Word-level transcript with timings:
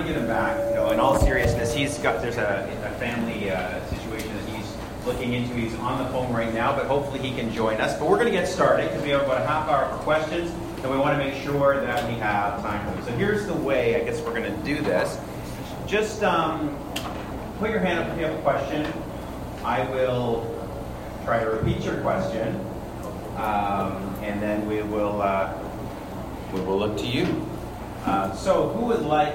trying 0.00 0.14
to 0.14 0.14
get 0.14 0.22
him 0.22 0.28
back. 0.28 0.68
You 0.70 0.74
know, 0.76 0.90
in 0.90 1.00
all 1.00 1.18
seriousness, 1.18 1.74
he's 1.74 1.98
got 1.98 2.22
there's 2.22 2.36
a, 2.36 2.66
a 2.84 2.98
family 2.98 3.50
uh, 3.50 3.84
situation 3.86 4.34
that 4.34 4.48
he's 4.48 4.76
looking 5.06 5.34
into. 5.34 5.54
He's 5.54 5.74
on 5.76 6.02
the 6.02 6.10
phone 6.10 6.32
right 6.32 6.52
now, 6.52 6.74
but 6.74 6.86
hopefully 6.86 7.20
he 7.20 7.34
can 7.34 7.52
join 7.52 7.80
us. 7.80 7.98
But 7.98 8.08
we're 8.08 8.16
going 8.16 8.32
to 8.32 8.38
get 8.38 8.48
started 8.48 8.88
because 8.88 9.02
we 9.02 9.10
have 9.10 9.22
about 9.22 9.42
a 9.42 9.46
half 9.46 9.68
hour 9.68 9.96
for 9.96 10.02
questions, 10.02 10.50
and 10.82 10.90
we 10.90 10.96
want 10.96 11.18
to 11.18 11.24
make 11.24 11.42
sure 11.42 11.80
that 11.80 12.08
we 12.08 12.18
have 12.18 12.62
time 12.62 12.86
for 12.86 12.94
them. 12.94 13.04
So 13.04 13.16
here's 13.18 13.46
the 13.46 13.54
way 13.54 14.00
I 14.00 14.04
guess 14.04 14.20
we're 14.20 14.38
going 14.38 14.54
to 14.54 14.64
do 14.64 14.80
this. 14.82 15.18
Just 15.86 16.22
um, 16.22 16.76
put 17.58 17.70
your 17.70 17.80
hand 17.80 17.98
up 17.98 18.08
if 18.12 18.18
you 18.18 18.26
have 18.26 18.38
a 18.38 18.42
question. 18.42 18.90
I 19.64 19.84
will 19.90 20.56
try 21.24 21.44
to 21.44 21.50
repeat 21.50 21.82
your 21.82 22.00
question, 22.00 22.58
um, 23.36 24.14
and 24.22 24.40
then 24.40 24.66
we 24.66 24.80
will 24.82 25.20
uh, 25.20 25.52
we 26.54 26.60
will 26.60 26.78
look 26.78 26.96
to 26.98 27.06
you. 27.06 27.46
Uh, 28.06 28.34
so, 28.34 28.70
who 28.70 28.86
would 28.86 29.02
like 29.02 29.34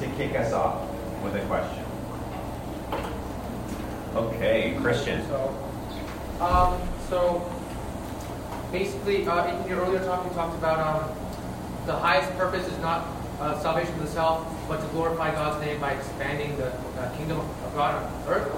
to 0.00 0.06
kick 0.16 0.34
us 0.36 0.52
off 0.52 0.88
with 1.22 1.34
a 1.34 1.44
question? 1.46 1.84
Okay, 4.14 4.76
Christian. 4.80 5.26
So, 5.26 5.54
um, 6.40 6.80
so 7.08 7.52
basically, 8.72 9.26
uh, 9.26 9.62
in 9.62 9.68
your 9.68 9.80
earlier 9.80 10.04
talk, 10.04 10.24
you 10.24 10.30
talked 10.34 10.56
about 10.56 10.78
um, 10.78 11.16
the 11.86 11.94
highest 11.94 12.30
purpose 12.36 12.66
is 12.66 12.78
not 12.78 13.06
uh, 13.40 13.58
salvation 13.60 13.92
of 13.94 14.00
the 14.00 14.08
self, 14.08 14.46
but 14.68 14.80
to 14.80 14.86
glorify 14.88 15.30
God's 15.32 15.64
name 15.64 15.80
by 15.80 15.92
expanding 15.92 16.56
the 16.56 16.72
uh, 16.72 17.16
kingdom 17.16 17.38
of 17.40 17.74
God 17.74 18.02
on 18.02 18.28
earth. 18.28 18.52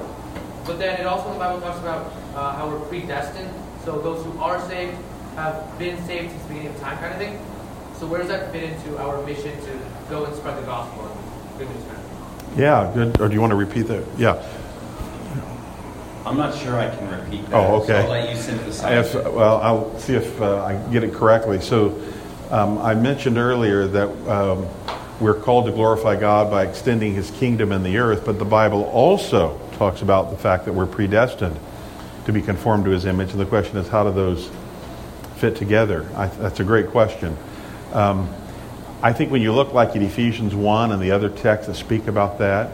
But 0.64 0.78
then 0.78 1.00
it 1.00 1.06
also 1.06 1.28
in 1.28 1.34
the 1.34 1.38
Bible 1.38 1.60
talks 1.60 1.80
about 1.80 2.12
uh, 2.34 2.54
how 2.54 2.68
we're 2.68 2.80
predestined. 2.86 3.50
So 3.84 3.98
those 3.98 4.24
who 4.24 4.38
are 4.38 4.60
saved 4.68 4.96
have 5.36 5.78
been 5.78 5.96
saved 6.06 6.30
since 6.30 6.42
the 6.42 6.48
beginning 6.48 6.74
of 6.74 6.80
time, 6.80 6.98
kind 6.98 7.12
of 7.12 7.18
thing. 7.18 7.40
So 7.98 8.06
where 8.06 8.20
does 8.20 8.28
that 8.28 8.52
fit 8.52 8.62
into 8.62 8.98
our 8.98 9.24
mission 9.26 9.52
to 9.62 9.80
go 10.09 10.24
and 10.24 10.34
spread 10.36 10.56
the 10.56 10.66
gospel? 10.66 11.09
Yeah, 12.56 12.90
good. 12.92 13.20
Or 13.20 13.28
do 13.28 13.34
you 13.34 13.40
want 13.40 13.50
to 13.52 13.56
repeat 13.56 13.82
that? 13.82 14.04
Yeah. 14.18 14.42
I'm 16.26 16.36
not 16.36 16.56
sure 16.56 16.78
I 16.78 16.94
can 16.94 17.08
repeat 17.08 17.46
that. 17.46 17.54
Oh, 17.54 17.82
okay. 17.82 17.86
So 17.86 17.96
I'll 17.96 18.08
let 18.08 18.30
you 18.30 18.36
synthesize. 18.36 19.14
If, 19.14 19.24
well, 19.32 19.56
I'll 19.58 19.98
see 19.98 20.14
if 20.14 20.40
uh, 20.40 20.64
I 20.64 20.76
get 20.92 21.02
it 21.02 21.14
correctly. 21.14 21.60
So 21.60 22.00
um, 22.50 22.78
I 22.78 22.94
mentioned 22.94 23.38
earlier 23.38 23.86
that 23.86 24.08
um, 24.28 24.68
we're 25.20 25.34
called 25.34 25.66
to 25.66 25.72
glorify 25.72 26.16
God 26.16 26.50
by 26.50 26.66
extending 26.66 27.14
his 27.14 27.30
kingdom 27.32 27.72
in 27.72 27.82
the 27.82 27.98
earth, 27.98 28.24
but 28.24 28.38
the 28.38 28.44
Bible 28.44 28.84
also 28.84 29.58
talks 29.72 30.02
about 30.02 30.30
the 30.30 30.36
fact 30.36 30.66
that 30.66 30.72
we're 30.72 30.86
predestined 30.86 31.58
to 32.26 32.32
be 32.32 32.42
conformed 32.42 32.84
to 32.84 32.90
his 32.90 33.06
image. 33.06 33.30
And 33.32 33.40
the 33.40 33.46
question 33.46 33.76
is, 33.78 33.88
how 33.88 34.04
do 34.04 34.12
those 34.12 34.50
fit 35.36 35.56
together? 35.56 36.06
I, 36.14 36.26
that's 36.26 36.60
a 36.60 36.64
great 36.64 36.88
question. 36.88 37.36
Um, 37.92 38.28
I 39.02 39.15
think 39.15 39.30
when 39.30 39.40
you 39.40 39.52
look 39.52 39.73
like 39.73 39.96
in 39.96 40.02
Ephesians 40.02 40.54
1 40.54 40.93
and 40.93 41.01
the 41.01 41.10
other 41.10 41.30
texts 41.30 41.68
that 41.68 41.74
speak 41.76 42.06
about 42.06 42.38
that, 42.38 42.73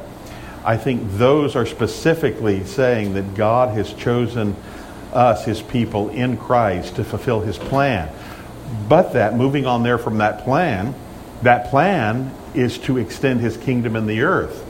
I 0.64 0.76
think 0.76 1.02
those 1.12 1.54
are 1.54 1.64
specifically 1.64 2.64
saying 2.64 3.14
that 3.14 3.36
God 3.36 3.76
has 3.76 3.92
chosen 3.92 4.56
us, 5.12 5.44
his 5.44 5.62
people, 5.62 6.08
in 6.08 6.36
Christ 6.36 6.96
to 6.96 7.04
fulfill 7.04 7.40
his 7.42 7.56
plan. 7.56 8.12
But 8.88 9.12
that, 9.12 9.36
moving 9.36 9.66
on 9.66 9.84
there 9.84 9.98
from 9.98 10.18
that 10.18 10.42
plan, 10.42 10.96
that 11.42 11.70
plan 11.70 12.34
is 12.54 12.76
to 12.78 12.98
extend 12.98 13.40
his 13.40 13.56
kingdom 13.56 13.94
in 13.94 14.06
the 14.06 14.22
earth. 14.22 14.64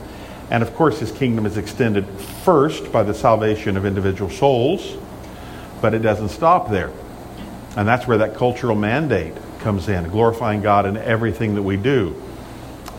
And 0.51 0.61
of 0.61 0.75
course, 0.75 0.99
his 0.99 1.11
kingdom 1.11 1.47
is 1.47 1.57
extended 1.57 2.07
first 2.43 2.91
by 2.91 3.01
the 3.01 3.15
salvation 3.15 3.77
of 3.77 3.85
individual 3.85 4.29
souls, 4.29 4.95
but 5.81 5.95
it 5.95 5.99
doesn't 5.99 6.29
stop 6.29 6.69
there. 6.69 6.91
And 7.75 7.87
that's 7.87 8.05
where 8.05 8.19
that 8.19 8.35
cultural 8.35 8.75
mandate 8.75 9.33
comes 9.67 9.89
in, 9.89 10.07
glorifying 10.07 10.61
God 10.61 10.85
in 10.85 10.95
everything 10.95 11.55
that 11.55 11.61
we 11.61 11.75
do. 11.75 12.11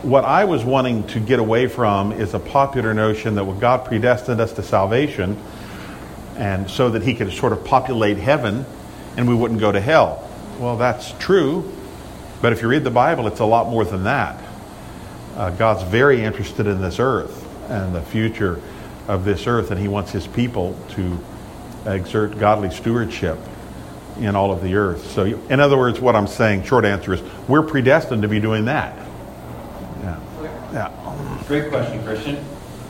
What 0.02 0.26
I 0.26 0.44
was 0.44 0.66
wanting 0.66 1.06
to 1.06 1.18
get 1.18 1.38
away 1.38 1.66
from 1.66 2.12
is 2.12 2.34
a 2.34 2.38
popular 2.38 2.92
notion 2.92 3.36
that 3.36 3.58
God 3.58 3.86
predestined 3.86 4.38
us 4.38 4.52
to 4.52 4.62
salvation, 4.62 5.42
and 6.36 6.70
so 6.70 6.90
that 6.90 7.02
he 7.02 7.14
could 7.14 7.32
sort 7.32 7.54
of 7.54 7.64
populate 7.64 8.18
heaven 8.18 8.66
and 9.16 9.26
we 9.26 9.34
wouldn't 9.34 9.60
go 9.60 9.72
to 9.72 9.80
hell. 9.80 10.28
Well, 10.58 10.76
that's 10.76 11.12
true, 11.12 11.72
but 12.42 12.52
if 12.52 12.60
you 12.60 12.68
read 12.68 12.84
the 12.84 12.90
Bible, 12.90 13.28
it's 13.28 13.40
a 13.40 13.46
lot 13.46 13.70
more 13.70 13.86
than 13.86 14.04
that. 14.04 14.38
Uh, 15.36 15.48
God's 15.48 15.84
very 15.84 16.22
interested 16.22 16.66
in 16.66 16.82
this 16.82 16.98
earth 16.98 17.46
and 17.70 17.94
the 17.94 18.02
future 18.02 18.60
of 19.06 19.24
this 19.24 19.46
earth, 19.46 19.70
and 19.70 19.80
he 19.80 19.88
wants 19.88 20.12
his 20.12 20.26
people 20.26 20.78
to 20.90 21.18
exert 21.86 22.38
godly 22.38 22.68
stewardship 22.68 23.38
in 24.18 24.34
all 24.36 24.52
of 24.52 24.62
the 24.62 24.74
earth. 24.74 25.10
So, 25.12 25.24
in 25.24 25.60
other 25.60 25.76
words, 25.76 26.00
what 26.00 26.16
I'm 26.16 26.26
saying, 26.26 26.64
short 26.64 26.84
answer 26.84 27.14
is, 27.14 27.22
we're 27.48 27.62
predestined 27.62 28.22
to 28.22 28.28
be 28.28 28.40
doing 28.40 28.64
that. 28.66 28.96
Yeah. 30.02 30.20
Yeah. 30.72 31.42
Great 31.46 31.70
question, 31.70 32.02
Christian. 32.04 32.44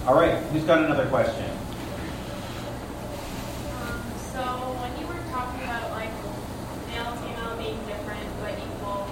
All 0.06 0.15
right, 0.15 0.43
who's 0.53 0.65
got 0.65 0.84
another 0.84 1.06
question? 1.06 1.44
Um, 3.77 4.00
so 4.33 4.41
when 4.81 4.91
you 4.97 5.06
were 5.06 5.21
talking 5.28 5.61
about 5.69 5.93
like 5.93 6.09
male 6.88 7.12
female 7.21 7.55
being 7.61 7.77
different 7.84 8.25
but 8.41 8.56
equal, 8.56 9.05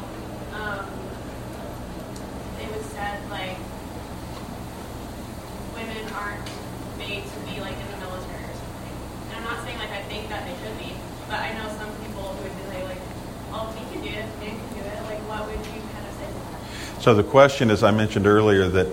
um, 0.57 0.89
it 2.65 2.69
was 2.73 2.85
said 2.97 3.21
like 3.29 3.61
women 5.77 6.01
aren't 6.17 6.49
made 6.97 7.29
to 7.29 7.39
be 7.45 7.61
like 7.61 7.77
in 7.77 7.89
the 7.93 8.01
military 8.01 8.41
or 8.41 8.57
something. 8.57 8.97
And 9.31 9.35
I'm 9.37 9.45
not 9.45 9.61
saying 9.69 9.77
like 9.77 9.93
I 9.93 10.01
think 10.09 10.33
that 10.33 10.49
they 10.49 10.57
should 10.65 10.81
be, 10.81 10.97
but 11.29 11.45
I 11.45 11.53
know 11.61 11.69
some 11.77 11.93
people 12.01 12.25
who 12.25 12.41
would 12.41 12.57
say 12.73 12.81
like, 12.89 13.05
oh, 13.53 13.69
we 13.77 13.85
can 13.93 14.01
do 14.01 14.11
it, 14.17 14.25
men 14.41 14.57
can 14.57 14.71
do 14.75 14.81
it. 14.81 14.97
Like, 15.07 15.21
what 15.29 15.45
would 15.45 15.61
you 15.61 15.81
kind 15.93 16.09
of 16.09 16.15
say 16.17 16.25
to 16.25 16.41
that? 16.41 16.96
So 17.07 17.15
the 17.15 17.23
question, 17.23 17.71
as 17.71 17.85
I 17.85 17.93
mentioned 17.93 18.27
earlier, 18.27 18.67
that 18.67 18.87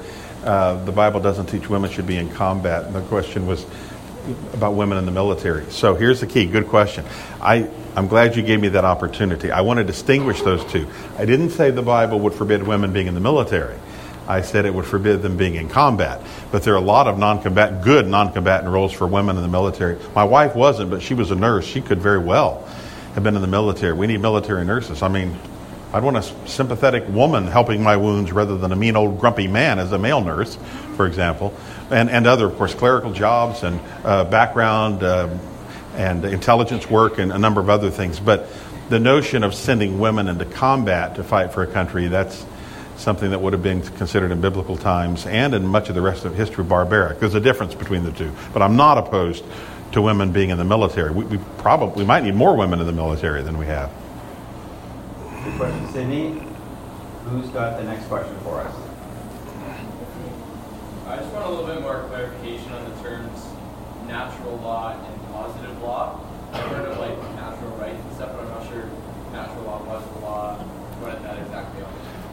uh, 0.44 0.85
the 0.85 0.91
Bible 0.91 1.19
doesn't 1.19 1.47
teach 1.47 1.68
women 1.68 1.90
should 1.90 2.06
be 2.06 2.18
in 2.18 2.29
combat. 2.29 2.85
And 2.85 2.94
the 2.94 3.01
question 3.01 3.47
was 3.47 3.66
about 4.53 4.75
women 4.75 5.00
in 5.00 5.07
the 5.07 5.12
military. 5.12 5.66
So 5.72 5.96
here's 5.96 6.19
the 6.19 6.28
key. 6.28 6.46
Good 6.46 6.68
question. 6.68 7.06
I, 7.41 7.68
I'm 7.96 8.07
glad 8.07 8.35
you 8.35 8.44
gave 8.44 8.62
me 8.62 8.68
that 8.68 8.85
opportunity. 8.85 9.50
I 9.50 9.62
want 9.62 9.79
to 9.79 9.84
distinguish 9.84 10.44
those 10.44 10.63
two. 10.72 10.88
I 11.18 11.25
didn't 11.25 11.50
say 11.50 11.72
the 11.72 11.81
Bible 11.81 12.19
would 12.19 12.35
forbid 12.35 12.62
women 12.62 12.94
being 12.94 13.07
in 13.07 13.16
the 13.16 13.19
military. 13.19 13.79
I 14.28 14.41
said 14.41 14.68
it 14.68 14.75
would 14.75 14.85
forbid 14.85 15.24
them 15.24 15.35
being 15.35 15.56
in 15.56 15.68
combat. 15.68 16.22
But 16.51 16.62
there 16.62 16.75
are 16.75 16.78
a 16.78 16.81
lot 16.81 17.07
of 17.07 17.18
non-combat, 17.18 17.84
good 17.84 18.06
non-combatant 18.06 18.69
roles 18.72 18.94
for 18.94 19.07
women 19.07 19.38
in 19.38 19.41
the 19.41 19.50
military. 19.50 19.97
My 20.13 20.24
wife 20.24 20.56
wasn't, 20.56 20.91
but 20.91 21.01
she 21.01 21.16
was 21.16 21.31
a 21.31 21.35
nurse. 21.35 21.66
She 21.66 21.81
could 21.81 22.00
very 22.00 22.19
well 22.19 22.63
have 23.16 23.24
been 23.24 23.35
in 23.35 23.41
the 23.41 23.47
military. 23.47 23.94
We 23.94 24.06
need 24.06 24.22
military 24.22 24.66
nurses. 24.66 25.01
I 25.01 25.07
mean, 25.07 25.35
I'd 25.94 26.04
want 26.04 26.18
a 26.18 26.24
sympathetic 26.48 27.08
woman 27.08 27.46
helping 27.46 27.84
my 27.84 27.98
wounds 27.98 28.31
rather 28.31 28.58
than 28.58 28.72
a 28.72 28.76
mean 28.76 28.96
old 28.96 29.20
grumpy 29.20 29.48
man 29.48 29.78
as 29.78 29.92
a 29.92 30.00
male 30.00 30.22
nurse, 30.22 30.58
for 30.96 31.06
example, 31.06 31.54
and, 31.92 32.09
and 32.09 32.26
other, 32.26 32.48
of 32.48 32.58
course, 32.58 32.74
clerical 32.74 33.14
jobs 33.14 33.62
and 33.62 33.80
uh, 34.04 34.24
background 34.24 35.04
um, 35.04 35.40
and 35.96 36.26
intelligence 36.26 36.90
work 36.90 37.20
and 37.20 37.31
a 37.31 37.38
number 37.38 37.62
of 37.62 37.70
other 37.70 37.92
things. 37.92 38.20
But 38.20 38.50
the 38.90 39.00
notion 39.00 39.44
of 39.44 39.54
sending 39.54 40.00
women 40.00 40.28
into 40.28 40.46
combat 40.46 41.16
to 41.16 41.24
fight 41.24 41.54
for 41.54 41.62
a 41.62 41.68
country, 41.68 42.08
that's 42.08 42.44
something 42.98 43.30
that 43.30 43.42
would 43.42 43.54
have 43.54 43.64
been 43.64 43.81
considered 43.81 44.31
in 44.31 44.42
biblical 44.42 44.78
times 44.78 45.28
and 45.28 45.54
in 45.54 45.64
much 45.64 45.90
of 45.90 45.96
the 45.96 46.02
rest 46.02 46.25
of 46.25 46.34
history 46.36 46.64
barbaric. 46.64 47.20
There's 47.20 47.36
a 47.36 47.40
difference 47.40 47.75
between 47.75 48.04
the 48.04 48.12
two. 48.12 48.31
But 48.52 48.64
I'm 48.64 48.75
not 48.75 48.98
opposed 48.98 49.46
to 49.92 50.02
women 50.02 50.31
being 50.31 50.50
in 50.50 50.58
the 50.58 50.64
military. 50.64 51.12
We, 51.12 51.25
we 51.25 51.38
probably 51.60 52.04
we 52.04 52.08
might 52.08 52.24
need 52.24 52.34
more 52.34 52.56
women 52.58 52.80
in 52.80 52.88
the 52.88 52.94
military 52.94 53.44
than 53.44 53.60
we 53.60 53.68
have. 53.68 53.92
Good 55.44 55.56
question, 55.56 55.92
Sydney. 55.92 56.42
Who's 57.26 57.50
got 57.50 57.78
the 57.78 57.84
next 57.84 58.06
question 58.06 58.34
for 58.44 58.62
us? 58.62 58.74
I 61.06 61.18
just 61.18 61.34
want 61.34 61.46
a 61.46 61.50
little 61.50 61.66
bit 61.66 61.81
more 61.81 62.06
clarification 62.08 62.72
on 62.72 62.90
the 62.90 62.96
terms 63.02 63.46
natural 64.08 64.56
law 64.58 64.98
and 64.98 65.34
positive 65.34 65.81
law. 65.81 66.22
I've 66.54 66.64
heard 66.72 66.88
of 66.90 66.98
like 66.98 67.18
natural 67.36 67.72
rights 67.72 68.00
and 68.02 68.16
stuff, 68.16 68.31
but 68.31 68.46
I'm 68.46 68.50
not 68.52 68.70
sure 68.70 68.90
natural 69.34 69.64
law, 69.66 69.80
positive 69.86 70.24
law, 70.24 70.56
what 70.56 71.22
that 71.24 71.38
exactly 71.40 71.84
are. 71.84 71.90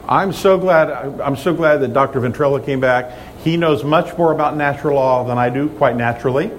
I'm 0.08 0.32
so 0.32 0.56
glad. 0.56 1.20
I'm 1.20 1.36
so 1.36 1.52
glad 1.52 1.78
that 1.78 1.92
Dr. 1.92 2.20
Ventrella 2.20 2.64
came 2.64 2.78
back. 2.78 3.12
He 3.42 3.56
knows 3.56 3.82
much 3.82 4.16
more 4.16 4.30
about 4.30 4.56
natural 4.56 4.94
law 4.94 5.24
than 5.24 5.36
I 5.36 5.50
do, 5.50 5.68
quite 5.70 5.96
naturally. 5.96 6.52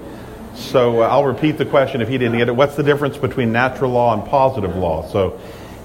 So 0.56 1.02
uh, 1.02 1.08
I'll 1.08 1.24
repeat 1.24 1.58
the 1.58 1.66
question 1.66 2.02
if 2.02 2.10
he 2.10 2.18
didn't 2.18 2.38
get 2.38 2.50
it. 2.50 2.56
What's 2.56 2.76
the 2.76 2.84
difference 2.84 3.16
between 3.16 3.54
natural 3.54 3.92
law 3.92 4.14
and 4.14 4.30
positive 4.30 4.76
law? 4.76 5.08
So 5.08 5.40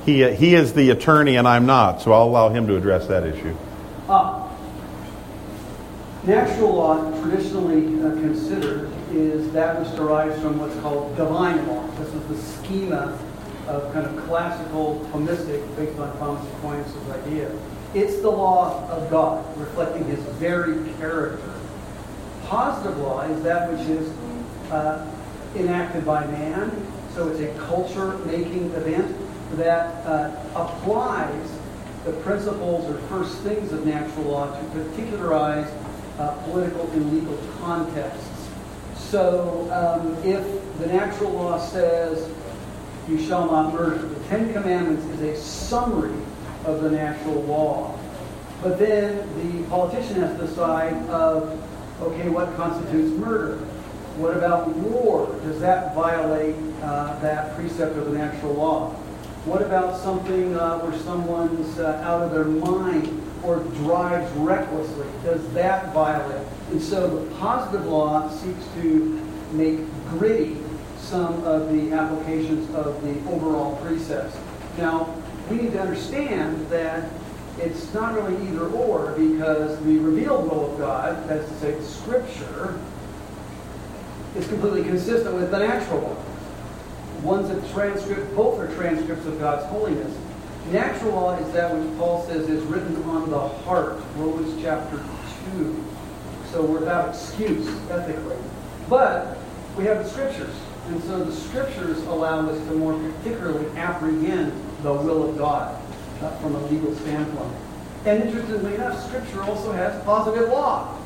he 0.07 0.25
uh, 0.25 0.31
he 0.31 0.55
is 0.55 0.73
the 0.73 0.91
attorney 0.91 1.37
and 1.37 1.47
I'm 1.47 1.67
not. 1.67 2.01
So 2.01 2.13
I'll 2.13 2.25
allow 2.25 2.49
him 2.49 2.67
to 2.69 2.77
address 2.77 3.07
that 3.09 3.27
issue. 3.27 3.55
Uh, 4.09 4.49
natural 6.25 6.75
law, 6.75 7.21
traditionally 7.21 8.01
uh, 8.03 8.13
considered, 8.21 8.91
is 9.11 9.53
that 9.53 9.81
which 9.81 9.95
derives 9.97 10.41
from 10.41 10.59
what's 10.59 10.77
called 10.77 11.15
divine 11.17 11.67
law. 11.67 11.87
This 11.99 12.15
is 12.15 12.25
the 12.29 12.37
schema 12.39 13.19
of 13.67 13.93
kind 13.93 14.07
of 14.07 14.17
classical 14.27 15.05
Thomistic, 15.13 15.77
based 15.77 15.99
on 15.99 16.17
Thomas 16.19 16.47
Aquinas' 16.55 16.97
idea. 17.11 17.51
It's 17.95 18.21
the 18.21 18.31
law 18.31 18.89
of 18.91 19.11
God, 19.11 19.45
reflecting 19.59 20.05
his 20.05 20.21
very 20.39 20.89
character. 20.95 21.53
Positive 22.45 22.97
law 22.99 23.23
is 23.23 23.43
that 23.43 23.73
which 23.73 23.89
is 23.89 24.09
uh, 24.71 25.11
enacted 25.57 26.05
by 26.05 26.25
man, 26.27 26.71
so 27.13 27.27
it's 27.29 27.41
a 27.41 27.59
culture-making 27.67 28.71
event 28.73 29.17
that 29.55 30.05
uh, 30.07 30.31
applies 30.55 31.59
the 32.05 32.13
principles 32.13 32.89
or 32.91 32.99
first 33.09 33.39
things 33.39 33.73
of 33.73 33.87
natural 33.87 34.27
law 34.27 34.47
to 34.47 34.65
particularize 34.69 35.69
uh, 36.19 36.33
political 36.45 36.89
and 36.93 37.13
legal 37.13 37.37
contexts. 37.61 38.49
So 38.97 39.69
um, 39.73 40.17
if 40.25 40.45
the 40.79 40.87
natural 40.87 41.31
law 41.33 41.59
says 41.59 42.31
you 43.09 43.19
shall 43.25 43.47
not 43.47 43.73
murder, 43.73 43.99
the 43.99 44.29
Ten 44.29 44.53
Commandments 44.53 45.05
is 45.07 45.23
a 45.23 45.37
summary 45.41 46.17
of 46.65 46.83
the 46.83 46.91
natural 46.91 47.43
law. 47.43 47.99
But 48.63 48.79
then 48.79 49.19
the 49.37 49.69
politician 49.69 50.17
has 50.17 50.39
to 50.39 50.47
decide 50.47 50.95
of, 51.09 51.61
okay, 52.03 52.29
what 52.29 52.55
constitutes 52.57 53.11
murder? 53.19 53.59
What 54.17 54.37
about 54.37 54.69
war? 54.69 55.27
Does 55.43 55.61
that 55.61 55.95
violate 55.95 56.57
uh, 56.83 57.19
that 57.21 57.55
precept 57.55 57.97
of 57.97 58.07
the 58.11 58.19
natural 58.19 58.55
law? 58.55 58.97
What 59.47 59.63
about 59.63 59.97
something 60.01 60.57
uh, 60.57 60.81
where 60.81 60.99
someone's 61.03 61.79
uh, 61.79 62.03
out 62.05 62.21
of 62.21 62.33
their 62.33 62.47
mind 62.47 63.23
or 63.45 63.61
drives 63.79 64.29
recklessly? 64.39 65.07
Does 65.23 65.49
that 65.53 65.95
violate? 65.95 66.45
And 66.73 66.83
so 66.83 67.21
the 67.21 67.35
positive 67.37 67.87
law 67.87 68.29
seeks 68.29 68.65
to 68.75 69.25
make 69.53 69.79
gritty 70.09 70.57
some 70.99 71.45
of 71.45 71.73
the 71.73 71.93
applications 71.93 72.69
of 72.75 73.01
the 73.03 73.31
overall 73.31 73.77
precepts. 73.77 74.37
Now, 74.79 75.15
we 75.49 75.59
need 75.59 75.73
to 75.75 75.81
understand 75.81 76.69
that 76.71 77.09
it's 77.61 77.95
not 77.95 78.15
really 78.15 78.49
either 78.49 78.67
or 78.67 79.13
because 79.13 79.79
the 79.85 79.99
revealed 79.99 80.51
will 80.51 80.73
of 80.73 80.79
God, 80.79 81.29
that 81.29 81.39
is 81.39 81.49
to 81.49 81.57
say, 81.59 81.71
the 81.71 81.85
Scripture, 81.85 82.81
is 84.35 84.49
completely 84.49 84.83
consistent 84.83 85.37
with 85.37 85.53
the 85.53 85.61
natural 85.61 86.01
law. 86.01 86.17
One's 87.23 87.51
a 87.51 87.73
transcript, 87.73 88.35
both 88.37 88.59
are 88.59 88.73
transcripts 88.75 89.27
of 89.27 89.39
God's 89.39 89.65
holiness. 89.67 90.17
Natural 90.71 91.13
law 91.13 91.37
is 91.37 91.53
that 91.53 91.73
which 91.75 91.99
Paul 91.99 92.27
says 92.27 92.49
is 92.49 92.63
written 92.65 93.03
on 93.05 93.31
the 93.31 93.39
heart, 93.39 94.01
Romans 94.17 94.61
chapter 94.63 95.03
2. 95.57 95.85
So 96.51 96.63
we're 96.63 96.81
without 96.81 97.11
excuse 97.11 97.69
ethically. 97.91 98.37
But 98.89 99.39
we 99.77 99.85
have 99.85 100.05
the 100.05 100.11
scriptures. 100.11 100.55
And 100.89 101.03
so 101.05 101.25
the 101.25 101.35
scriptures 101.35 101.99
allow 102.05 102.49
us 102.49 102.59
to 102.69 102.75
more 102.75 102.99
particularly 102.99 103.67
apprehend 103.77 104.53
the 104.83 104.93
will 104.93 105.29
of 105.29 105.39
God 105.39 105.81
uh, 106.21 106.31
from 106.39 106.55
a 106.55 106.67
legal 106.67 106.95
standpoint. 106.97 107.55
And 108.05 108.23
interestingly 108.23 108.75
enough, 108.75 109.05
scripture 109.09 109.43
also 109.43 109.73
has 109.73 110.03
positive 110.05 110.49
law 110.49 110.97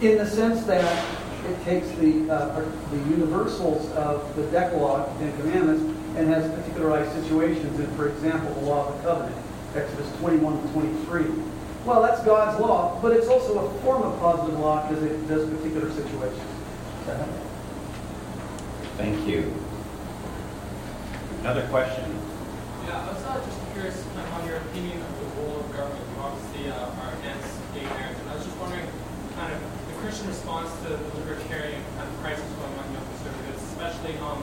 in 0.00 0.18
the 0.18 0.26
sense 0.26 0.64
that 0.64 1.04
it 1.46 1.64
takes 1.64 1.88
the, 1.98 2.30
uh, 2.30 2.64
the 2.90 2.98
universals 3.10 3.90
of 3.92 4.34
the 4.36 4.42
Decalogue, 4.50 5.16
Ten 5.18 5.36
Commandments, 5.38 5.82
and 6.16 6.28
has 6.28 6.50
particularized 6.50 7.12
situations 7.22 7.78
in, 7.78 7.86
for 7.96 8.08
example, 8.08 8.52
the 8.54 8.66
law 8.66 8.88
of 8.88 8.96
the 8.96 9.02
covenant, 9.02 9.36
Exodus 9.74 10.10
21 10.18 10.62
to 10.62 10.72
23. 10.72 11.24
Well, 11.84 12.02
that's 12.02 12.22
God's 12.24 12.60
law, 12.60 12.98
but 13.00 13.16
it's 13.16 13.28
also 13.28 13.66
a 13.66 13.80
form 13.80 14.02
of 14.02 14.18
positive 14.18 14.58
law 14.58 14.86
because 14.88 15.04
it 15.04 15.28
does 15.28 15.48
particular 15.48 15.90
situations. 15.92 16.42
Thank 18.98 19.26
you. 19.28 19.54
Another 21.40 21.66
question? 21.68 22.18
Yeah, 22.84 22.98
I 22.98 23.12
was 23.14 23.24
uh, 23.24 23.40
just 23.46 23.72
curious 23.72 24.04
on 24.34 24.46
your 24.46 24.56
opinion 24.56 25.00
of 25.00 25.20
the 25.20 25.40
role 25.40 25.60
of 25.60 25.72
government. 25.72 26.04
You 26.16 26.20
obviously 26.20 26.70
uh, 26.70 26.74
are 26.74 27.14
against 27.22 27.48
gay 27.72 27.84
marriage, 27.84 28.18
and 28.18 28.28
I 28.28 28.34
was 28.34 28.44
just 28.44 28.58
wondering, 28.58 28.88
kind 29.36 29.54
of, 29.54 29.60
the 29.62 29.94
Christian 30.02 30.26
response 30.26 30.68
to 30.82 30.88
the 30.88 30.96
libertarian 30.96 31.08
kind 31.08 31.22
of 31.22 31.27
crisis 32.22 32.46
going 32.58 32.74
on 32.78 32.86
conservatives, 33.18 33.62
especially 33.72 34.18
um, 34.18 34.42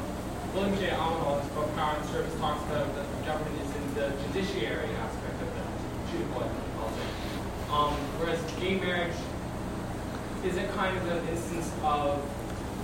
William 0.53 0.77
J. 0.79 0.89
Allen, 0.91 1.41
his 1.41 1.51
book 1.51 1.67
Power 1.75 1.95
and 1.95 2.05
Service, 2.09 2.33
talks 2.39 2.63
about 2.71 2.87
that 2.95 3.05
the 3.05 3.21
government 3.25 3.55
is 3.59 3.71
in 3.75 3.85
the 3.95 4.07
judiciary 4.27 4.89
aspect 5.03 5.41
of 5.41 5.49
policy. 6.77 7.07
Um, 7.71 7.93
whereas 8.19 8.39
gay 8.59 8.79
marriage 8.79 9.15
is 10.45 10.55
it 10.57 10.69
kind 10.75 10.95
of 10.95 11.03
an 11.09 11.27
instance 11.27 11.71
of 11.83 12.21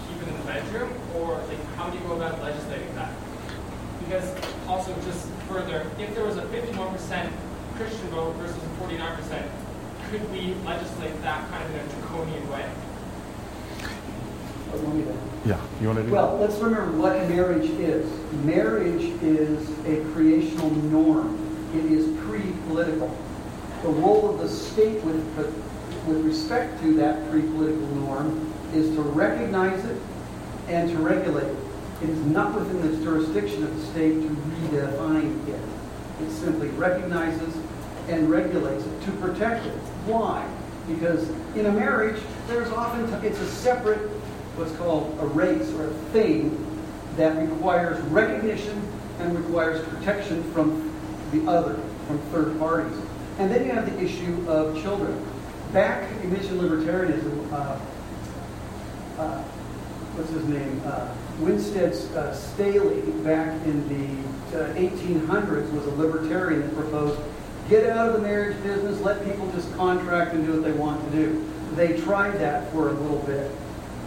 keeping 0.09 0.27
in 0.27 0.37
the 0.41 0.47
bedroom, 0.47 0.91
or 1.15 1.37
like 1.47 1.61
how 1.75 1.89
do 1.89 1.97
you 1.97 2.03
go 2.05 2.15
about 2.15 2.41
legislating 2.41 2.93
that? 2.95 3.13
Because 4.03 4.33
also 4.67 4.93
just 5.05 5.27
further, 5.47 5.85
if 5.99 6.13
there 6.15 6.25
was 6.25 6.37
a 6.37 6.45
51% 6.49 7.31
Christian 7.75 8.07
vote 8.09 8.33
versus 8.35 8.57
a 8.57 8.69
49%, 8.83 9.47
could 10.09 10.31
we 10.31 10.55
legislate 10.65 11.21
that 11.21 11.47
kind 11.49 11.63
of 11.63 11.71
in 11.71 11.79
a 11.79 11.89
draconian 11.93 12.49
way? 12.49 12.67
Yeah, 15.45 15.59
you 15.79 15.87
want 15.87 15.99
to 15.99 16.05
do 16.05 16.11
Well, 16.11 16.37
let's 16.37 16.57
remember 16.57 16.91
what 16.97 17.17
marriage 17.29 17.69
is. 17.69 18.09
Marriage 18.45 19.03
is 19.21 19.69
a 19.85 20.03
creational 20.13 20.69
norm. 20.69 21.37
It 21.73 21.85
is 21.85 22.17
pre-political. 22.25 23.15
The 23.81 23.89
role 23.89 24.29
of 24.29 24.39
the 24.39 24.49
state 24.49 25.03
with, 25.03 25.25
with 26.07 26.25
respect 26.25 26.79
to 26.81 26.93
that 26.97 27.29
pre-political 27.31 27.87
norm 27.95 28.53
is 28.73 28.93
to 28.95 29.01
recognize 29.01 29.83
it 29.85 29.97
and 30.67 30.89
to 30.89 30.97
regulate 30.97 31.47
it. 31.47 31.57
It 32.03 32.09
is 32.09 32.25
not 32.25 32.55
within 32.55 32.81
the 32.81 33.03
jurisdiction 33.03 33.63
of 33.63 33.75
the 33.75 33.85
state 33.87 34.13
to 34.21 34.29
redefine 34.29 35.47
it. 35.47 35.59
It 36.23 36.31
simply 36.31 36.69
recognizes 36.69 37.55
and 38.07 38.29
regulates 38.29 38.85
it 38.85 39.03
to 39.05 39.11
protect 39.13 39.65
it. 39.65 39.73
Why? 40.05 40.47
Because 40.87 41.29
in 41.55 41.65
a 41.67 41.71
marriage, 41.71 42.21
there's 42.47 42.69
often, 42.71 43.07
t- 43.21 43.27
it's 43.27 43.39
a 43.39 43.47
separate, 43.47 44.09
what's 44.61 44.75
called 44.77 45.17
a 45.19 45.25
res 45.25 45.73
or 45.73 45.87
a 45.87 45.93
thing 46.13 46.67
that 47.17 47.35
requires 47.37 47.99
recognition 48.05 48.81
and 49.19 49.37
requires 49.37 49.85
protection 49.87 50.43
from 50.53 50.91
the 51.31 51.49
other, 51.49 51.79
from 52.07 52.19
third 52.31 52.57
parties. 52.59 52.97
And 53.39 53.51
then 53.51 53.65
you 53.65 53.71
have 53.71 53.91
the 53.91 54.03
issue 54.03 54.45
of 54.47 54.81
children. 54.81 55.25
Back, 55.73 56.09
you 56.23 56.29
mentioned 56.29 56.59
libertarianism. 56.61 57.51
Uh, 57.51 57.79
uh, 59.21 59.43
what's 60.13 60.29
his 60.31 60.45
name? 60.45 60.81
Uh, 60.85 61.13
Winstead 61.39 61.93
uh, 62.15 62.33
Staley, 62.33 63.01
back 63.23 63.49
in 63.65 63.87
the 63.89 64.57
1800s, 64.73 65.69
uh, 65.69 65.75
was 65.75 65.87
a 65.87 65.95
libertarian 65.95 66.61
that 66.61 66.75
proposed 66.75 67.19
get 67.69 67.89
out 67.89 68.09
of 68.09 68.13
the 68.13 68.19
marriage 68.19 68.61
business, 68.63 68.99
let 68.99 69.23
people 69.23 69.49
just 69.53 69.73
contract 69.75 70.33
and 70.33 70.45
do 70.45 70.53
what 70.53 70.63
they 70.63 70.73
want 70.73 71.03
to 71.09 71.17
do. 71.17 71.49
They 71.75 71.97
tried 72.01 72.37
that 72.39 72.69
for 72.71 72.89
a 72.89 72.93
little 72.93 73.19
bit, 73.19 73.49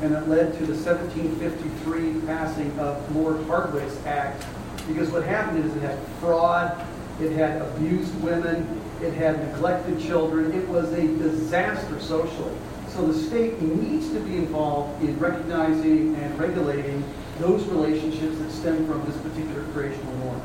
and 0.03 0.15
it 0.15 0.29
led 0.29 0.53
to 0.59 0.67
the 0.67 0.75
1753 0.75 2.27
passing 2.27 2.79
of 2.79 3.17
Lord 3.17 3.45
Hardwicke's 3.47 4.05
Act. 4.07 4.45
Because 4.87 5.11
what 5.11 5.25
happened 5.25 5.65
is 5.65 5.75
it 5.77 5.83
had 5.83 5.99
fraud, 6.21 6.87
it 7.21 7.33
had 7.33 7.63
abused 7.63 8.15
women, 8.23 8.81
it 9.01 9.15
had 9.15 9.39
neglected 9.53 10.01
children. 10.01 10.53
It 10.53 10.69
was 10.69 10.93
a 10.93 11.07
disaster 11.19 12.01
socially. 12.01 12.55
So 12.89 13.07
the 13.07 13.19
state 13.19 13.61
needs 13.61 14.11
to 14.11 14.21
be 14.21 14.37
involved 14.37 15.03
in 15.03 15.19
recognizing 15.19 16.15
and 16.17 16.39
regulating 16.39 17.03
those 17.39 17.65
relationships 17.67 18.39
that 18.39 18.51
stem 18.51 18.87
from 18.87 19.05
this 19.07 19.17
particular 19.19 19.65
creational 19.73 20.15
norm. 20.19 20.41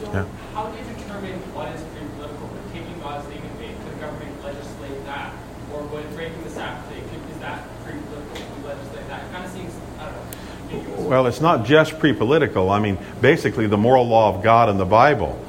So 0.00 0.12
yeah. 0.12 0.24
how 0.54 0.70
do 0.70 0.78
you 0.78 0.84
determine 0.96 1.36
what 1.52 1.68
is 1.74 1.82
pre-political? 1.92 2.48
Would 2.48 2.72
taking 2.72 2.98
God's 3.00 3.28
name 3.28 3.42
in 3.44 3.54
vain, 3.58 3.76
could 3.84 3.92
the 3.92 4.00
government 4.00 4.32
legislate 4.44 5.04
that? 5.04 5.34
Or 5.74 5.82
would 5.82 6.08
breaking 6.16 6.42
the 6.44 6.50
Sabbath 6.50 6.88
day, 6.88 7.02
is 7.02 7.38
that 7.44 7.66
pre-political? 7.84 8.32
We 8.32 8.64
legislate 8.64 9.06
that? 9.12 9.26
It 9.26 9.32
kind 9.32 9.44
of 9.44 9.52
seems, 9.52 9.74
I 10.00 10.08
don't 10.08 10.16
know. 10.16 10.97
Well, 11.08 11.26
it's 11.26 11.40
not 11.40 11.64
just 11.64 11.98
pre-political. 11.98 12.68
I 12.70 12.80
mean, 12.80 12.98
basically 13.22 13.66
the 13.66 13.78
moral 13.78 14.06
law 14.06 14.34
of 14.34 14.42
God 14.42 14.68
in 14.68 14.76
the 14.76 14.84
Bible 14.84 15.42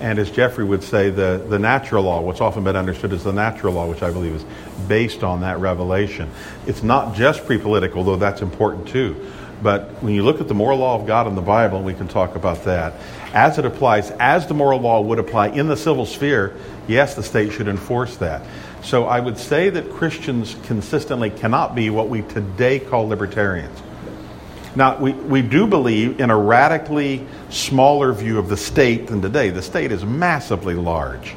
and 0.00 0.18
as 0.18 0.32
Jeffrey 0.32 0.64
would 0.64 0.82
say, 0.82 1.10
the, 1.10 1.44
the 1.48 1.60
natural 1.60 2.02
law, 2.02 2.20
what's 2.20 2.40
often 2.40 2.64
been 2.64 2.74
understood 2.74 3.12
as 3.12 3.22
the 3.22 3.32
natural 3.32 3.74
law, 3.74 3.88
which 3.88 4.02
I 4.02 4.10
believe 4.10 4.34
is 4.34 4.44
based 4.88 5.22
on 5.22 5.42
that 5.42 5.60
revelation. 5.60 6.28
It's 6.66 6.82
not 6.82 7.14
just 7.14 7.46
pre 7.46 7.56
political, 7.56 8.02
though 8.02 8.16
that's 8.16 8.42
important 8.42 8.88
too. 8.88 9.30
But 9.62 9.90
when 10.02 10.12
you 10.12 10.24
look 10.24 10.40
at 10.40 10.48
the 10.48 10.54
moral 10.54 10.78
law 10.78 10.98
of 10.98 11.06
God 11.06 11.28
in 11.28 11.36
the 11.36 11.40
Bible, 11.40 11.76
and 11.76 11.86
we 11.86 11.94
can 11.94 12.08
talk 12.08 12.34
about 12.34 12.64
that, 12.64 12.94
as 13.32 13.58
it 13.58 13.64
applies, 13.64 14.10
as 14.18 14.48
the 14.48 14.54
moral 14.54 14.80
law 14.80 15.00
would 15.02 15.20
apply 15.20 15.50
in 15.50 15.68
the 15.68 15.76
civil 15.76 16.04
sphere, 16.04 16.56
yes, 16.88 17.14
the 17.14 17.22
state 17.22 17.52
should 17.52 17.68
enforce 17.68 18.16
that. 18.16 18.42
So 18.82 19.04
I 19.04 19.20
would 19.20 19.38
say 19.38 19.70
that 19.70 19.88
Christians 19.92 20.56
consistently 20.64 21.30
cannot 21.30 21.76
be 21.76 21.90
what 21.90 22.08
we 22.08 22.22
today 22.22 22.80
call 22.80 23.06
libertarians. 23.06 23.78
Now, 24.74 24.98
we, 24.98 25.12
we 25.12 25.42
do 25.42 25.66
believe 25.66 26.20
in 26.20 26.30
a 26.30 26.36
radically 26.36 27.26
smaller 27.50 28.12
view 28.12 28.38
of 28.38 28.48
the 28.48 28.56
state 28.56 29.08
than 29.08 29.20
today. 29.20 29.50
The 29.50 29.62
state 29.62 29.92
is 29.92 30.04
massively 30.04 30.74
large. 30.74 31.34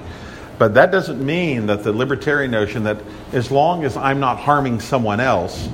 But 0.58 0.75
that 0.75 0.92
doesn't 0.92 1.24
mean 1.24 1.65
that 1.68 1.84
the 1.84 1.92
libertarian 1.92 2.51
notion 2.51 2.84
that 2.84 2.98
as 3.34 3.51
long 3.51 3.84
as 3.84 3.98
I'm 3.98 4.22
not 4.22 4.39
harming 4.39 4.80
someone 4.80 5.20
else, 5.20 5.68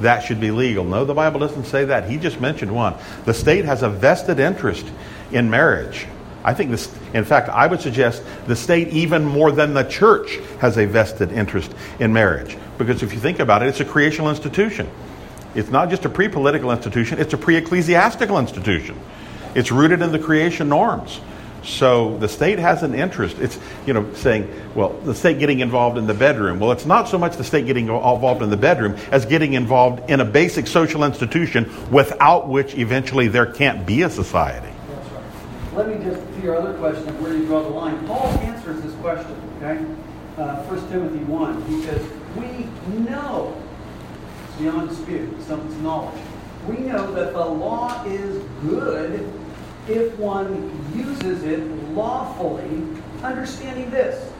that 0.00 0.20
should 0.20 0.40
be 0.40 0.50
legal. 0.50 0.84
No, 0.84 1.06
the 1.06 1.14
Bible 1.14 1.40
doesn't 1.40 1.64
say 1.64 1.86
that. 1.86 2.10
He 2.10 2.18
just 2.18 2.40
mentioned 2.40 2.74
one. 2.74 2.94
The 3.24 3.32
state 3.32 3.64
has 3.64 3.82
a 3.82 3.88
vested 3.88 4.38
interest 4.38 4.86
in 5.32 5.48
marriage. 5.48 6.06
I 6.42 6.52
think 6.52 6.70
this, 6.70 6.94
in 7.14 7.24
fact, 7.24 7.48
I 7.48 7.66
would 7.66 7.80
suggest 7.80 8.22
the 8.46 8.56
state, 8.56 8.88
even 8.88 9.24
more 9.24 9.50
than 9.50 9.72
the 9.72 9.84
church, 9.84 10.36
has 10.58 10.76
a 10.76 10.84
vested 10.84 11.32
interest 11.32 11.72
in 11.98 12.12
marriage. 12.12 12.58
Because 12.76 13.02
if 13.02 13.14
you 13.14 13.20
think 13.20 13.38
about 13.38 13.62
it, 13.62 13.68
it's 13.68 13.80
a 13.80 13.84
creational 13.86 14.28
institution. 14.28 14.90
It's 15.54 15.70
not 15.70 15.90
just 15.90 16.04
a 16.04 16.08
pre 16.08 16.28
political 16.28 16.70
institution, 16.70 17.18
it's 17.18 17.32
a 17.32 17.38
pre 17.38 17.56
ecclesiastical 17.56 18.38
institution. 18.38 18.98
It's 19.54 19.70
rooted 19.70 20.02
in 20.02 20.12
the 20.12 20.18
creation 20.18 20.68
norms. 20.68 21.20
So 21.64 22.18
the 22.18 22.28
state 22.28 22.58
has 22.58 22.82
an 22.82 22.94
interest. 22.94 23.38
It's, 23.38 23.58
you 23.86 23.94
know, 23.94 24.12
saying, 24.14 24.52
well, 24.74 24.90
the 24.90 25.14
state 25.14 25.38
getting 25.38 25.60
involved 25.60 25.96
in 25.96 26.06
the 26.06 26.14
bedroom. 26.14 26.60
Well, 26.60 26.72
it's 26.72 26.84
not 26.84 27.08
so 27.08 27.16
much 27.16 27.36
the 27.36 27.44
state 27.44 27.66
getting 27.66 27.88
involved 27.88 28.42
in 28.42 28.50
the 28.50 28.56
bedroom 28.56 28.96
as 29.10 29.24
getting 29.24 29.54
involved 29.54 30.10
in 30.10 30.20
a 30.20 30.24
basic 30.24 30.66
social 30.66 31.04
institution 31.04 31.70
without 31.90 32.48
which 32.48 32.74
eventually 32.74 33.28
there 33.28 33.46
can't 33.46 33.86
be 33.86 34.02
a 34.02 34.10
society. 34.10 34.68
That's 34.88 35.10
right. 35.10 35.74
Let 35.74 35.88
me 35.88 36.04
just, 36.04 36.20
to 36.20 36.42
your 36.42 36.56
other 36.56 36.74
question 36.74 37.08
of 37.08 37.20
where 37.22 37.34
you 37.34 37.46
draw 37.46 37.62
the 37.62 37.70
line, 37.70 38.06
Paul 38.06 38.26
answers 38.40 38.82
this 38.82 38.94
question, 38.96 39.34
okay? 39.56 39.84
Uh, 40.36 40.62
1 40.64 40.88
Timothy 40.90 41.24
1, 41.24 41.62
he 41.66 41.82
says, 41.84 42.06
We 42.36 42.98
know, 42.98 43.56
beyond 44.58 44.88
dispute, 44.88 45.42
something's 45.42 45.80
knowledge. 45.82 46.20
We 46.68 46.78
know 46.78 47.12
that 47.12 47.32
the 47.32 47.44
law 47.44 48.02
is 48.04 48.42
good 48.62 49.30
if 49.88 50.18
one 50.18 50.70
uses 50.94 51.42
it 51.44 51.60
lawfully, 51.92 52.86
understanding 53.22 53.90
this, 53.90 54.32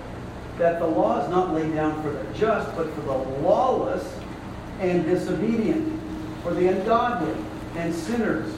that 0.58 0.78
the 0.78 0.86
law 0.86 1.22
is 1.22 1.28
not 1.30 1.52
laid 1.52 1.74
down 1.74 2.00
for 2.02 2.10
the 2.10 2.24
just, 2.34 2.74
but 2.76 2.92
for 2.94 3.00
the 3.02 3.16
lawless 3.42 4.18
and 4.80 5.04
disobedient, 5.04 6.00
for 6.42 6.54
the 6.54 6.68
ungodly 6.68 7.34
and 7.76 7.94
sinners, 7.94 8.54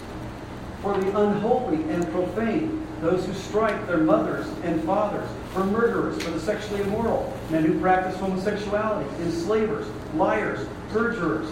for 0.83 0.97
the 0.99 1.21
unholy 1.21 1.83
and 1.91 2.07
profane, 2.13 2.87
those 3.01 3.25
who 3.27 3.33
strike 3.35 3.87
their 3.87 3.99
mothers 3.99 4.47
and 4.63 4.83
fathers, 4.85 5.29
for 5.57 5.65
murderers, 5.65 6.23
for 6.23 6.31
the 6.31 6.41
sexually 6.41 6.83
immoral, 6.83 7.35
men 7.51 7.65
who 7.65 7.81
practice 7.81 8.15
homosexuality, 8.21 9.09
enslavers, 9.23 9.87
liars, 10.15 10.69
perjurers. 10.91 11.51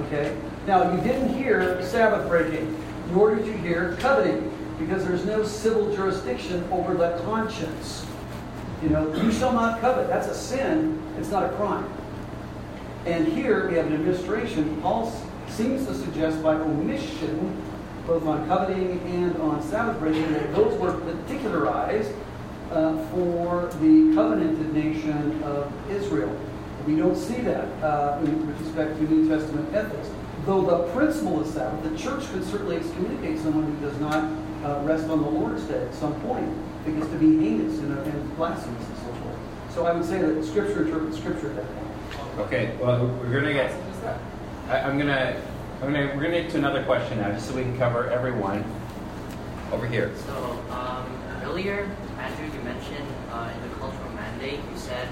Okay? 0.00 0.36
Now, 0.66 0.92
you 0.92 1.00
didn't 1.02 1.32
hear 1.34 1.80
Sabbath 1.84 2.28
breaking, 2.28 2.76
nor 3.12 3.36
did 3.36 3.46
you 3.46 3.52
hear 3.52 3.96
coveting 4.00 4.50
because 4.80 5.06
there's 5.06 5.24
no 5.24 5.44
civil 5.44 5.94
jurisdiction 5.94 6.66
over 6.72 6.94
the 6.94 7.16
conscience. 7.24 8.04
You 8.82 8.88
know, 8.88 9.14
you 9.22 9.30
shall 9.30 9.52
not 9.52 9.80
covet. 9.80 10.08
That's 10.08 10.26
a 10.26 10.34
sin. 10.34 11.00
It's 11.16 11.30
not 11.30 11.44
a 11.44 11.54
crime. 11.54 11.88
And 13.06 13.28
here 13.28 13.68
we 13.68 13.76
have 13.76 13.86
an 13.86 13.92
administration. 13.92 14.80
Paul 14.82 15.12
seems 15.48 15.86
to 15.86 15.94
suggest 15.94 16.42
by 16.42 16.54
omission, 16.56 17.62
both 18.04 18.26
on 18.26 18.48
coveting 18.48 18.98
and 19.02 19.36
on 19.36 19.62
Sabbath 19.62 20.00
breaking, 20.00 20.32
that 20.32 20.52
those 20.56 20.76
were 20.80 20.98
particularized 20.98 22.10
uh, 22.74 22.98
for 23.08 23.66
the 23.80 24.14
covenanted 24.14 24.74
nation 24.74 25.42
of 25.44 25.72
Israel. 25.90 26.36
We 26.86 26.96
don't 26.96 27.16
see 27.16 27.40
that 27.42 27.64
uh, 27.82 28.18
with 28.20 28.60
respect 28.60 28.98
to 28.98 29.02
New 29.04 29.28
Testament 29.28 29.74
ethics. 29.74 30.10
Though 30.44 30.62
the 30.62 30.92
principle 30.92 31.42
is 31.42 31.54
Sabbath, 31.54 31.90
the 31.90 31.96
church 31.96 32.30
could 32.30 32.44
certainly 32.44 32.76
excommunicate 32.76 33.38
someone 33.38 33.64
who 33.64 33.86
does 33.86 33.98
not 33.98 34.24
uh, 34.64 34.82
rest 34.84 35.08
on 35.08 35.22
the 35.22 35.28
Lord's 35.28 35.62
Day 35.64 35.82
at 35.82 35.94
some 35.94 36.20
point. 36.22 36.52
It 36.86 36.98
gets 36.98 37.08
to 37.08 37.16
be 37.16 37.38
heinous 37.38 37.78
and, 37.78 37.96
and 37.96 38.36
blasphemous 38.36 38.86
and 38.86 38.96
so 38.98 39.04
forth. 39.04 39.38
So 39.70 39.86
I 39.86 39.92
would 39.92 40.04
say 40.04 40.20
that 40.20 40.44
Scripture 40.44 40.84
interprets 40.84 41.16
Scripture 41.16 41.50
at 41.50 41.56
that 41.56 41.66
point. 41.66 41.84
Okay, 42.46 42.76
well, 42.80 43.06
we're 43.06 43.40
gonna 43.40 43.54
get. 43.54 43.72
I, 44.68 44.80
I'm 44.80 44.98
gonna. 44.98 45.40
I'm 45.80 45.92
gonna. 45.92 46.12
We're 46.14 46.24
gonna 46.24 46.42
get 46.42 46.50
to 46.50 46.58
another 46.58 46.84
question 46.84 47.20
now, 47.20 47.32
just 47.32 47.48
so 47.48 47.54
we 47.54 47.62
can 47.62 47.78
cover 47.78 48.10
everyone. 48.10 48.64
Over 49.72 49.86
here. 49.86 50.12
So 50.26 50.62
um, 50.70 51.06
earlier, 51.42 51.90
Andrew, 52.24 52.46
you 52.46 52.64
mentioned 52.64 53.06
uh, 53.32 53.52
in 53.54 53.68
the 53.68 53.76
cultural 53.76 54.10
mandate, 54.12 54.58
you 54.72 54.78
said 54.78 55.06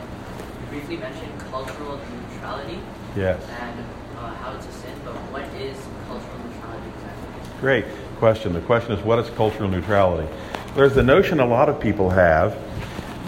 you 0.60 0.66
briefly 0.70 0.96
mentioned 0.96 1.38
cultural 1.50 2.00
neutrality. 2.30 2.78
Yes. 3.14 3.42
And 3.60 3.84
uh, 4.16 4.32
how 4.36 4.56
it's 4.56 4.66
a 4.66 4.72
sin, 4.72 4.94
but 5.04 5.12
what 5.30 5.44
is 5.60 5.76
cultural 6.06 6.38
neutrality 6.38 6.88
exactly? 6.96 7.60
Great 7.60 7.84
question. 8.16 8.54
The 8.54 8.62
question 8.62 8.92
is, 8.92 9.04
what 9.04 9.18
is 9.18 9.28
cultural 9.30 9.68
neutrality? 9.68 10.26
There's 10.74 10.94
the 10.94 11.02
notion 11.02 11.40
a 11.40 11.46
lot 11.46 11.68
of 11.68 11.78
people 11.78 12.08
have 12.08 12.56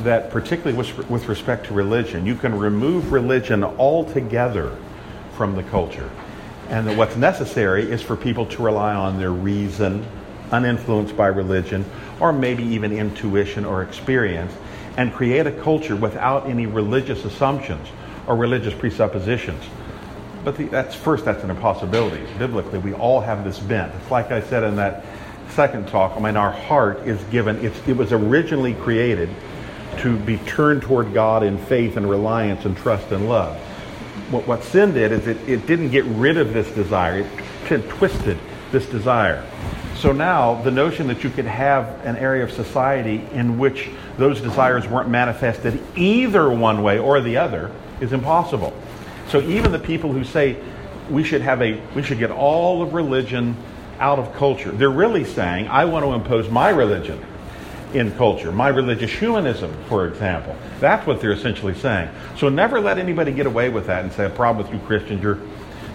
that, 0.02 0.30
particularly 0.30 0.78
with, 0.78 1.10
with 1.10 1.28
respect 1.28 1.66
to 1.66 1.74
religion, 1.74 2.24
you 2.24 2.36
can 2.36 2.58
remove 2.58 3.12
religion 3.12 3.62
altogether 3.62 4.74
from 5.36 5.56
the 5.56 5.62
culture. 5.64 6.10
And 6.70 6.86
that 6.86 6.96
what's 6.96 7.16
necessary 7.16 7.90
is 7.90 8.00
for 8.00 8.16
people 8.16 8.46
to 8.46 8.62
rely 8.62 8.94
on 8.94 9.18
their 9.18 9.32
reason, 9.32 10.06
uninfluenced 10.50 11.16
by 11.16 11.26
religion, 11.26 11.84
or 12.20 12.32
maybe 12.32 12.62
even 12.62 12.92
intuition 12.92 13.64
or 13.64 13.82
experience, 13.82 14.52
and 14.96 15.12
create 15.12 15.46
a 15.46 15.52
culture 15.52 15.96
without 15.96 16.48
any 16.48 16.66
religious 16.66 17.24
assumptions 17.24 17.88
or 18.26 18.36
religious 18.36 18.74
presuppositions. 18.74 19.62
But 20.44 20.56
the, 20.56 20.64
that's 20.64 20.94
first, 20.94 21.24
that's 21.24 21.42
an 21.42 21.50
impossibility. 21.50 22.24
Biblically, 22.38 22.78
we 22.78 22.92
all 22.92 23.20
have 23.20 23.44
this 23.44 23.58
bent. 23.58 23.94
It's 23.94 24.10
like 24.10 24.30
I 24.30 24.42
said 24.42 24.62
in 24.62 24.76
that 24.76 25.04
second 25.50 25.88
talk. 25.88 26.16
I 26.16 26.20
mean, 26.20 26.36
our 26.36 26.52
heart 26.52 26.98
is 27.06 27.22
given. 27.24 27.64
it 27.64 27.96
was 27.96 28.12
originally 28.12 28.74
created 28.74 29.30
to 29.98 30.16
be 30.18 30.38
turned 30.38 30.82
toward 30.82 31.14
God 31.14 31.42
in 31.42 31.58
faith 31.58 31.96
and 31.96 32.08
reliance 32.08 32.64
and 32.64 32.76
trust 32.76 33.10
and 33.12 33.28
love. 33.28 33.56
What, 34.30 34.46
what 34.46 34.64
sin 34.64 34.92
did 34.92 35.12
is 35.12 35.26
it, 35.26 35.48
it 35.48 35.66
didn't 35.66 35.90
get 35.90 36.04
rid 36.04 36.36
of 36.36 36.52
this 36.52 36.70
desire. 36.72 37.28
It 37.70 37.88
twisted 37.88 38.38
this 38.72 38.86
desire. 38.86 39.46
So 39.96 40.12
now 40.12 40.60
the 40.62 40.70
notion 40.70 41.06
that 41.06 41.24
you 41.24 41.30
could 41.30 41.46
have 41.46 42.04
an 42.04 42.16
area 42.16 42.44
of 42.44 42.52
society 42.52 43.26
in 43.32 43.58
which 43.58 43.90
those 44.18 44.40
desires 44.40 44.86
weren't 44.86 45.08
manifested 45.08 45.80
either 45.96 46.50
one 46.50 46.82
way 46.82 46.98
or 46.98 47.20
the 47.20 47.36
other 47.36 47.70
is 48.00 48.12
impossible. 48.12 48.72
So 49.28 49.40
even 49.40 49.72
the 49.72 49.78
people 49.78 50.12
who 50.12 50.24
say 50.24 50.56
we 51.10 51.22
should 51.22 51.42
have 51.42 51.62
a 51.62 51.80
we 51.94 52.02
should 52.02 52.18
get 52.18 52.30
all 52.30 52.82
of 52.82 52.94
religion 52.94 53.56
out 53.98 54.18
of 54.18 54.34
culture, 54.34 54.72
they're 54.72 54.90
really 54.90 55.24
saying, 55.24 55.68
I 55.68 55.84
want 55.84 56.04
to 56.04 56.12
impose 56.12 56.50
my 56.50 56.70
religion 56.70 57.24
in 57.94 58.10
culture, 58.16 58.50
my 58.50 58.68
religious 58.68 59.12
humanism, 59.12 59.72
for 59.88 60.08
example. 60.08 60.56
That's 60.80 61.06
what 61.06 61.20
they're 61.20 61.32
essentially 61.32 61.74
saying. 61.74 62.10
So 62.36 62.48
never 62.48 62.80
let 62.80 62.98
anybody 62.98 63.32
get 63.32 63.46
away 63.46 63.68
with 63.68 63.86
that 63.86 64.02
and 64.02 64.12
say, 64.12 64.26
a 64.26 64.30
problem 64.30 64.66
with 64.66 64.74
you 64.74 64.84
Christians, 64.84 65.22
you're 65.22 65.38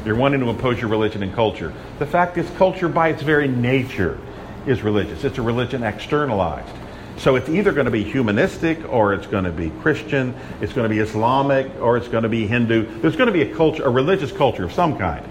you're 0.06 0.16
wanting 0.16 0.40
to 0.40 0.50
impose 0.50 0.80
your 0.80 0.90
religion 0.90 1.24
and 1.24 1.34
culture. 1.34 1.74
The 2.00 2.06
fact 2.06 2.38
is, 2.38 2.50
culture 2.52 2.88
by 2.88 3.10
its 3.10 3.22
very 3.22 3.48
nature 3.48 4.20
is 4.66 4.82
religious. 4.82 5.24
It's 5.24 5.38
a 5.38 5.42
religion 5.42 5.84
externalized. 5.84 6.76
So 7.18 7.36
it's 7.36 7.50
either 7.50 7.74
going 7.74 7.86
to 7.86 7.92
be 7.92 8.04
humanistic 8.04 8.88
or 8.88 9.14
it's 9.14 9.28
going 9.28 9.44
to 9.44 9.52
be 9.52 9.72
Christian, 9.82 10.34
it's 10.62 10.72
going 10.72 10.90
to 10.90 10.94
be 10.94 11.02
Islamic 11.02 11.70
or 11.82 11.98
it's 11.98 12.08
going 12.08 12.24
to 12.24 12.30
be 12.30 12.48
Hindu. 12.48 13.02
There's 13.02 13.18
going 13.18 13.28
to 13.28 13.34
be 13.34 13.42
a 13.42 13.56
culture, 13.56 13.84
a 13.84 13.90
religious 13.90 14.32
culture 14.32 14.64
of 14.64 14.72
some 14.72 14.98
kind. 14.98 15.26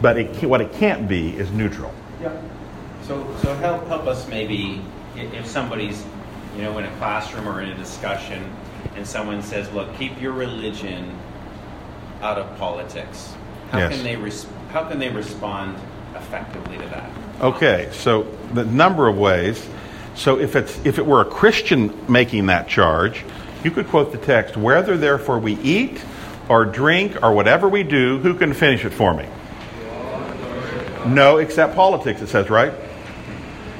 But 0.00 0.16
it, 0.16 0.44
what 0.44 0.62
it 0.62 0.72
can't 0.72 1.06
be 1.06 1.36
is 1.36 1.50
neutral. 1.50 1.92
Yeah. 2.20 2.40
So, 3.02 3.36
so 3.42 3.54
help, 3.56 3.86
help 3.88 4.06
us 4.06 4.26
maybe 4.28 4.80
if 5.16 5.46
somebody's, 5.46 6.02
you 6.56 6.62
know, 6.62 6.78
in 6.78 6.86
a 6.86 6.96
classroom 6.96 7.46
or 7.46 7.60
in 7.60 7.68
a 7.68 7.76
discussion 7.76 8.50
and 8.96 9.06
someone 9.06 9.42
says, 9.42 9.70
look, 9.72 9.94
keep 9.98 10.18
your 10.20 10.32
religion 10.32 11.14
out 12.22 12.38
of 12.38 12.56
politics. 12.56 13.34
How 13.72 13.78
yes. 13.78 13.94
can 13.94 14.04
they 14.04 14.16
res- 14.16 14.46
how 14.70 14.84
can 14.84 14.98
they 14.98 15.08
respond 15.08 15.78
effectively 16.14 16.76
to 16.76 16.84
that? 16.84 17.10
Okay, 17.40 17.88
so 17.92 18.22
the 18.52 18.64
number 18.64 19.08
of 19.08 19.18
ways. 19.18 19.66
So 20.14 20.38
if, 20.38 20.56
it's, 20.56 20.78
if 20.84 20.98
it 20.98 21.06
were 21.06 21.22
a 21.22 21.24
Christian 21.24 22.04
making 22.10 22.46
that 22.46 22.68
charge, 22.68 23.24
you 23.64 23.70
could 23.70 23.88
quote 23.88 24.12
the 24.12 24.18
text, 24.18 24.58
whether 24.58 24.98
therefore 24.98 25.38
we 25.38 25.54
eat 25.54 26.04
or 26.50 26.66
drink 26.66 27.22
or 27.22 27.32
whatever 27.32 27.66
we 27.66 27.82
do, 27.82 28.18
who 28.18 28.34
can 28.34 28.52
finish 28.52 28.84
it 28.84 28.90
for 28.90 29.14
me? 29.14 29.26
No, 31.06 31.38
except 31.38 31.74
politics, 31.74 32.20
it 32.20 32.28
says, 32.28 32.50
right? 32.50 32.74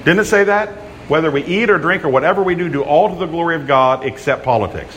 Didn't 0.04 0.20
it 0.20 0.24
say 0.24 0.44
that? 0.44 0.70
Whether 1.08 1.30
we 1.30 1.44
eat 1.44 1.68
or 1.68 1.78
drink 1.78 2.04
or 2.04 2.08
whatever 2.08 2.42
we 2.42 2.54
do, 2.54 2.70
do 2.70 2.82
all 2.82 3.10
to 3.10 3.16
the 3.16 3.26
glory 3.26 3.56
of 3.56 3.66
God 3.66 4.04
except 4.06 4.42
politics. 4.42 4.96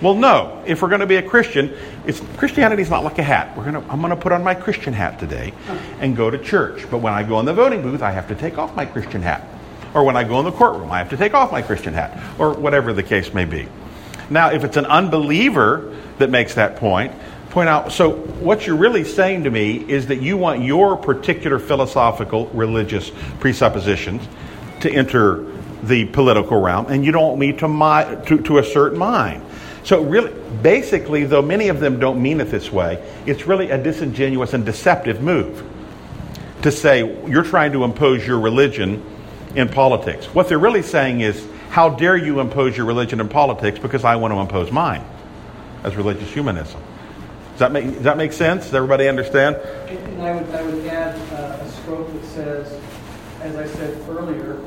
Well, 0.00 0.14
no. 0.14 0.62
If 0.66 0.82
we're 0.82 0.88
going 0.88 1.02
to 1.02 1.06
be 1.06 1.16
a 1.16 1.22
Christian, 1.22 1.76
it's, 2.06 2.20
Christianity 2.36 2.82
is 2.82 2.90
not 2.90 3.04
like 3.04 3.18
a 3.18 3.22
hat. 3.22 3.56
We're 3.56 3.70
to, 3.70 3.78
I'm 3.88 4.00
going 4.00 4.10
to 4.10 4.16
put 4.16 4.32
on 4.32 4.42
my 4.42 4.54
Christian 4.54 4.92
hat 4.92 5.18
today 5.18 5.52
and 6.00 6.16
go 6.16 6.30
to 6.30 6.38
church. 6.38 6.90
But 6.90 6.98
when 6.98 7.12
I 7.12 7.22
go 7.22 7.38
in 7.40 7.46
the 7.46 7.54
voting 7.54 7.82
booth, 7.82 8.02
I 8.02 8.10
have 8.10 8.28
to 8.28 8.34
take 8.34 8.58
off 8.58 8.74
my 8.74 8.84
Christian 8.86 9.22
hat. 9.22 9.46
Or 9.94 10.04
when 10.04 10.16
I 10.16 10.24
go 10.24 10.38
in 10.38 10.44
the 10.44 10.52
courtroom, 10.52 10.90
I 10.90 10.98
have 10.98 11.10
to 11.10 11.16
take 11.16 11.34
off 11.34 11.52
my 11.52 11.62
Christian 11.62 11.92
hat, 11.92 12.18
or 12.40 12.54
whatever 12.54 12.92
the 12.92 13.02
case 13.02 13.34
may 13.34 13.44
be. 13.44 13.68
Now, 14.30 14.50
if 14.50 14.64
it's 14.64 14.78
an 14.78 14.86
unbeliever 14.86 15.94
that 16.18 16.30
makes 16.30 16.54
that 16.54 16.76
point, 16.76 17.12
point 17.50 17.68
out 17.68 17.92
so 17.92 18.10
what 18.10 18.66
you're 18.66 18.76
really 18.76 19.04
saying 19.04 19.44
to 19.44 19.50
me 19.50 19.76
is 19.76 20.06
that 20.06 20.22
you 20.22 20.38
want 20.38 20.62
your 20.62 20.96
particular 20.96 21.58
philosophical, 21.58 22.46
religious 22.48 23.12
presuppositions 23.40 24.26
to 24.80 24.90
enter 24.90 25.44
the 25.82 26.06
political 26.06 26.60
realm, 26.60 26.86
and 26.86 27.04
you 27.04 27.12
don't 27.12 27.28
want 27.28 27.38
me 27.38 27.52
to, 27.52 27.68
my, 27.68 28.14
to, 28.26 28.38
to 28.42 28.58
assert 28.58 28.94
mine. 28.94 29.44
So, 29.84 30.02
really, 30.02 30.32
basically, 30.62 31.24
though 31.24 31.42
many 31.42 31.68
of 31.68 31.80
them 31.80 31.98
don't 31.98 32.22
mean 32.22 32.40
it 32.40 32.44
this 32.50 32.70
way, 32.70 33.02
it's 33.26 33.46
really 33.46 33.70
a 33.70 33.82
disingenuous 33.82 34.52
and 34.52 34.64
deceptive 34.64 35.20
move 35.20 35.64
to 36.62 36.70
say 36.70 37.00
you're 37.26 37.42
trying 37.42 37.72
to 37.72 37.82
impose 37.82 38.24
your 38.26 38.38
religion 38.38 39.04
in 39.56 39.68
politics. 39.68 40.26
What 40.26 40.48
they're 40.48 40.58
really 40.58 40.82
saying 40.82 41.20
is, 41.20 41.44
how 41.70 41.88
dare 41.88 42.16
you 42.16 42.40
impose 42.40 42.76
your 42.76 42.86
religion 42.86 43.20
in 43.20 43.28
politics 43.28 43.78
because 43.78 44.04
I 44.04 44.16
want 44.16 44.32
to 44.34 44.38
impose 44.38 44.70
mine 44.70 45.04
as 45.82 45.96
religious 45.96 46.30
humanism. 46.30 46.80
Does 47.52 47.58
that 47.58 47.72
make, 47.72 47.86
does 47.86 48.02
that 48.02 48.16
make 48.16 48.32
sense? 48.32 48.64
Does 48.64 48.74
everybody 48.74 49.08
understand? 49.08 49.56
And 49.56 50.22
I 50.22 50.34
would, 50.34 50.54
I 50.54 50.62
would 50.62 50.86
add 50.86 51.16
uh, 51.32 51.64
a 51.64 51.68
stroke 51.70 52.12
that 52.12 52.24
says, 52.26 52.80
as 53.40 53.56
I 53.56 53.66
said 53.66 54.08
earlier, 54.08 54.60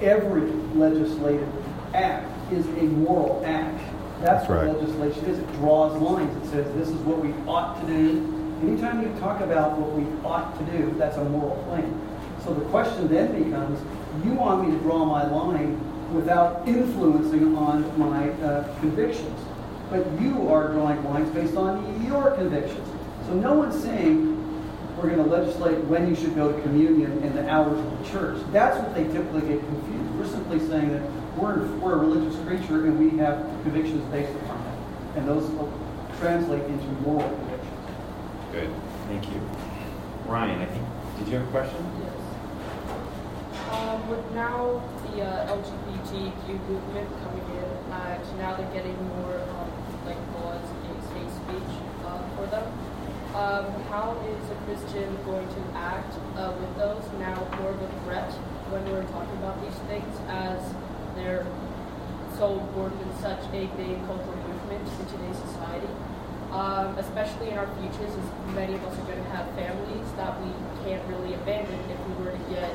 every 0.00 0.42
legislative 0.74 1.48
act 1.94 2.30
is 2.52 2.66
a 2.66 2.82
moral 2.82 3.42
act. 3.44 3.78
That's, 4.20 4.46
That's 4.46 4.48
what 4.48 4.66
right. 4.66 4.78
legislation 4.78 5.24
is. 5.26 5.38
It 5.38 5.52
draws 5.54 6.00
lines. 6.00 6.36
It 6.44 6.50
says 6.50 6.74
this 6.76 6.88
is 6.88 7.00
what 7.02 7.18
we 7.18 7.32
ought 7.46 7.80
to 7.80 7.86
do. 7.86 8.58
Anytime 8.62 9.02
you 9.02 9.08
talk 9.18 9.40
about 9.40 9.76
what 9.78 9.92
we 9.92 10.04
ought 10.24 10.56
to 10.58 10.64
do, 10.78 10.94
that's 10.96 11.16
a 11.16 11.24
moral 11.24 11.56
claim. 11.64 12.00
So 12.44 12.54
the 12.54 12.64
question 12.66 13.08
then 13.08 13.42
becomes, 13.42 13.80
you 14.24 14.32
want 14.32 14.68
me 14.68 14.74
to 14.76 14.80
draw 14.82 15.04
my 15.04 15.26
line 15.28 15.80
without 16.14 16.66
influencing 16.68 17.56
on 17.56 17.98
my 17.98 18.30
uh, 18.44 18.78
convictions. 18.78 19.40
But 19.90 20.06
you 20.20 20.48
are 20.48 20.68
drawing 20.68 21.02
lines 21.04 21.30
based 21.34 21.56
on 21.56 22.04
your 22.04 22.30
convictions. 22.32 22.88
So 23.26 23.34
no 23.34 23.54
one's 23.54 23.80
saying 23.82 24.30
we're 24.96 25.10
going 25.10 25.24
to 25.24 25.30
legislate 25.30 25.78
when 25.84 26.08
you 26.08 26.14
should 26.14 26.34
go 26.34 26.52
to 26.52 26.62
communion 26.62 27.22
and 27.22 27.36
the 27.36 27.48
hours 27.48 27.78
of 27.78 27.98
the 27.98 28.10
church. 28.10 28.42
That's 28.52 28.78
what 28.78 28.94
they 28.94 29.04
typically 29.04 29.40
get 29.42 29.60
confused. 29.60 30.14
We're 30.14 30.28
simply 30.28 30.58
saying 30.60 30.92
that 30.92 31.02
we're, 31.42 31.66
we're 31.78 31.94
a 31.94 31.96
religious 31.96 32.38
creature 32.46 32.86
and 32.86 32.98
we 32.98 33.18
have 33.18 33.36
convictions 33.62 34.04
based 34.12 34.32
upon 34.42 34.62
that. 34.64 35.18
And 35.18 35.28
those 35.28 35.50
will 35.50 35.72
translate 36.20 36.62
into 36.64 36.86
moral 37.02 37.28
convictions. 37.28 37.78
Good. 38.52 38.70
Thank 39.08 39.28
you. 39.28 39.40
Ryan, 40.26 40.62
I 40.62 40.66
think, 40.66 40.86
did 41.18 41.28
you 41.28 41.38
have 41.38 41.48
a 41.48 41.50
question? 41.50 41.84
Yes. 41.98 42.12
Um, 43.72 44.08
with 44.08 44.22
now 44.32 44.80
the 45.10 45.22
uh, 45.22 45.56
LGBTQ 45.56 46.46
movement 46.68 47.08
coming 47.24 47.44
in, 47.58 47.92
and 47.92 48.38
now 48.38 48.54
they're 48.54 48.72
getting 48.72 48.96
more 49.08 49.34
um, 49.34 49.72
like 50.06 50.20
laws 50.38 50.62
against 50.84 51.10
hate 51.10 51.30
speech 51.42 51.74
uh, 52.06 52.22
for 52.36 52.46
them. 52.46 52.64
Um, 53.34 53.64
how 53.88 54.12
is 54.28 54.50
a 54.50 54.54
Christian 54.66 55.08
going 55.24 55.48
to 55.48 55.62
act 55.74 56.14
uh, 56.36 56.52
with 56.60 56.76
those 56.76 57.02
now 57.18 57.34
more 57.58 57.70
of 57.70 57.82
a 57.82 57.88
threat 58.04 58.30
when 58.68 58.84
we're 58.92 59.04
talking 59.08 59.36
about 59.40 59.56
these 59.64 59.78
things 59.88 60.20
as 60.28 60.60
they're 61.14 61.46
so 62.38 62.58
important 62.60 63.00
in 63.02 63.12
such 63.20 63.40
a 63.46 63.66
big 63.76 63.98
cultural 64.06 64.36
movement 64.48 64.88
in 64.88 65.06
today's 65.06 65.38
society? 65.50 65.88
Um, 66.50 66.98
especially 66.98 67.48
in 67.48 67.56
our 67.56 67.68
futures, 67.80 68.12
as 68.12 68.54
many 68.54 68.74
of 68.74 68.84
us 68.84 68.98
are 68.98 69.06
going 69.06 69.22
to 69.22 69.30
have 69.30 69.48
families 69.54 70.12
that 70.16 70.38
we 70.42 70.52
can't 70.84 71.02
really 71.08 71.34
abandon 71.34 71.80
if 71.88 71.98
we 72.06 72.24
were 72.24 72.32
to 72.32 72.38
get 72.50 72.70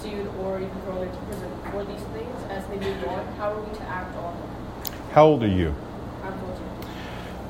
sued 0.00 0.26
or 0.40 0.56
even 0.56 0.80
thrown 0.82 1.06
into 1.06 1.18
prison 1.28 1.50
for 1.70 1.84
these 1.84 2.00
things 2.16 2.42
as 2.48 2.66
they 2.68 2.78
move 2.78 3.04
on. 3.08 3.26
How 3.34 3.52
are 3.52 3.60
we 3.60 3.76
to 3.76 3.82
act 3.82 4.16
on 4.16 4.34
them? 4.34 4.48
How 5.12 5.26
old 5.26 5.42
are 5.42 5.48
you? 5.48 5.74
I'm 6.22 6.38
14. 6.38 6.70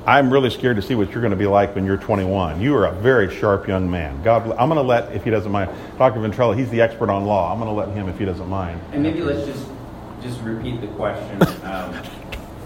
I'm 0.05 0.33
really 0.33 0.49
scared 0.49 0.75
to 0.77 0.81
see 0.81 0.95
what 0.95 1.11
you're 1.11 1.21
going 1.21 1.31
to 1.31 1.37
be 1.37 1.45
like 1.45 1.75
when 1.75 1.85
you're 1.85 1.95
21. 1.95 2.59
You 2.59 2.75
are 2.75 2.87
a 2.87 2.91
very 2.91 3.33
sharp 3.33 3.67
young 3.67 3.89
man. 3.89 4.21
God, 4.23 4.43
bl- 4.43 4.53
I'm 4.53 4.67
going 4.67 4.75
to 4.75 4.81
let, 4.81 5.13
if 5.13 5.23
he 5.23 5.29
doesn't 5.29 5.51
mind, 5.51 5.71
Dr. 5.97 6.19
Ventrella, 6.19 6.57
he's 6.57 6.69
the 6.69 6.81
expert 6.81 7.09
on 7.09 7.25
law. 7.25 7.53
I'm 7.53 7.59
going 7.59 7.69
to 7.69 7.75
let 7.75 7.95
him, 7.95 8.09
if 8.09 8.17
he 8.17 8.25
doesn't 8.25 8.49
mind. 8.49 8.81
And 8.91 9.03
maybe 9.03 9.21
let's 9.21 9.45
just, 9.45 9.65
just 10.21 10.39
repeat 10.41 10.81
the 10.81 10.87
question. 10.87 11.39
Um, 11.63 11.93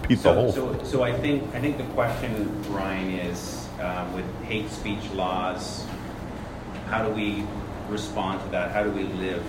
Repeat 0.02 0.14
the 0.16 0.22
so, 0.22 0.34
whole. 0.34 0.52
So, 0.52 0.84
so 0.84 1.02
I 1.02 1.12
think, 1.12 1.54
I 1.54 1.60
think 1.60 1.78
the 1.78 1.84
question, 1.94 2.62
Ryan, 2.72 3.18
is 3.18 3.68
um, 3.80 4.12
with 4.14 4.24
hate 4.44 4.70
speech 4.70 5.10
laws, 5.12 5.84
how 6.86 7.06
do 7.06 7.12
we 7.12 7.44
respond 7.88 8.40
to 8.42 8.48
that? 8.50 8.70
How 8.70 8.84
do 8.84 8.90
we 8.90 9.04
live 9.04 9.44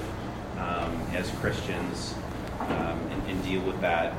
um, 0.57 0.99
as 1.13 1.29
Christians 1.39 2.15
um, 2.59 2.69
and, 2.69 3.29
and 3.29 3.43
deal 3.43 3.61
with 3.61 3.79
that? 3.81 4.13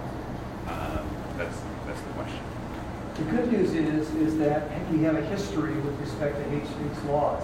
Um, 0.68 1.08
that's, 1.36 1.60
that's 1.86 2.00
the 2.00 2.10
question. 2.14 2.40
The 3.16 3.24
good 3.24 3.52
news 3.52 3.74
is, 3.74 4.14
is 4.14 4.38
that 4.38 4.70
we 4.92 5.02
have 5.02 5.16
a 5.16 5.24
history 5.26 5.74
with 5.74 5.98
respect 6.00 6.36
to 6.36 6.44
hate 6.44 6.66
speech 6.66 7.04
laws, 7.06 7.42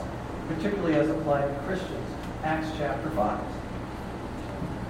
particularly 0.48 0.94
as 0.94 1.10
applied 1.10 1.48
to 1.48 1.62
Christians. 1.66 2.08
Acts 2.44 2.68
chapter 2.78 3.10
5. 3.10 3.40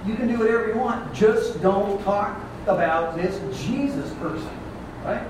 You 0.05 0.15
can 0.15 0.27
do 0.27 0.37
whatever 0.39 0.67
you 0.67 0.77
want, 0.77 1.13
just 1.13 1.61
don't 1.61 2.01
talk 2.03 2.39
about 2.67 3.15
this 3.15 3.39
Jesus 3.65 4.11
person, 4.15 4.49
right? 5.03 5.25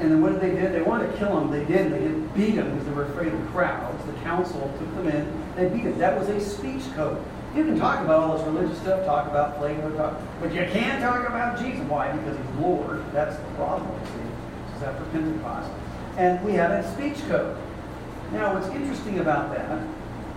And 0.00 0.10
then 0.10 0.20
what 0.20 0.32
did 0.32 0.40
they 0.40 0.60
do? 0.60 0.68
They 0.68 0.82
wanted 0.82 1.12
to 1.12 1.18
kill 1.18 1.38
him. 1.38 1.50
They 1.50 1.64
didn't. 1.64 1.92
They 1.92 2.00
didn't 2.00 2.28
beat 2.34 2.54
him 2.54 2.70
because 2.70 2.86
they 2.86 2.92
were 2.92 3.04
afraid 3.04 3.32
of 3.32 3.46
crowds. 3.48 4.04
The 4.04 4.12
council 4.20 4.60
took 4.78 4.94
them 4.96 5.08
in. 5.08 5.54
They 5.54 5.68
beat 5.68 5.84
him. 5.84 5.98
That 5.98 6.18
was 6.18 6.28
a 6.28 6.40
speech 6.40 6.82
code. 6.94 7.22
You 7.54 7.64
can 7.64 7.78
talk 7.78 8.00
about 8.00 8.20
all 8.20 8.36
this 8.36 8.46
religious 8.46 8.78
stuff, 8.78 9.04
talk 9.04 9.28
about 9.28 9.58
Plato, 9.58 9.90
talk, 9.96 10.18
but 10.40 10.52
you 10.54 10.66
can't 10.72 11.02
talk 11.02 11.28
about 11.28 11.58
Jesus. 11.58 11.86
Why? 11.86 12.10
Because 12.10 12.36
he's 12.36 12.56
Lord. 12.60 13.04
That's 13.12 13.36
the 13.36 13.44
problem, 13.56 13.90
see. 14.06 14.76
Is 14.76 14.82
after 14.82 15.04
Pentecost. 15.12 15.70
And 16.16 16.42
we 16.44 16.52
have 16.52 16.70
a 16.70 16.92
speech 16.94 17.18
code. 17.28 17.56
Now, 18.32 18.54
what's 18.54 18.68
interesting 18.68 19.18
about 19.18 19.54
that, 19.54 19.86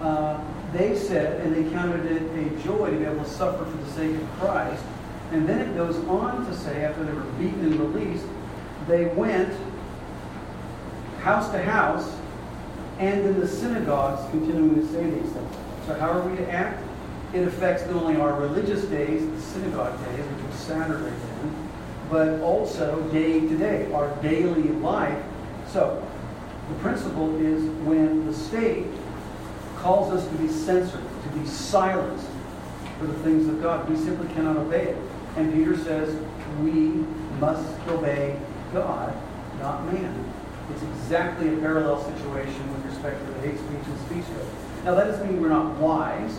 uh, 0.01 0.43
they 0.77 0.97
said, 0.97 1.41
and 1.41 1.55
they 1.55 1.69
counted 1.71 2.05
it 2.05 2.21
a 2.21 2.63
joy 2.63 2.91
to 2.91 2.97
be 2.97 3.05
able 3.05 3.23
to 3.23 3.29
suffer 3.29 3.63
for 3.65 3.77
the 3.77 3.91
sake 3.91 4.15
of 4.15 4.29
Christ. 4.39 4.83
And 5.31 5.47
then 5.47 5.61
it 5.61 5.75
goes 5.75 5.97
on 6.07 6.45
to 6.45 6.55
say, 6.55 6.83
after 6.83 7.03
they 7.03 7.13
were 7.13 7.21
beaten 7.39 7.71
and 7.71 7.79
released, 7.79 8.25
they 8.88 9.05
went 9.05 9.53
house 11.19 11.49
to 11.51 11.61
house 11.61 12.15
and 12.99 13.21
in 13.21 13.39
the 13.39 13.47
synagogues 13.47 14.29
continuing 14.31 14.75
to 14.75 14.88
say 14.88 15.03
these 15.03 15.31
things. 15.31 15.55
So 15.88 15.95
how 15.95 16.11
are 16.11 16.27
we 16.27 16.38
to 16.38 16.51
act? 16.51 16.83
It 17.33 17.47
affects 17.47 17.85
not 17.88 18.03
only 18.03 18.15
our 18.15 18.39
religious 18.39 18.85
days, 18.85 19.27
the 19.27 19.41
synagogue 19.41 19.97
days, 20.05 20.25
which 20.25 20.45
was 20.45 20.55
Saturday 20.55 21.03
then, 21.03 21.69
but 22.09 22.39
also 22.41 23.01
day 23.11 23.41
to 23.41 23.57
day, 23.57 23.91
our 23.91 24.15
daily 24.21 24.69
life. 24.69 25.21
So 25.67 26.05
the 26.69 26.75
principle 26.75 27.35
is 27.41 27.63
when 27.85 28.25
the 28.27 28.33
state 28.33 28.85
calls 29.85 30.11
us 30.11 30.27
to 30.27 30.35
be 30.37 30.47
censored, 30.47 31.03
to 31.21 31.29
be 31.37 31.45
silenced 31.45 32.25
for 32.97 33.05
the 33.05 33.13
things 33.19 33.47
of 33.47 33.61
God, 33.61 33.87
we 33.87 33.95
simply 33.95 34.27
cannot 34.33 34.57
obey 34.57 34.85
it. 34.85 34.97
And 35.37 35.53
Peter 35.53 35.77
says 35.77 36.19
we 36.63 37.05
must 37.39 37.79
obey 37.87 38.35
God, 38.73 39.15
not 39.59 39.85
man. 39.93 40.33
It's 40.71 40.81
exactly 40.81 41.53
a 41.53 41.57
parallel 41.57 42.03
situation 42.03 42.73
with 42.73 42.83
respect 42.87 43.23
to 43.23 43.31
the 43.33 43.41
hate 43.41 43.59
speech 43.59 43.85
and 43.85 43.99
speech 44.07 44.25
code. 44.35 44.47
Now, 44.85 44.95
that 44.95 45.05
doesn't 45.05 45.29
mean 45.29 45.39
we're 45.39 45.49
not 45.49 45.75
wise. 45.75 46.35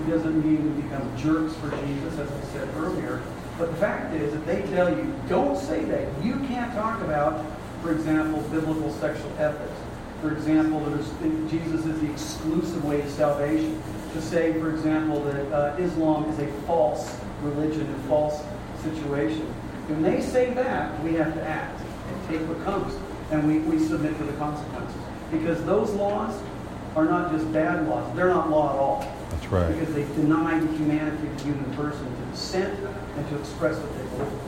It 0.00 0.10
doesn't 0.10 0.44
mean 0.44 0.76
we 0.76 0.82
become 0.82 1.16
jerks 1.16 1.54
for 1.56 1.70
Jesus, 1.70 2.18
as 2.18 2.30
I 2.30 2.52
said 2.52 2.68
earlier. 2.76 3.22
But 3.56 3.70
the 3.70 3.78
fact 3.78 4.12
is 4.14 4.30
that 4.34 4.44
they 4.44 4.60
tell 4.74 4.94
you, 4.94 5.10
don't 5.26 5.56
say 5.56 5.86
that. 5.86 6.06
You 6.22 6.34
can't 6.40 6.70
talk 6.74 7.00
about, 7.00 7.46
for 7.80 7.92
example, 7.92 8.42
biblical 8.50 8.92
sexual 8.92 9.32
ethics. 9.38 9.79
For 10.20 10.32
example, 10.32 10.80
that 10.80 11.00
is, 11.00 11.50
Jesus 11.50 11.86
is 11.86 12.00
the 12.00 12.10
exclusive 12.10 12.84
way 12.84 13.00
to 13.00 13.10
salvation. 13.10 13.82
To 14.12 14.20
say, 14.20 14.52
for 14.60 14.70
example, 14.70 15.22
that 15.24 15.52
uh, 15.52 15.76
Islam 15.78 16.28
is 16.30 16.38
a 16.40 16.46
false 16.62 17.16
religion, 17.42 17.88
a 17.94 18.08
false 18.08 18.42
situation. 18.82 19.46
When 19.88 20.02
they 20.02 20.20
say 20.20 20.52
that, 20.54 21.02
we 21.02 21.14
have 21.14 21.32
to 21.34 21.42
act 21.42 21.80
and 21.80 22.28
take 22.28 22.46
what 22.48 22.62
comes. 22.64 22.94
And 23.30 23.46
we, 23.46 23.60
we 23.60 23.78
submit 23.84 24.16
to 24.18 24.24
the 24.24 24.32
consequences. 24.34 25.00
Because 25.30 25.64
those 25.64 25.90
laws 25.90 26.38
are 26.96 27.04
not 27.04 27.32
just 27.32 27.50
bad 27.52 27.88
laws. 27.88 28.14
They're 28.16 28.28
not 28.28 28.50
law 28.50 28.72
at 28.72 28.78
all. 28.78 29.16
That's 29.30 29.46
right. 29.46 29.72
Because 29.72 29.94
they 29.94 30.04
deny 30.20 30.58
the 30.58 30.66
humanity 30.76 31.26
of 31.28 31.38
the 31.38 31.44
human 31.44 31.74
person 31.74 32.04
to 32.04 32.30
dissent 32.30 32.78
and 33.16 33.28
to 33.28 33.38
express 33.38 33.78
what 33.78 33.96
they 33.96 34.16
believe. 34.16 34.40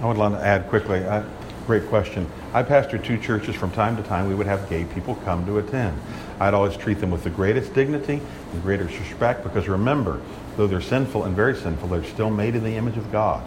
I 0.00 0.06
would 0.06 0.16
like 0.16 0.32
to 0.32 0.44
add 0.44 0.68
quickly. 0.68 1.04
Uh, 1.04 1.24
great 1.66 1.86
question. 1.88 2.28
I 2.52 2.62
pastored 2.62 3.04
two 3.04 3.18
churches 3.18 3.54
from 3.54 3.70
time 3.70 3.96
to 3.96 4.02
time. 4.02 4.28
We 4.28 4.34
would 4.34 4.46
have 4.46 4.68
gay 4.68 4.84
people 4.84 5.14
come 5.16 5.46
to 5.46 5.58
attend. 5.58 6.00
I'd 6.40 6.54
always 6.54 6.76
treat 6.76 6.98
them 6.98 7.10
with 7.10 7.24
the 7.24 7.30
greatest 7.30 7.72
dignity 7.74 8.20
and 8.52 8.62
greatest 8.62 8.98
respect 8.98 9.44
because 9.44 9.68
remember, 9.68 10.20
though 10.56 10.66
they're 10.66 10.80
sinful 10.80 11.24
and 11.24 11.36
very 11.36 11.56
sinful, 11.56 11.88
they're 11.88 12.04
still 12.04 12.30
made 12.30 12.54
in 12.54 12.64
the 12.64 12.76
image 12.76 12.96
of 12.96 13.10
God. 13.12 13.42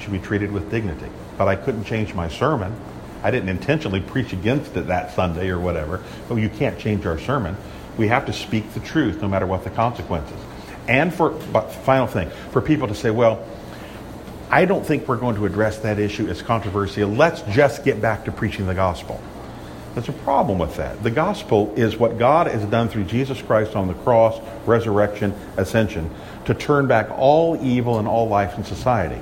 Should 0.00 0.12
be 0.12 0.18
treated 0.18 0.50
with 0.52 0.70
dignity. 0.70 1.08
But 1.36 1.48
I 1.48 1.56
couldn't 1.56 1.84
change 1.84 2.14
my 2.14 2.28
sermon. 2.28 2.74
I 3.22 3.30
didn't 3.30 3.48
intentionally 3.48 4.00
preach 4.00 4.32
against 4.32 4.76
it 4.76 4.86
that 4.86 5.14
Sunday 5.14 5.50
or 5.50 5.58
whatever. 5.58 6.02
But 6.28 6.36
you 6.36 6.48
can't 6.48 6.78
change 6.78 7.04
our 7.04 7.18
sermon. 7.18 7.56
We 7.96 8.08
have 8.08 8.26
to 8.26 8.32
speak 8.32 8.72
the 8.74 8.80
truth 8.80 9.20
no 9.20 9.28
matter 9.28 9.46
what 9.46 9.64
the 9.64 9.70
consequences. 9.70 10.38
And 10.86 11.12
for, 11.12 11.32
final 11.84 12.06
thing, 12.06 12.30
for 12.52 12.62
people 12.62 12.88
to 12.88 12.94
say, 12.94 13.10
well, 13.10 13.44
I 14.50 14.64
don't 14.64 14.84
think 14.84 15.06
we're 15.06 15.18
going 15.18 15.36
to 15.36 15.44
address 15.44 15.78
that 15.80 15.98
issue 15.98 16.26
as 16.28 16.40
controversial. 16.40 17.10
Let's 17.10 17.42
just 17.42 17.84
get 17.84 18.00
back 18.00 18.24
to 18.24 18.32
preaching 18.32 18.66
the 18.66 18.74
gospel. 18.74 19.20
There's 19.94 20.08
a 20.08 20.12
problem 20.12 20.58
with 20.58 20.76
that. 20.76 21.02
The 21.02 21.10
gospel 21.10 21.74
is 21.76 21.96
what 21.96 22.18
God 22.18 22.46
has 22.46 22.64
done 22.64 22.88
through 22.88 23.04
Jesus 23.04 23.42
Christ 23.42 23.76
on 23.76 23.88
the 23.88 23.94
cross, 23.94 24.40
resurrection, 24.64 25.34
ascension, 25.56 26.10
to 26.46 26.54
turn 26.54 26.86
back 26.86 27.10
all 27.10 27.62
evil 27.62 27.98
and 27.98 28.08
all 28.08 28.28
life 28.28 28.56
in 28.56 28.64
society. 28.64 29.20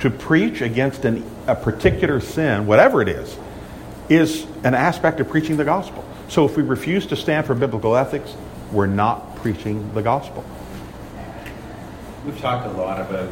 To 0.00 0.10
preach 0.10 0.60
against 0.60 1.04
an, 1.04 1.24
a 1.46 1.54
particular 1.54 2.20
sin, 2.20 2.66
whatever 2.66 3.00
it 3.00 3.08
is, 3.08 3.36
is 4.08 4.46
an 4.64 4.74
aspect 4.74 5.20
of 5.20 5.28
preaching 5.28 5.56
the 5.56 5.64
gospel. 5.64 6.04
So 6.28 6.44
if 6.44 6.56
we 6.56 6.62
refuse 6.62 7.06
to 7.06 7.16
stand 7.16 7.46
for 7.46 7.54
biblical 7.54 7.96
ethics, 7.96 8.34
we're 8.70 8.86
not 8.86 9.36
preaching 9.36 9.94
the 9.94 10.02
gospel. 10.02 10.44
We've 12.26 12.38
talked 12.40 12.66
a 12.66 12.70
lot 12.72 13.00
about 13.00 13.30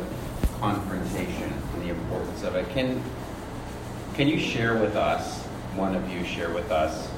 confrontation 0.61 1.53
and 1.75 1.83
the 1.83 1.89
importance 1.89 2.43
of 2.43 2.55
it. 2.55 2.69
Can 2.71 3.03
can 4.15 4.29
you 4.29 4.39
share 4.39 4.77
with 4.77 4.97
us, 4.97 5.43
one 5.75 5.95
of 5.97 6.11
you 6.11 6.25
share 6.25 6.51
with 6.51 6.71
us, 6.71 7.11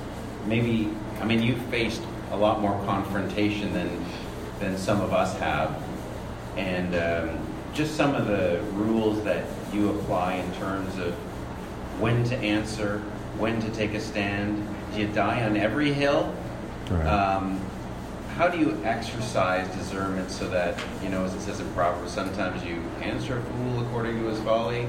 maybe 0.46 0.94
I 1.20 1.24
mean 1.24 1.42
you've 1.42 1.62
faced 1.62 2.02
a 2.30 2.36
lot 2.36 2.60
more 2.60 2.80
confrontation 2.84 3.72
than 3.74 4.04
than 4.60 4.78
some 4.78 5.00
of 5.00 5.12
us 5.12 5.36
have, 5.38 5.82
and 6.56 6.94
um, 6.94 7.46
just 7.74 7.96
some 7.96 8.14
of 8.14 8.26
the 8.26 8.60
rules 8.74 9.22
that 9.24 9.44
you 9.72 9.90
apply 9.90 10.34
in 10.34 10.52
terms 10.54 10.96
of 10.98 11.14
when 11.98 12.22
to 12.24 12.36
answer, 12.36 12.98
when 13.38 13.60
to 13.60 13.70
take 13.70 13.94
a 13.94 14.00
stand. 14.00 14.66
Do 14.94 15.00
you 15.00 15.08
die 15.08 15.42
on 15.44 15.56
every 15.56 15.92
hill? 15.92 16.32
Right. 16.90 17.06
Um, 17.06 17.60
how 18.36 18.48
do 18.48 18.58
you 18.58 18.80
exercise 18.84 19.68
discernment 19.76 20.30
so 20.30 20.48
that, 20.48 20.78
you 21.02 21.10
know, 21.10 21.24
as 21.24 21.34
it 21.34 21.40
says 21.40 21.60
in 21.60 21.70
Proverbs, 21.74 22.12
sometimes 22.12 22.64
you 22.64 22.76
answer 23.02 23.38
a 23.38 23.42
fool 23.42 23.82
according 23.82 24.18
to 24.20 24.26
his 24.26 24.40
folly, 24.40 24.88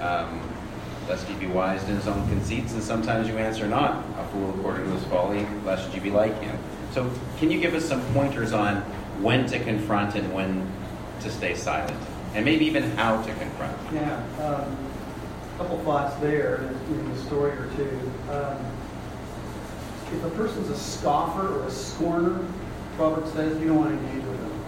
um, 0.00 0.40
lest 1.08 1.26
he 1.26 1.34
be 1.34 1.46
wise 1.46 1.82
in 1.88 1.96
his 1.96 2.06
own 2.06 2.28
conceits, 2.28 2.72
and 2.74 2.82
sometimes 2.82 3.28
you 3.28 3.38
answer 3.38 3.66
not 3.66 4.04
a 4.18 4.24
fool 4.28 4.50
according 4.50 4.84
to 4.84 4.90
his 4.90 5.04
folly, 5.04 5.46
lest 5.64 5.92
you 5.94 6.00
be 6.00 6.10
like 6.10 6.38
him. 6.42 6.56
So, 6.92 7.10
can 7.38 7.50
you 7.50 7.60
give 7.60 7.74
us 7.74 7.84
some 7.84 8.02
pointers 8.12 8.52
on 8.52 8.76
when 9.22 9.46
to 9.46 9.58
confront 9.58 10.14
and 10.14 10.32
when 10.32 10.70
to 11.20 11.30
stay 11.30 11.54
silent? 11.54 11.96
And 12.34 12.44
maybe 12.44 12.66
even 12.66 12.82
how 12.96 13.22
to 13.22 13.34
confront? 13.34 13.76
Yeah, 13.92 14.16
um, 14.38 14.76
a 15.54 15.58
couple 15.58 15.78
thoughts 15.78 16.14
there 16.16 16.56
in 16.88 17.12
the 17.12 17.18
story 17.22 17.52
or 17.52 17.70
two. 17.76 18.12
Um, 18.30 18.79
if 20.12 20.24
a 20.24 20.30
person's 20.30 20.68
a 20.70 20.76
scoffer 20.76 21.60
or 21.60 21.66
a 21.66 21.70
scorner, 21.70 22.44
Proverbs 22.96 23.32
says 23.32 23.58
you 23.60 23.68
don't 23.68 23.78
want 23.78 23.90
to 23.90 24.06
engage 24.06 24.24
with 24.26 24.40
them. 24.40 24.64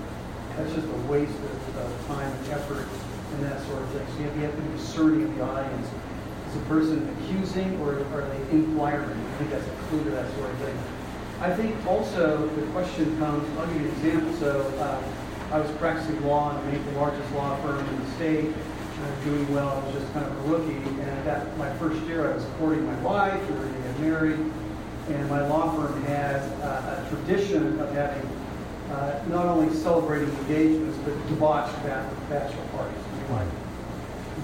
That's 0.57 0.72
just 0.74 0.87
a 0.87 1.11
waste 1.11 1.33
of, 1.33 1.76
of 1.78 2.07
time 2.07 2.31
and 2.31 2.48
effort 2.52 2.87
and 3.35 3.42
that 3.44 3.61
sort 3.66 3.83
of 3.83 3.88
thing. 3.90 4.07
So 4.07 4.18
you 4.18 4.24
have, 4.24 4.37
you 4.37 4.42
have 4.42 4.57
to 4.57 4.62
be 4.62 4.76
discerning 4.76 5.24
of 5.24 5.37
the 5.37 5.42
audience. 5.42 5.88
Is 6.48 6.57
a 6.57 6.64
person 6.66 7.09
accusing 7.18 7.81
or 7.81 7.98
are 8.14 8.28
they 8.28 8.57
inquiring? 8.57 9.11
I 9.11 9.38
think 9.38 9.50
that's 9.50 9.66
a 9.66 9.74
clue 9.88 10.05
to 10.05 10.11
that 10.11 10.33
sort 10.37 10.50
of 10.50 10.59
thing. 10.59 10.78
I 11.40 11.52
think 11.52 11.74
also 11.87 12.46
the 12.46 12.62
question 12.72 13.18
comes, 13.18 13.59
I'll 13.59 13.66
give 13.66 13.83
you 13.83 13.88
an 13.88 13.94
example. 13.94 14.33
So 14.38 14.61
um, 14.81 15.02
I 15.52 15.59
was 15.59 15.70
practicing 15.78 16.24
law 16.26 16.57
in 16.68 16.85
the 16.85 16.92
largest 16.92 17.33
law 17.33 17.57
firm 17.62 17.78
in 17.78 18.05
the 18.05 18.11
state. 18.12 18.55
Doing 19.24 19.52
well. 19.52 19.68
I 19.68 19.85
was 19.85 19.94
just 19.94 20.12
kind 20.12 20.24
of 20.24 20.33
a 20.33 20.48
rookie. 20.48 20.76
And 20.76 21.11
I 21.11 21.24
got 21.24 21.57
my 21.57 21.72
first 21.78 22.00
year, 22.02 22.31
I 22.31 22.35
was 22.35 22.44
courting 22.59 22.87
my 22.87 22.94
wife. 23.00 23.40
We 23.50 23.55
were 23.57 23.62
going 23.62 23.74
to 23.74 23.81
get 23.81 24.00
married 24.00 24.52
and 25.14 25.29
my 25.29 25.46
law 25.46 25.75
firm 25.75 26.03
had 26.05 26.37
uh, 26.62 27.05
a 27.05 27.09
tradition 27.09 27.79
of 27.81 27.92
having 27.92 28.29
uh, 28.90 29.22
not 29.29 29.46
only 29.46 29.75
celebrating 29.75 30.29
engagements, 30.38 30.98
but 31.05 31.14
debauched 31.29 31.75
bachelor 31.85 32.66
parties. 32.72 32.98
Like 33.31 33.48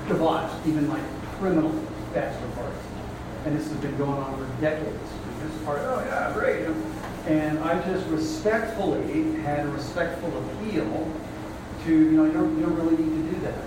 debauched, 0.09 0.67
even 0.67 0.89
like 0.89 1.03
criminal 1.39 1.71
bachelor 2.15 2.49
parties. 2.53 2.79
And 3.45 3.59
this 3.59 3.69
has 3.69 3.77
been 3.79 3.97
going 3.97 4.19
on 4.19 4.37
for 4.37 4.61
decades. 4.61 4.99
This 5.43 5.63
part, 5.65 5.81
oh 5.83 6.03
yeah, 6.07 6.33
great. 6.33 6.67
And 7.27 7.59
I 7.61 7.81
just 7.87 8.07
respectfully 8.09 9.33
had 9.43 9.67
a 9.67 9.69
respectful 9.71 10.33
appeal 10.39 11.11
to, 11.85 11.93
you 11.93 12.11
know, 12.13 12.25
you 12.25 12.33
don't, 12.33 12.59
you 12.59 12.65
don't 12.65 12.77
really 12.77 12.97
need 12.97 13.29
to 13.29 13.35
do 13.35 13.41
that. 13.43 13.59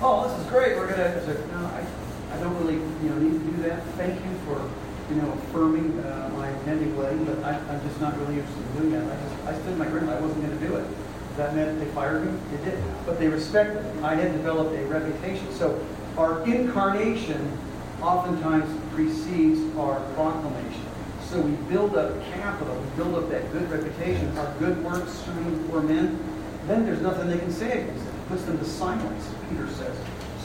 Oh, 0.00 0.28
this 0.28 0.38
is 0.38 0.46
great. 0.46 0.76
We're 0.76 0.88
gonna. 0.88 1.04
I 1.04 1.24
said, 1.24 1.48
no, 1.50 1.58
I, 1.58 1.86
I 2.32 2.38
don't 2.40 2.56
really, 2.58 2.74
you 2.74 3.10
know, 3.10 3.18
need 3.18 3.32
to 3.32 3.56
do 3.56 3.62
that. 3.68 3.82
Thank 3.96 4.14
you 4.24 4.34
for 4.46 4.68
you 5.10 5.16
know, 5.16 5.32
affirming 5.32 5.98
uh, 6.00 6.30
my 6.36 6.52
pending 6.64 6.96
wedding, 6.96 7.24
but 7.24 7.42
I, 7.42 7.54
am 7.54 7.80
just 7.88 8.00
not 8.00 8.18
really 8.20 8.38
interested 8.38 8.66
in 8.66 8.76
doing 8.76 8.90
that. 8.92 9.04
I 9.04 9.22
just, 9.22 9.46
I 9.46 9.60
stood 9.62 9.78
my 9.78 9.86
ground. 9.86 10.10
I 10.10 10.20
wasn't 10.20 10.44
going 10.44 10.58
to 10.58 10.66
do 10.66 10.76
it. 10.76 10.86
That 11.36 11.54
meant 11.54 11.78
they 11.78 11.86
fired 11.92 12.26
me. 12.26 12.38
They 12.50 12.70
did. 12.70 12.82
But 13.06 13.18
they 13.18 13.28
respected 13.28 13.82
me. 13.94 14.02
I 14.02 14.14
had 14.14 14.32
developed 14.32 14.74
a 14.74 14.84
reputation. 14.86 15.50
So 15.52 15.84
our 16.16 16.44
incarnation 16.46 17.58
oftentimes 18.02 18.68
precedes 18.94 19.60
our 19.76 20.00
proclamation. 20.14 20.84
So 21.28 21.40
we 21.40 21.52
build 21.68 21.96
up 21.96 22.22
capital, 22.24 22.74
we 22.74 23.02
build 23.02 23.14
up 23.16 23.30
that 23.30 23.52
good 23.52 23.70
reputation, 23.70 24.36
our 24.38 24.52
good 24.58 24.82
works 24.82 25.12
stream 25.12 25.62
before 25.62 25.82
men. 25.82 26.18
Then 26.66 26.84
there's 26.84 27.02
nothing 27.02 27.28
they 27.28 27.38
can 27.38 27.52
say 27.52 27.82
against 27.82 28.04
it. 28.04 28.08
It 28.08 28.28
puts 28.28 28.44
them 28.44 28.58
to 28.58 28.64
silence, 28.64 29.28
Peter 29.50 29.68
says. 29.68 29.96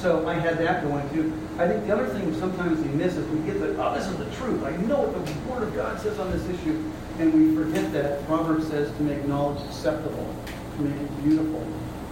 So 0.04 0.28
I 0.28 0.34
had 0.34 0.58
that 0.58 0.84
going 0.84 1.10
too. 1.12 1.32
I 1.58 1.66
think 1.66 1.88
the 1.88 1.94
other 1.94 2.08
thing 2.08 2.38
sometimes 2.38 2.78
we 2.86 2.90
miss 2.90 3.16
is 3.16 3.26
we 3.30 3.40
get 3.50 3.62
the, 3.62 3.82
oh, 3.82 3.96
this 3.96 4.06
is 4.06 4.18
the 4.18 4.30
truth. 4.36 4.62
I 4.62 4.76
know 4.76 5.00
what 5.00 5.26
the 5.26 5.50
Word 5.50 5.64
of 5.64 5.74
God 5.74 5.98
says 6.02 6.20
on 6.20 6.30
this 6.30 6.44
issue. 6.50 6.92
And 7.20 7.34
we 7.34 7.56
forget 7.56 7.94
that 7.94 8.26
Proverbs 8.26 8.68
says 8.68 8.94
to 8.98 9.04
make 9.04 9.26
knowledge 9.26 9.66
acceptable, 9.66 10.36
to 10.76 10.82
make 10.82 11.00
it 11.00 11.24
beautiful. 11.24 11.66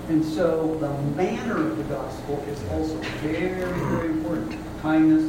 And 0.08 0.24
so 0.24 0.76
the 0.76 0.90
manner 1.18 1.58
of 1.70 1.76
the 1.76 1.84
gospel 1.84 2.42
is 2.48 2.64
also 2.70 2.96
very, 3.20 3.60
very 3.60 4.08
important. 4.08 4.58
Kindness. 4.82 5.24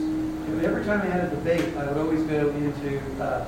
Every 0.64 0.85
time 0.85 1.03
I 1.03 1.07
had 1.07 1.25
a 1.25 1.31
debate, 1.31 1.77
I 1.77 1.87
would 1.88 1.98
always 1.98 2.22
go 2.22 2.48
into 2.51 3.01
uh, 3.20 3.44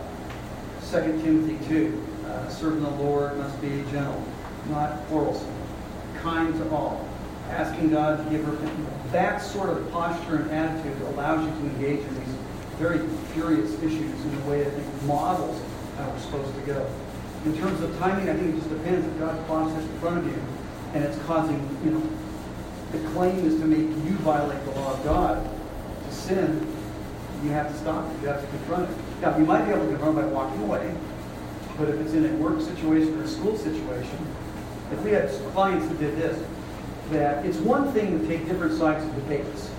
2 0.90 1.22
Timothy 1.22 1.64
2. 1.68 2.06
Uh, 2.26 2.48
serving 2.48 2.82
the 2.82 2.90
Lord 2.90 3.38
must 3.38 3.60
be 3.62 3.84
gentle, 3.92 4.26
not 4.70 5.06
quarrelsome, 5.06 5.54
kind 6.20 6.52
to 6.54 6.68
all 6.70 7.06
asking 7.50 7.90
God 7.90 8.24
to 8.24 8.30
give 8.30 8.46
repentance. 8.48 9.03
That 9.12 9.40
sort 9.42 9.70
of 9.70 9.90
posture 9.92 10.42
and 10.42 10.50
attitude 10.50 11.00
allows 11.02 11.44
you 11.44 11.50
to 11.50 11.74
engage 11.74 12.00
in 12.00 12.14
these 12.14 12.34
very 12.78 13.06
furious 13.32 13.72
issues 13.82 14.24
in 14.24 14.34
a 14.42 14.50
way 14.50 14.64
that 14.64 15.02
models 15.04 15.60
how 15.96 16.10
we're 16.10 16.18
supposed 16.18 16.54
to 16.54 16.60
go. 16.62 16.90
In 17.44 17.56
terms 17.56 17.80
of 17.80 17.96
timing, 17.98 18.28
I 18.28 18.34
think 18.34 18.54
it 18.54 18.58
just 18.58 18.70
depends. 18.70 19.06
If 19.06 19.18
God 19.18 19.46
plots 19.46 19.74
this 19.74 19.84
in 19.84 19.98
front 19.98 20.18
of 20.18 20.26
you 20.26 20.42
and 20.94 21.04
it's 21.04 21.18
causing, 21.24 21.60
you 21.84 21.92
know, 21.92 22.02
the 22.92 22.98
claim 23.10 23.44
is 23.44 23.60
to 23.60 23.66
make 23.66 23.88
you 24.04 24.16
violate 24.18 24.64
the 24.64 24.70
law 24.72 24.94
of 24.94 25.04
God, 25.04 25.48
to 26.08 26.14
sin, 26.14 26.66
you 27.42 27.50
have 27.50 27.70
to 27.70 27.78
stop 27.78 28.10
it. 28.10 28.22
You 28.22 28.28
have 28.28 28.40
to 28.40 28.46
confront 28.46 28.90
it. 28.90 28.96
Now, 29.20 29.36
you 29.36 29.44
might 29.44 29.64
be 29.66 29.72
able 29.72 29.86
to 29.86 29.92
confront 29.92 30.16
by 30.16 30.24
walking 30.26 30.62
away, 30.62 30.94
but 31.76 31.88
if 31.88 32.00
it's 32.00 32.14
in 32.14 32.24
a 32.24 32.32
work 32.36 32.60
situation 32.60 33.18
or 33.20 33.24
a 33.24 33.28
school 33.28 33.56
situation, 33.56 34.18
if 34.92 35.02
we 35.02 35.10
had 35.10 35.28
clients 35.52 35.86
who 35.88 35.96
did 35.98 36.16
this, 36.16 36.38
that 37.10 37.44
it's 37.44 37.58
one 37.58 37.92
thing 37.92 38.18
to 38.18 38.26
take 38.26 38.46
different 38.46 38.78
sides 38.78 39.04
of 39.04 39.14
debates. 39.14 39.70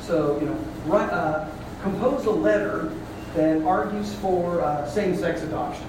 So, 0.00 0.38
you 0.40 0.46
know, 0.46 0.58
write, 0.86 1.10
uh, 1.10 1.48
compose 1.82 2.26
a 2.26 2.30
letter 2.30 2.92
that 3.34 3.62
argues 3.62 4.14
for 4.16 4.60
uh, 4.60 4.88
same-sex 4.88 5.42
adoption. 5.42 5.86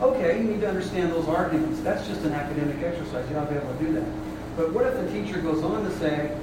Okay, 0.00 0.38
you 0.38 0.44
need 0.44 0.60
to 0.60 0.68
understand 0.68 1.12
those 1.12 1.28
arguments. 1.28 1.80
That's 1.80 2.06
just 2.06 2.22
an 2.22 2.32
academic 2.32 2.82
exercise. 2.82 3.28
You 3.30 3.36
ought 3.36 3.46
to 3.46 3.50
be 3.52 3.56
able 3.58 3.72
to 3.72 3.84
do 3.84 3.92
that. 3.94 4.06
But 4.56 4.72
what 4.72 4.86
if 4.86 4.94
the 4.94 5.10
teacher 5.10 5.40
goes 5.40 5.62
on 5.62 5.84
to 5.84 5.98
say, 5.98 6.36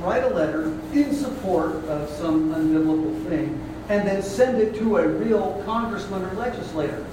write 0.00 0.22
a 0.22 0.28
letter 0.28 0.66
in 0.92 1.14
support 1.14 1.84
of 1.86 2.08
some 2.10 2.54
unbiblical 2.54 3.28
thing, 3.28 3.60
and 3.88 4.06
then 4.06 4.22
send 4.22 4.60
it 4.60 4.76
to 4.76 4.98
a 4.98 5.08
real 5.08 5.62
congressman 5.66 6.24
or 6.24 6.32
legislator? 6.34 7.04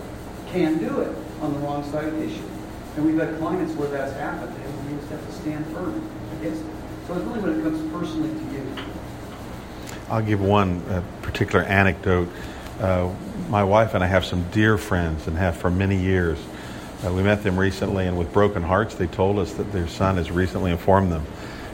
Can 0.47 0.77
do 0.77 1.01
it 1.01 1.15
on 1.41 1.53
the 1.53 1.59
wrong 1.59 1.83
side 1.91 2.05
of 2.05 2.15
the 2.15 2.23
issue. 2.23 2.47
And 2.95 3.05
we've 3.05 3.19
had 3.19 3.37
clients 3.39 3.73
where 3.75 3.89
that's 3.89 4.13
happened 4.13 4.55
just 5.07 5.21
have 5.21 5.25
to 5.25 5.41
stand 5.41 5.65
firm 5.67 6.09
against 6.39 6.61
it. 6.61 6.67
So 7.07 7.13
it's 7.13 7.25
really 7.25 7.39
when 7.39 7.59
it 7.59 7.63
comes 7.63 7.91
personally 7.91 8.29
to 8.29 8.53
you. 8.53 8.65
I'll 10.09 10.21
give 10.21 10.41
one 10.41 10.81
uh, 10.89 11.03
particular 11.21 11.63
anecdote. 11.65 12.29
Uh, 12.79 13.11
my 13.49 13.63
wife 13.63 13.93
and 13.93 14.03
I 14.03 14.07
have 14.07 14.25
some 14.25 14.49
dear 14.49 14.77
friends 14.77 15.27
and 15.27 15.37
have 15.37 15.57
for 15.57 15.69
many 15.69 15.97
years. 15.97 16.39
Uh, 17.05 17.13
we 17.13 17.21
met 17.21 17.43
them 17.43 17.57
recently, 17.57 18.07
and 18.07 18.17
with 18.17 18.31
broken 18.33 18.63
hearts, 18.63 18.95
they 18.95 19.07
told 19.07 19.37
us 19.37 19.53
that 19.53 19.71
their 19.71 19.87
son 19.87 20.17
has 20.17 20.31
recently 20.31 20.71
informed 20.71 21.11
them. 21.11 21.25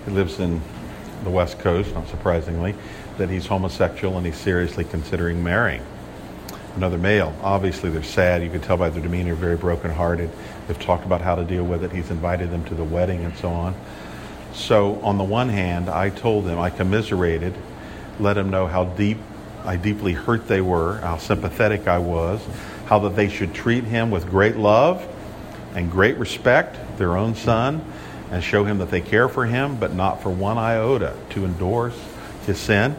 He 0.05 0.11
lives 0.11 0.39
in 0.39 0.61
the 1.23 1.29
West 1.29 1.59
Coast, 1.59 1.93
not 1.93 2.07
surprisingly, 2.09 2.75
that 3.17 3.29
he's 3.29 3.45
homosexual 3.45 4.17
and 4.17 4.25
he's 4.25 4.37
seriously 4.37 4.83
considering 4.83 5.43
marrying 5.43 5.85
another 6.75 6.97
male. 6.97 7.33
Obviously, 7.41 7.89
they're 7.89 8.03
sad. 8.03 8.43
You 8.43 8.49
can 8.49 8.61
tell 8.61 8.77
by 8.77 8.89
their 8.89 9.01
demeanor, 9.01 9.35
very 9.35 9.57
brokenhearted. 9.57 10.29
They've 10.67 10.79
talked 10.79 11.05
about 11.05 11.21
how 11.21 11.35
to 11.35 11.43
deal 11.43 11.63
with 11.63 11.83
it. 11.83 11.91
He's 11.91 12.09
invited 12.09 12.51
them 12.51 12.63
to 12.65 12.75
the 12.75 12.83
wedding 12.83 13.23
and 13.23 13.35
so 13.37 13.49
on. 13.49 13.75
So, 14.53 14.99
on 15.01 15.17
the 15.17 15.23
one 15.23 15.49
hand, 15.49 15.89
I 15.89 16.09
told 16.09 16.45
them, 16.45 16.59
I 16.59 16.69
commiserated, 16.69 17.53
let 18.19 18.33
them 18.33 18.49
know 18.49 18.67
how 18.67 18.85
deep, 18.85 19.17
I 19.63 19.77
deeply 19.77 20.13
hurt 20.13 20.47
they 20.47 20.61
were, 20.61 20.97
how 20.97 21.17
sympathetic 21.17 21.87
I 21.87 21.99
was, 21.99 22.41
how 22.85 22.99
that 22.99 23.15
they 23.15 23.29
should 23.29 23.53
treat 23.53 23.85
him 23.85 24.11
with 24.11 24.29
great 24.29 24.57
love 24.57 25.07
and 25.73 25.89
great 25.89 26.17
respect, 26.17 26.97
their 26.97 27.15
own 27.15 27.35
son, 27.35 27.83
and 28.29 28.43
show 28.43 28.65
him 28.65 28.79
that 28.79 28.91
they 28.91 29.01
care 29.01 29.29
for 29.29 29.45
him, 29.45 29.77
but 29.77 29.93
not 29.93 30.21
for 30.21 30.29
one 30.29 30.57
iota 30.57 31.15
to 31.29 31.45
endorse 31.45 31.97
his 32.45 32.57
sin. 32.57 32.95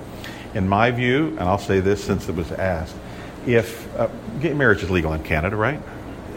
In 0.55 0.69
my 0.69 0.91
view, 0.91 1.29
and 1.29 1.41
I'll 1.41 1.59
say 1.59 1.81
this 1.81 2.03
since 2.03 2.29
it 2.29 2.35
was 2.35 2.53
asked, 2.53 2.95
if 3.47 3.95
uh, 3.97 4.09
gay 4.41 4.55
marriage 4.55 4.83
is 4.83 4.91
legal 4.91 5.13
in 5.13 5.23
Canada, 5.23 5.57
right? 5.57 5.81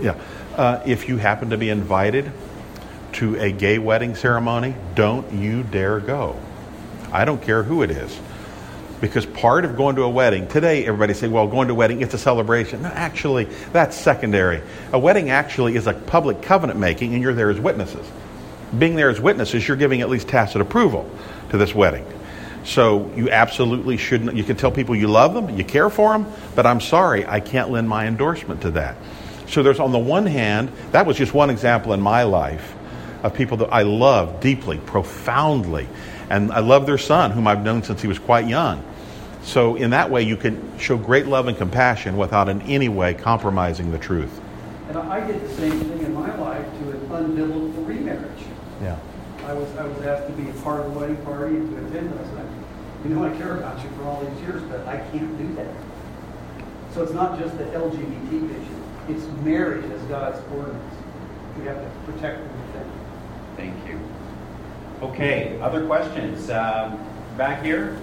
Yeah. 0.02 0.20
Uh, 0.56 0.82
if 0.86 1.10
you 1.10 1.18
happen 1.18 1.50
to 1.50 1.58
be 1.58 1.70
invited 1.70 2.32
to 3.14 3.36
a 3.40 3.52
gay 3.52 3.80
wedding 3.80 4.16
ceremony, 4.16 4.76
don't 4.94 5.32
you 5.34 5.64
dare 5.64 6.00
go. 6.00 6.40
I 7.12 7.26
don't 7.26 7.42
care 7.42 7.64
who 7.64 7.82
it 7.82 7.92
is. 7.92 8.18
Because 9.02 9.26
part 9.26 9.66
of 9.66 9.76
going 9.76 9.98
to 9.98 10.04
a 10.04 10.10
wedding, 10.10 10.48
today 10.48 10.86
everybody 10.86 11.14
say, 11.14 11.28
well, 11.28 11.48
going 11.48 11.68
to 11.68 11.74
a 11.74 11.76
wedding, 11.76 12.02
it's 12.02 12.14
a 12.14 12.18
celebration. 12.18 12.82
No, 12.82 12.90
actually, 12.90 13.46
that's 13.72 13.96
secondary. 13.96 14.62
A 14.94 15.00
wedding 15.00 15.30
actually 15.30 15.76
is 15.76 15.88
a 15.88 15.94
public 15.94 16.42
covenant 16.42 16.80
making, 16.80 17.14
and 17.14 17.22
you're 17.22 17.34
there 17.34 17.50
as 17.50 17.60
witnesses. 17.60 18.06
Being 18.78 18.96
there 18.96 19.10
as 19.10 19.20
witnesses, 19.20 19.68
you're 19.68 19.78
giving 19.78 20.02
at 20.02 20.10
least 20.10 20.28
tacit 20.28 20.62
approval 20.62 21.10
to 21.50 21.58
this 21.58 21.76
wedding. 21.76 22.06
So 22.66 23.12
you 23.16 23.30
absolutely 23.30 23.96
shouldn't. 23.98 24.36
You 24.36 24.44
can 24.44 24.58
tell 24.58 24.72
people 24.72 24.96
you 24.96 25.08
love 25.08 25.34
them, 25.34 25.56
you 25.56 25.64
care 25.64 25.90
for 25.90 26.14
them, 26.14 26.26
but 26.56 26.66
I'm 26.66 26.82
sorry, 26.82 27.26
I 27.26 27.40
can't 27.40 27.70
lend 27.70 27.88
my 27.88 28.08
endorsement 28.08 28.62
to 28.64 28.72
that. 28.72 28.98
So 29.48 29.62
there's, 29.62 29.80
on 29.80 29.92
the 29.92 30.00
one 30.00 30.26
hand, 30.26 30.72
that 30.92 31.06
was 31.06 31.18
just 31.18 31.34
one 31.34 31.52
example 31.52 31.94
in 31.94 32.02
my 32.02 32.24
life 32.24 32.76
of 33.22 33.36
people 33.36 33.58
that 33.58 33.72
I 33.72 33.84
love 33.84 34.40
deeply, 34.40 34.80
profoundly. 34.80 35.88
And 36.30 36.52
I 36.52 36.60
love 36.60 36.88
their 36.88 36.98
son, 36.98 37.30
whom 37.30 37.46
I've 37.46 37.64
known 37.64 37.84
since 37.84 38.02
he 38.02 38.08
was 38.08 38.18
quite 38.18 38.48
young. 38.48 38.84
So, 39.44 39.76
in 39.76 39.92
that 39.92 40.10
way, 40.10 40.24
you 40.24 40.36
can 40.36 40.80
show 40.80 40.98
great 40.98 41.28
love 41.28 41.48
and 41.48 41.56
compassion 41.56 42.18
without 42.18 42.50
in 42.50 42.64
any 42.64 42.90
way 42.90 43.14
compromising 43.14 43.92
the 43.92 44.00
truth. 44.00 44.42
And 44.90 44.98
I 44.98 45.26
did 45.26 45.40
the 45.40 45.50
same 45.54 45.80
thing 45.82 46.04
in 46.04 46.16
my 46.16 46.36
life 46.38 46.66
to 46.80 46.92
an 46.92 47.00
unbiblical 47.10 47.88
remarriage. 47.88 48.42
Yeah. 48.82 48.98
I 49.46 49.54
was, 49.54 49.70
I 49.78 49.86
was 49.86 50.02
asked 50.02 50.28
to 50.28 50.34
be 50.34 50.50
a 50.50 50.54
part 50.64 50.82
of 50.84 50.92
the 50.92 51.00
wedding 51.00 51.18
party 51.18 51.56
and 51.56 51.70
to 51.70 51.86
attend. 51.86 52.20
I 52.20 52.24
said, 52.24 52.50
you 53.04 53.12
know, 53.12 53.24
I 53.24 53.30
care 53.38 53.58
about 53.58 53.82
you 53.84 53.90
for 53.92 54.04
all 54.06 54.26
these 54.26 54.42
years, 54.42 54.64
but 54.64 54.88
I 54.88 54.98
can't 55.12 55.38
do 55.38 55.56
that. 55.56 55.72
So 56.94 57.04
it's 57.04 57.14
not 57.14 57.40
just 57.40 57.56
the 57.58 57.66
LGBT 57.66 58.50
issue. 58.50 58.76
It's 59.08 59.26
marriage 59.44 59.86
as 59.92 60.02
God's 60.04 60.40
ordinance. 60.52 60.96
We 61.60 61.66
have 61.66 61.78
to 61.78 62.12
protect 62.12 62.42
and 62.42 62.66
defend. 62.66 62.92
Thank 63.56 63.88
you. 63.88 64.00
Okay, 65.02 65.60
other 65.62 65.86
questions? 65.86 66.50
Um, 66.50 67.00
back 67.38 67.64
here? 67.64 68.00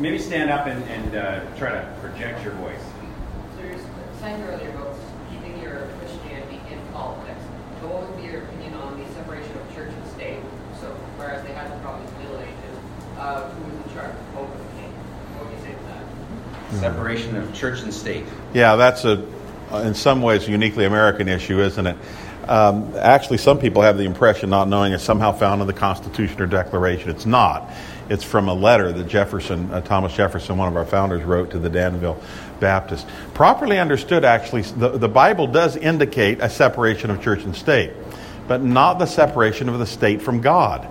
Maybe 0.00 0.18
stand 0.18 0.50
up 0.50 0.66
and, 0.66 0.82
and 0.84 1.14
uh, 1.14 1.56
try 1.56 1.70
to 1.70 1.96
project 2.00 2.42
your 2.42 2.54
voice. 2.54 2.82
So 3.56 3.64
you're 3.64 3.78
saying 4.20 4.42
earlier 4.42 4.70
about 4.70 4.96
keeping 5.30 5.62
your 5.62 5.88
Christianity 6.00 6.60
in 6.70 6.80
politics. 6.92 7.40
What 7.86 8.08
would 8.08 8.16
be 8.16 8.24
your 8.26 8.42
opinion 8.42 8.74
on 8.74 8.98
the 8.98 9.06
separation 9.14 9.52
of 9.56 9.74
church 9.74 9.92
and 9.94 10.06
state? 10.10 10.40
So 10.80 10.90
whereas 11.14 11.46
they 11.46 11.52
had 11.52 11.70
the 11.70 11.78
problem 11.86 12.02
in 12.02 12.12
the 12.14 12.18
Middle 12.18 12.40
Ages, 12.42 12.76
uh, 13.26 13.48
who 13.50 13.76
in 13.76 13.94
charge? 13.94 14.14
Pope 14.34 14.48
or 14.48 14.80
king? 14.80 14.90
What 15.34 15.46
would 15.46 15.58
you 15.58 15.64
say 15.64 15.72
to 15.72 16.76
that? 16.78 16.80
Separation 16.80 17.36
of 17.36 17.52
church 17.54 17.80
and 17.82 17.92
state. 17.92 18.24
Yeah, 18.54 18.76
that's 18.76 19.04
a, 19.04 19.24
in 19.84 19.94
some 19.94 20.22
ways, 20.22 20.48
uniquely 20.48 20.84
American 20.84 21.28
issue, 21.28 21.60
isn't 21.60 21.86
it? 21.86 21.96
Um, 22.48 22.94
actually, 22.96 23.38
some 23.38 23.58
people 23.58 23.82
have 23.82 23.98
the 23.98 24.04
impression, 24.04 24.50
not 24.50 24.68
knowing 24.68 24.92
it's 24.92 25.02
somehow 25.02 25.32
found 25.32 25.60
in 25.60 25.66
the 25.66 25.72
Constitution 25.72 26.40
or 26.40 26.46
Declaration. 26.46 27.10
It's 27.10 27.26
not. 27.26 27.72
It's 28.08 28.22
from 28.22 28.48
a 28.48 28.54
letter 28.54 28.92
that 28.92 29.08
Jefferson, 29.08 29.68
uh, 29.72 29.80
Thomas 29.80 30.14
Jefferson, 30.14 30.56
one 30.56 30.68
of 30.68 30.76
our 30.76 30.86
founders, 30.86 31.24
wrote 31.24 31.50
to 31.50 31.58
the 31.58 31.68
Danbury 31.68 32.14
Baptist. 32.60 33.08
Properly 33.34 33.80
understood, 33.80 34.24
actually, 34.24 34.62
the, 34.62 34.90
the 34.90 35.08
Bible 35.08 35.48
does 35.48 35.76
indicate 35.76 36.38
a 36.40 36.48
separation 36.48 37.10
of 37.10 37.20
church 37.20 37.42
and 37.42 37.56
state, 37.56 37.90
but 38.46 38.62
not 38.62 39.00
the 39.00 39.06
separation 39.06 39.68
of 39.68 39.80
the 39.80 39.86
state 39.86 40.22
from 40.22 40.40
God. 40.40 40.88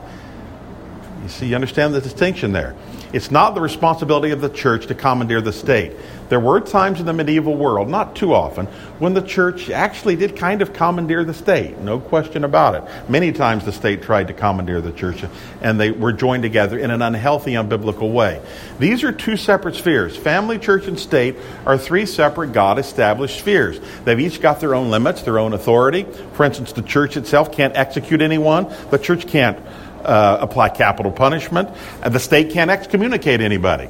You 1.26 1.32
see, 1.32 1.48
you 1.48 1.56
understand 1.56 1.96
the 1.96 2.02
distinction 2.02 2.52
there. 2.52 2.76
It's 3.12 3.32
not 3.32 3.56
the 3.56 3.62
responsibility 3.62 4.30
of 4.30 4.42
the 4.42 4.50
church 4.50 4.86
to 4.88 4.94
commandeer 4.94 5.42
the 5.42 5.52
state. 5.52 5.94
There 6.30 6.40
were 6.40 6.60
times 6.60 7.00
in 7.00 7.08
the 7.08 7.14
medieval 7.14 7.56
world, 7.56 7.90
not 7.90 8.16
too 8.16 8.32
often, 8.32 8.68
when 9.00 9.16
the 9.16 9.24
church 9.24 9.72
actually 9.72 10.18
did 10.18 10.36
kind 10.36 10.62
of 10.62 10.72
commandeer 10.72 11.24
the 11.24 11.34
state. 11.34 11.80
No 11.80 12.00
question 12.00 12.44
about 12.44 12.76
it. 12.76 13.10
Many 13.10 13.32
times 13.32 13.66
the 13.66 13.72
state 13.72 14.04
tried 14.04 14.28
to 14.28 14.34
commandeer 14.34 14.82
the 14.82 14.92
church, 14.92 15.24
and 15.62 15.80
they 15.80 15.90
were 15.90 16.14
joined 16.14 16.44
together 16.44 16.78
in 16.78 16.92
an 16.92 17.02
unhealthy, 17.02 17.54
unbiblical 17.54 18.14
way. 18.14 18.40
These 18.78 19.04
are 19.04 19.12
two 19.12 19.36
separate 19.36 19.74
spheres. 19.74 20.16
Family, 20.16 20.60
church, 20.60 20.86
and 20.86 21.00
state 21.00 21.38
are 21.66 21.76
three 21.76 22.06
separate 22.06 22.54
God 22.54 22.78
established 22.78 23.40
spheres. 23.40 23.80
They've 24.04 24.20
each 24.20 24.42
got 24.42 24.60
their 24.60 24.76
own 24.76 24.92
limits, 24.92 25.24
their 25.24 25.40
own 25.40 25.54
authority. 25.54 26.04
For 26.34 26.44
instance, 26.44 26.74
the 26.74 26.84
church 26.84 27.18
itself 27.18 27.52
can't 27.52 27.76
execute 27.76 28.22
anyone, 28.22 28.72
the 28.92 29.00
church 29.00 29.26
can't 29.26 29.58
uh, 30.06 30.38
apply 30.40 30.70
capital 30.70 31.12
punishment, 31.12 31.70
and 32.04 32.14
the 32.14 32.20
state 32.20 32.52
can't 32.52 32.72
excommunicate 32.72 33.42
anybody. 33.42 33.90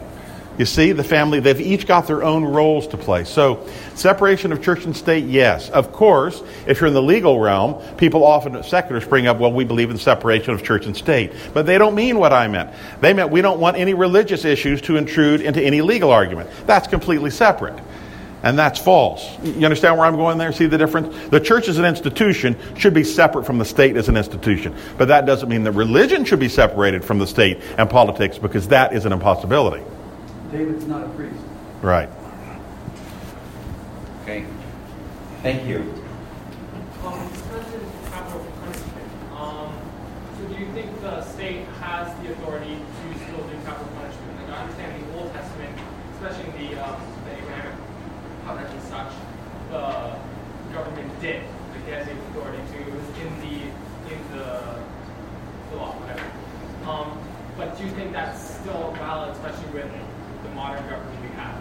You 0.57 0.65
see, 0.65 0.93
the 0.93 1.03
family, 1.03 1.41
they've 1.41 1.59
each 1.59 1.85
got 1.85 2.07
their 2.07 2.23
own 2.23 2.45
roles 2.45 2.87
to 2.87 2.97
play. 2.97 3.25
So, 3.25 3.67
separation 3.95 4.53
of 4.53 4.63
church 4.63 4.85
and 4.85 4.95
state, 4.95 5.25
yes. 5.25 5.69
Of 5.69 5.91
course, 5.91 6.41
if 6.65 6.79
you're 6.79 6.87
in 6.87 6.93
the 6.93 7.01
legal 7.01 7.41
realm, 7.41 7.81
people 7.97 8.23
often, 8.23 8.63
seculars, 8.63 9.05
bring 9.05 9.27
up, 9.27 9.37
well, 9.37 9.51
we 9.51 9.65
believe 9.65 9.91
in 9.91 9.97
separation 9.97 10.53
of 10.53 10.63
church 10.63 10.85
and 10.85 10.95
state. 10.95 11.33
But 11.53 11.65
they 11.65 11.77
don't 11.77 11.93
mean 11.93 12.17
what 12.19 12.31
I 12.31 12.47
meant. 12.47 12.69
They 13.01 13.11
meant 13.11 13.31
we 13.31 13.41
don't 13.41 13.59
want 13.59 13.75
any 13.75 13.93
religious 13.93 14.45
issues 14.45 14.81
to 14.83 14.95
intrude 14.95 15.41
into 15.41 15.61
any 15.61 15.81
legal 15.81 16.09
argument. 16.09 16.49
That's 16.65 16.87
completely 16.87 17.31
separate. 17.31 17.77
And 18.45 18.59
that's 18.59 18.79
false. 18.79 19.27
You 19.43 19.65
understand 19.65 19.97
where 19.97 20.05
I'm 20.05 20.17
going 20.17 20.37
there? 20.37 20.51
See 20.51 20.67
the 20.67 20.77
difference? 20.77 21.29
The 21.29 21.39
church 21.39 21.67
as 21.67 21.79
an 21.79 21.85
institution 21.85 22.55
should 22.77 22.93
be 22.93 23.03
separate 23.03 23.43
from 23.43 23.57
the 23.57 23.65
state 23.65 23.97
as 23.97 24.07
an 24.07 24.15
institution. 24.15 24.75
But 24.99 25.07
that 25.07 25.25
doesn't 25.25 25.49
mean 25.49 25.63
that 25.63 25.71
religion 25.71 26.25
should 26.25 26.39
be 26.39 26.47
separated 26.47 27.03
from 27.03 27.17
the 27.17 27.25
state 27.25 27.59
and 27.79 27.89
politics 27.89 28.37
because 28.37 28.67
that 28.67 28.93
is 28.93 29.05
an 29.05 29.13
impossibility. 29.13 29.83
David's 30.51 30.85
not 30.85 31.03
a 31.03 31.09
priest. 31.09 31.35
Right. 31.81 32.07
Okay. 34.21 34.45
Thank 35.41 35.67
you. 35.67 35.79
Um, 37.03 37.27
discussing 37.33 37.81
capital 38.11 38.45
punishment. 38.61 39.33
Um, 39.33 39.73
so 40.37 40.53
do 40.53 40.59
you 40.61 40.71
think 40.73 41.01
the 41.01 41.23
state 41.23 41.65
has 41.81 42.15
the 42.21 42.31
authority 42.33 42.75
to 42.77 43.19
still 43.25 43.41
do 43.41 43.57
capital 43.65 43.91
punishment? 43.95 44.37
Like 44.37 44.49
I 44.55 44.61
understand 44.61 45.03
the 45.03 45.17
Old 45.17 45.33
Testament, 45.33 45.79
especially 46.13 46.63
in 46.63 46.75
the, 46.75 46.85
um, 46.85 47.01
the 47.24 47.24
Abrahamic 47.24 47.24
covenant 48.45 48.73
and 48.73 48.83
such, 48.83 49.11
the 49.71 50.15
government 50.73 51.19
did. 51.19 51.43
Like 51.71 51.87
it 51.87 51.93
has 51.93 52.05
the 52.07 52.13
authority 52.13 52.61
to. 52.71 52.81
It 52.81 52.93
was 52.93 53.09
in 53.19 53.39
the 53.41 53.55
in 54.13 54.21
the, 54.31 54.79
the 55.71 55.75
law, 55.75 55.93
whatever. 55.93 56.29
Um, 56.89 57.17
but 57.57 57.77
do 57.77 57.83
you 57.83 57.91
think 57.91 58.13
that's 58.13 58.39
still 58.59 58.91
valid, 58.93 59.31
especially 59.35 59.73
with 59.73 59.91
the 60.43 60.49
modern 60.49 60.87
government 60.87 61.21
we 61.21 61.29
have? 61.35 61.59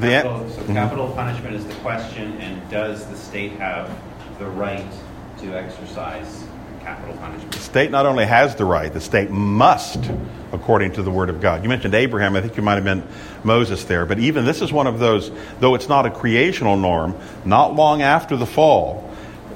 The, 0.00 0.08
Capital, 0.08 0.50
so 0.50 0.64
capital 0.66 1.10
punishment 1.12 1.54
is 1.54 1.66
the 1.66 1.74
question, 1.76 2.32
and 2.40 2.70
does 2.70 3.06
the 3.06 3.16
state 3.16 3.52
have 3.52 3.90
the 4.38 4.46
right 4.46 4.92
to 5.38 5.56
exercise 5.56 6.44
capital 6.80 7.16
punishment? 7.16 7.52
The 7.52 7.58
state 7.58 7.90
not 7.90 8.06
only 8.06 8.26
has 8.26 8.54
the 8.56 8.64
right, 8.64 8.92
the 8.92 9.00
state 9.00 9.30
must, 9.30 10.10
according 10.52 10.92
to 10.92 11.02
the 11.02 11.10
Word 11.10 11.30
of 11.30 11.40
God. 11.40 11.62
You 11.62 11.68
mentioned 11.68 11.94
Abraham, 11.94 12.36
I 12.36 12.40
think 12.40 12.56
you 12.56 12.62
might 12.62 12.74
have 12.74 12.84
meant 12.84 13.04
Moses 13.44 13.84
there, 13.84 14.06
but 14.06 14.18
even 14.18 14.44
this 14.44 14.62
is 14.62 14.72
one 14.72 14.86
of 14.86 14.98
those, 14.98 15.30
though 15.60 15.74
it's 15.74 15.88
not 15.88 16.06
a 16.06 16.10
creational 16.10 16.76
norm, 16.76 17.16
not 17.44 17.74
long 17.74 18.02
after 18.02 18.36
the 18.36 18.46
fall, 18.46 19.07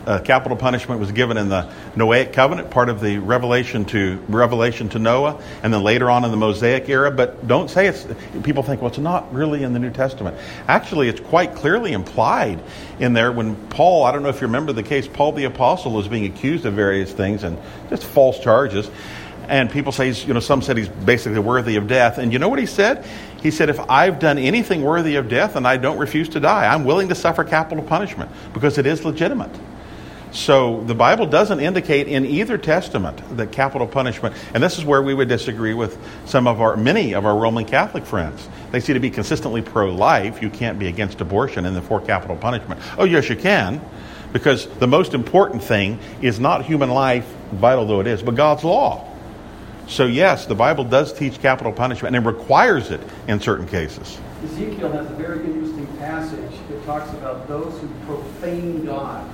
uh, 0.06 0.18
capital 0.20 0.56
punishment 0.56 1.00
was 1.00 1.12
given 1.12 1.36
in 1.36 1.48
the 1.48 1.70
Noahic 1.94 2.32
covenant, 2.32 2.70
part 2.70 2.88
of 2.88 3.00
the 3.00 3.18
revelation 3.18 3.84
to 3.86 4.22
revelation 4.28 4.88
to 4.90 4.98
Noah, 4.98 5.42
and 5.62 5.72
then 5.72 5.82
later 5.82 6.10
on 6.10 6.24
in 6.24 6.30
the 6.30 6.36
Mosaic 6.36 6.88
era. 6.88 7.10
But 7.10 7.46
don't 7.46 7.70
say 7.70 7.86
it's. 7.86 8.06
People 8.42 8.62
think, 8.62 8.80
well, 8.80 8.90
it's 8.90 8.98
not 8.98 9.32
really 9.32 9.62
in 9.62 9.72
the 9.72 9.78
New 9.78 9.90
Testament. 9.90 10.36
Actually, 10.68 11.08
it's 11.08 11.20
quite 11.20 11.54
clearly 11.54 11.92
implied 11.92 12.62
in 12.98 13.12
there 13.12 13.32
when 13.32 13.56
Paul. 13.68 14.04
I 14.04 14.12
don't 14.12 14.22
know 14.22 14.28
if 14.28 14.40
you 14.40 14.46
remember 14.46 14.72
the 14.72 14.82
case. 14.82 15.06
Paul 15.06 15.32
the 15.32 15.44
apostle 15.44 15.92
was 15.92 16.08
being 16.08 16.26
accused 16.26 16.64
of 16.66 16.74
various 16.74 17.12
things 17.12 17.44
and 17.44 17.58
just 17.88 18.04
false 18.04 18.38
charges. 18.40 18.90
And 19.48 19.70
people 19.70 19.92
say, 19.92 20.06
he's, 20.06 20.24
you 20.24 20.34
know, 20.34 20.40
some 20.40 20.62
said 20.62 20.76
he's 20.76 20.88
basically 20.88 21.40
worthy 21.40 21.76
of 21.76 21.88
death. 21.88 22.18
And 22.18 22.32
you 22.32 22.38
know 22.38 22.48
what 22.48 22.58
he 22.58 22.66
said? 22.66 23.04
He 23.42 23.50
said, 23.50 23.68
if 23.68 23.80
I've 23.90 24.18
done 24.18 24.38
anything 24.38 24.82
worthy 24.82 25.16
of 25.16 25.28
death 25.28 25.56
and 25.56 25.66
I 25.66 25.76
don't 25.76 25.98
refuse 25.98 26.28
to 26.30 26.40
die, 26.40 26.72
I'm 26.72 26.84
willing 26.84 27.08
to 27.08 27.14
suffer 27.14 27.42
capital 27.42 27.82
punishment 27.82 28.30
because 28.54 28.78
it 28.78 28.86
is 28.86 29.04
legitimate. 29.04 29.50
So 30.32 30.82
the 30.84 30.94
Bible 30.94 31.26
doesn't 31.26 31.60
indicate 31.60 32.08
in 32.08 32.24
either 32.24 32.56
testament 32.56 33.20
that 33.36 33.52
capital 33.52 33.86
punishment, 33.86 34.34
and 34.54 34.62
this 34.62 34.78
is 34.78 34.84
where 34.84 35.02
we 35.02 35.12
would 35.12 35.28
disagree 35.28 35.74
with 35.74 35.98
some 36.24 36.46
of 36.46 36.60
our, 36.62 36.74
many 36.74 37.14
of 37.14 37.26
our 37.26 37.36
Roman 37.36 37.66
Catholic 37.66 38.06
friends. 38.06 38.48
They 38.70 38.80
seem 38.80 38.94
to 38.94 39.00
be 39.00 39.10
consistently 39.10 39.60
pro 39.60 39.94
life. 39.94 40.40
You 40.40 40.48
can't 40.48 40.78
be 40.78 40.88
against 40.88 41.20
abortion 41.20 41.66
and 41.66 41.76
the 41.76 41.82
for 41.82 42.00
capital 42.00 42.36
punishment. 42.36 42.80
Oh, 42.96 43.04
yes, 43.04 43.28
you 43.28 43.36
can, 43.36 43.82
because 44.32 44.66
the 44.78 44.86
most 44.86 45.12
important 45.12 45.62
thing 45.62 45.98
is 46.22 46.40
not 46.40 46.64
human 46.64 46.88
life, 46.88 47.26
vital 47.52 47.84
though 47.84 48.00
it 48.00 48.06
is, 48.06 48.22
but 48.22 48.34
God's 48.34 48.64
law. 48.64 49.06
So, 49.86 50.06
yes, 50.06 50.46
the 50.46 50.54
Bible 50.54 50.84
does 50.84 51.12
teach 51.12 51.40
capital 51.40 51.72
punishment 51.72 52.16
and 52.16 52.24
it 52.24 52.28
requires 52.28 52.90
it 52.90 53.00
in 53.28 53.38
certain 53.38 53.66
cases. 53.66 54.18
Ezekiel 54.44 54.90
has 54.92 55.10
a 55.10 55.14
very 55.14 55.44
interesting 55.44 55.86
passage 55.98 56.52
that 56.70 56.86
talks 56.86 57.10
about 57.10 57.46
those 57.48 57.78
who 57.80 57.88
profane 58.06 58.86
God. 58.86 59.28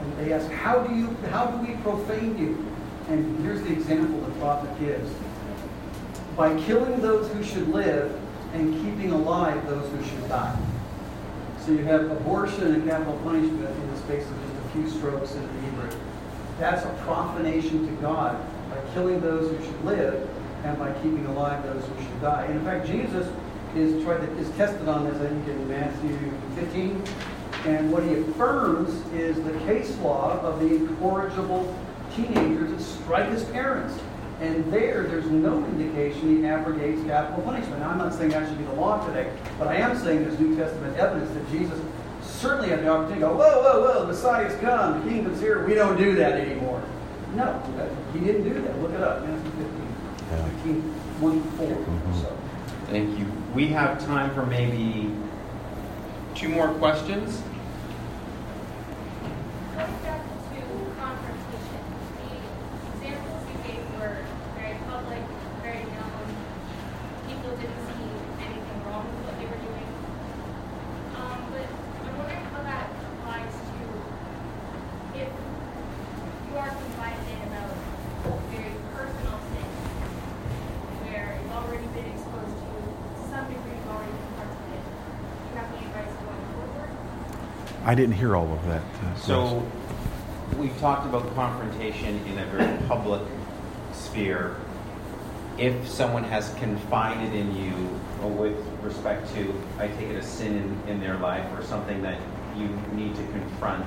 And 0.00 0.18
they 0.18 0.32
ask, 0.32 0.50
how 0.50 0.80
do 0.80 0.94
you 0.94 1.16
how 1.30 1.46
do 1.46 1.66
we 1.66 1.74
profane 1.82 2.38
you? 2.38 2.66
And 3.08 3.44
here's 3.44 3.62
the 3.62 3.72
example 3.72 4.20
the 4.20 4.32
prophet 4.38 4.78
gives. 4.78 5.10
By 6.36 6.58
killing 6.62 7.00
those 7.00 7.30
who 7.32 7.42
should 7.42 7.68
live 7.68 8.18
and 8.54 8.74
keeping 8.82 9.12
alive 9.12 9.66
those 9.68 9.90
who 9.90 10.04
should 10.04 10.28
die. 10.28 10.58
So 11.64 11.72
you 11.72 11.84
have 11.84 12.10
abortion 12.10 12.74
and 12.74 12.88
capital 12.88 13.18
punishment 13.22 13.68
in 13.68 13.90
the 13.90 13.98
space 13.98 14.24
of 14.24 14.34
just 14.42 14.66
a 14.66 14.68
few 14.72 14.88
strokes 14.88 15.34
in 15.34 15.46
the 15.46 15.60
Hebrew. 15.62 15.90
That's 16.58 16.84
a 16.84 17.04
profanation 17.04 17.86
to 17.86 18.02
God 18.02 18.36
by 18.70 18.80
killing 18.92 19.20
those 19.20 19.50
who 19.50 19.64
should 19.64 19.84
live 19.84 20.28
and 20.64 20.78
by 20.78 20.92
keeping 20.94 21.26
alive 21.26 21.62
those 21.64 21.84
who 21.84 22.02
should 22.02 22.20
die. 22.20 22.44
And 22.46 22.58
in 22.58 22.64
fact, 22.64 22.86
Jesus 22.86 23.26
is 23.74 24.02
tried 24.04 24.18
to, 24.18 24.38
is 24.38 24.50
tested 24.56 24.88
on 24.88 25.04
this, 25.04 25.20
I 25.20 25.28
think, 25.28 25.48
in 25.48 25.68
Matthew 25.68 26.32
15. 26.56 27.02
And 27.66 27.92
what 27.92 28.02
he 28.04 28.14
affirms 28.14 28.90
is 29.12 29.36
the 29.42 29.52
case 29.66 29.96
law 29.98 30.40
of 30.40 30.60
the 30.60 30.74
incorrigible 30.76 31.76
teenagers 32.16 32.70
that 32.70 32.80
strike 32.80 33.28
his 33.30 33.44
parents. 33.44 33.94
And 34.40 34.72
there, 34.72 35.02
there's 35.02 35.26
no 35.26 35.58
indication 35.66 36.38
he 36.38 36.46
abrogates 36.46 37.02
capital 37.04 37.42
punishment. 37.42 37.80
Now, 37.80 37.90
I'm 37.90 37.98
not 37.98 38.14
saying 38.14 38.30
that 38.30 38.48
should 38.48 38.56
be 38.56 38.64
the 38.64 38.72
law 38.72 39.06
today, 39.06 39.30
but 39.58 39.68
I 39.68 39.76
am 39.76 39.98
saying 39.98 40.22
there's 40.24 40.40
New 40.40 40.56
Testament 40.56 40.96
evidence 40.96 41.30
that 41.34 41.50
Jesus 41.50 41.78
certainly 42.22 42.70
had 42.70 42.80
the 42.82 42.88
opportunity 42.88 43.20
to 43.20 43.26
go, 43.26 43.36
whoa, 43.36 43.60
whoa, 43.62 43.80
whoa, 43.82 44.00
the 44.00 44.06
Messiah's 44.06 44.58
come, 44.60 45.04
the 45.04 45.10
kingdom's 45.10 45.40
here. 45.40 45.66
We 45.66 45.74
don't 45.74 45.98
do 45.98 46.14
that 46.14 46.40
anymore. 46.40 46.82
No, 47.34 47.62
he 48.14 48.20
didn't 48.20 48.44
do 48.44 48.54
that. 48.62 48.80
Look 48.80 48.92
it 48.92 49.02
up, 49.02 49.22
Matthew 49.22 49.50
15, 49.50 49.66
Yeah. 50.32 50.44
15, 50.44 50.82
1 51.20 51.42
4. 51.58 51.66
Mhm. 51.66 52.22
So. 52.22 52.32
Thank 52.88 53.18
you. 53.18 53.26
We 53.54 53.66
have 53.68 54.04
time 54.06 54.30
for 54.34 54.46
maybe 54.46 55.12
two 56.34 56.48
more 56.48 56.68
questions. 56.68 57.42
Going 59.76 59.92
back 60.02 60.20
to 60.24 60.60
confrontation, 60.98 61.82
the 62.18 63.06
examples 63.06 63.42
you 63.46 63.56
gave 63.64 63.84
were 64.00 64.18
very 64.58 64.76
public, 64.90 65.22
very 65.62 65.84
known. 65.86 66.26
People 67.28 67.50
didn't 67.56 67.82
see 67.94 68.10
anything 68.42 68.78
wrong 68.86 69.06
with 69.06 69.22
what 69.30 69.34
they 69.38 69.46
were 69.46 69.62
doing. 69.62 69.88
Um, 71.16 71.38
but 71.54 71.66
I'm 71.70 72.14
wondering 72.18 72.44
how 72.50 72.62
that 72.66 72.86
applies 72.90 73.54
to 73.54 73.82
if 75.22 75.30
you 75.30 76.54
are 76.58 76.68
confided 76.68 77.24
in 77.30 77.40
about 77.48 77.70
very 78.52 78.74
personal 78.94 79.38
things 79.54 79.78
where 81.08 81.38
you've 81.40 81.54
already 81.56 81.86
been 81.96 82.08
exposed 82.12 82.56
to, 82.58 82.68
to 82.68 83.22
some 83.32 83.46
degree 83.48 83.74
you've 83.80 83.88
already 83.90 84.12
confronted 84.12 84.76
it. 84.76 84.84
Do 84.84 85.46
you 85.48 85.56
have 85.56 85.68
any 85.72 85.86
advice 85.88 86.14
going 86.20 86.44
forward? 86.52 86.90
I 87.90 87.94
didn't 87.96 88.14
hear 88.14 88.36
all 88.36 88.52
of 88.52 88.64
that. 88.66 88.82
uh, 88.82 89.14
So, 89.16 89.66
we've 90.56 90.78
talked 90.78 91.06
about 91.06 91.34
confrontation 91.34 92.24
in 92.24 92.38
a 92.38 92.46
very 92.46 92.78
public 92.86 93.20
sphere. 93.92 94.54
If 95.58 95.88
someone 95.88 96.22
has 96.22 96.54
confided 96.54 97.34
in 97.34 97.52
you 97.56 97.72
with 98.28 98.56
respect 98.84 99.34
to, 99.34 99.52
I 99.80 99.88
take 99.88 100.10
it, 100.10 100.14
a 100.14 100.22
sin 100.22 100.54
in, 100.86 100.88
in 100.88 101.00
their 101.00 101.16
life 101.16 101.44
or 101.58 101.64
something 101.64 102.00
that 102.02 102.20
you 102.56 102.68
need 102.92 103.16
to 103.16 103.22
confront, 103.32 103.86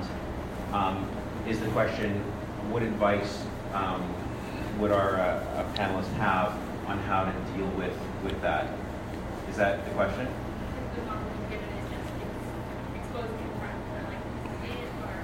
um, 0.74 1.08
is 1.48 1.58
the 1.60 1.68
question, 1.68 2.20
what 2.68 2.82
advice 2.82 3.42
um, 3.72 4.02
would 4.80 4.92
our 4.92 5.16
uh, 5.16 5.22
uh, 5.22 5.74
panelists 5.76 6.12
have 6.18 6.52
on 6.88 6.98
how 7.08 7.24
to 7.24 7.32
deal 7.56 7.68
with, 7.68 7.96
with 8.22 8.38
that? 8.42 8.66
Is 9.48 9.56
that 9.56 9.82
the 9.86 9.92
question? 9.92 10.28
the 10.94 11.02
normal 11.06 11.24
given 11.48 11.64
is 11.80 11.88
just 11.90 12.06
ex- 12.20 13.00
exposed 13.00 13.32
in 13.34 13.50
front 13.58 13.74
or 13.90 14.00
like 14.06 14.22
it 14.70 14.88
or 15.02 15.14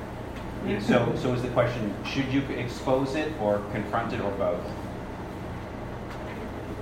So, 0.81 1.14
so 1.16 1.33
is 1.33 1.42
the 1.42 1.49
question, 1.49 1.94
should 2.05 2.27
you 2.27 2.42
expose 2.57 3.14
it 3.14 3.33
or 3.40 3.59
confront 3.73 4.12
it 4.12 4.20
or 4.20 4.31
both? 4.33 4.61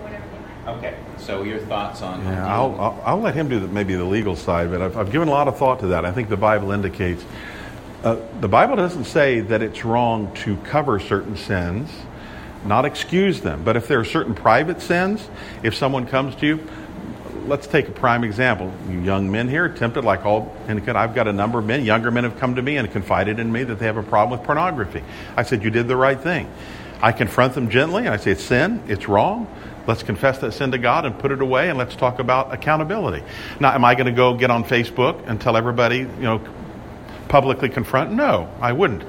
whatever 0.02 0.24
they 0.32 0.66
might. 0.66 0.78
Okay, 0.78 0.96
so 1.16 1.42
your 1.42 1.58
thoughts 1.60 2.02
on. 2.02 2.20
on 2.26 2.32
Yeah, 2.32 2.46
I'll, 2.46 2.78
I'll, 2.80 3.02
I'll 3.04 3.20
let 3.20 3.34
him 3.34 3.48
do 3.48 3.60
the, 3.60 3.68
maybe 3.68 3.94
the 3.94 4.04
legal 4.04 4.36
side, 4.36 4.70
but 4.70 4.82
I've, 4.82 4.96
I've 4.96 5.12
given 5.12 5.28
a 5.28 5.30
lot 5.30 5.48
of 5.48 5.56
thought 5.56 5.80
to 5.80 5.86
that. 5.88 6.04
I 6.04 6.12
think 6.12 6.28
the 6.28 6.36
Bible 6.36 6.72
indicates 6.72 7.24
uh, 8.04 8.16
the 8.40 8.48
Bible 8.48 8.76
doesn't 8.76 9.04
say 9.04 9.40
that 9.40 9.60
it's 9.60 9.84
wrong 9.84 10.32
to 10.32 10.56
cover 10.58 11.00
certain 11.00 11.36
sins, 11.36 11.90
not 12.64 12.84
excuse 12.84 13.40
them. 13.40 13.64
But 13.64 13.76
if 13.76 13.88
there 13.88 13.98
are 13.98 14.04
certain 14.04 14.34
private 14.34 14.80
sins, 14.80 15.28
if 15.64 15.74
someone 15.74 16.06
comes 16.06 16.36
to 16.36 16.46
you, 16.46 16.68
let's 17.48 17.66
take 17.66 17.88
a 17.88 17.92
prime 17.92 18.24
example. 18.24 18.72
You 18.88 19.00
young 19.00 19.30
men 19.30 19.48
here, 19.48 19.68
tempted 19.68 20.04
like 20.04 20.24
all, 20.24 20.54
and 20.68 20.88
I've 20.90 21.14
got 21.14 21.26
a 21.26 21.32
number 21.32 21.58
of 21.58 21.66
men, 21.66 21.84
younger 21.84 22.10
men 22.10 22.24
have 22.24 22.38
come 22.38 22.54
to 22.56 22.62
me 22.62 22.76
and 22.76 22.90
confided 22.90 23.38
in 23.38 23.50
me 23.50 23.64
that 23.64 23.78
they 23.78 23.86
have 23.86 23.96
a 23.96 24.02
problem 24.02 24.38
with 24.38 24.46
pornography. 24.46 25.02
I 25.36 25.42
said, 25.42 25.64
You 25.64 25.70
did 25.70 25.88
the 25.88 25.96
right 25.96 26.20
thing. 26.20 26.50
I 27.00 27.12
confront 27.12 27.54
them 27.54 27.70
gently 27.70 28.04
and 28.04 28.10
I 28.10 28.18
say, 28.18 28.32
It's 28.32 28.44
sin, 28.44 28.82
it's 28.86 29.08
wrong. 29.08 29.52
Let's 29.86 30.02
confess 30.02 30.38
that 30.40 30.52
sin 30.52 30.72
to 30.72 30.78
God 30.78 31.06
and 31.06 31.18
put 31.18 31.32
it 31.32 31.40
away 31.40 31.70
and 31.70 31.78
let's 31.78 31.96
talk 31.96 32.18
about 32.18 32.52
accountability. 32.52 33.24
Now, 33.58 33.72
am 33.74 33.86
I 33.86 33.94
going 33.94 34.06
to 34.06 34.12
go 34.12 34.34
get 34.34 34.50
on 34.50 34.64
Facebook 34.64 35.26
and 35.26 35.40
tell 35.40 35.56
everybody, 35.56 35.98
you 35.98 36.06
know, 36.06 36.46
publicly 37.28 37.70
confront? 37.70 38.12
No, 38.12 38.52
I 38.60 38.72
wouldn't. 38.72 39.02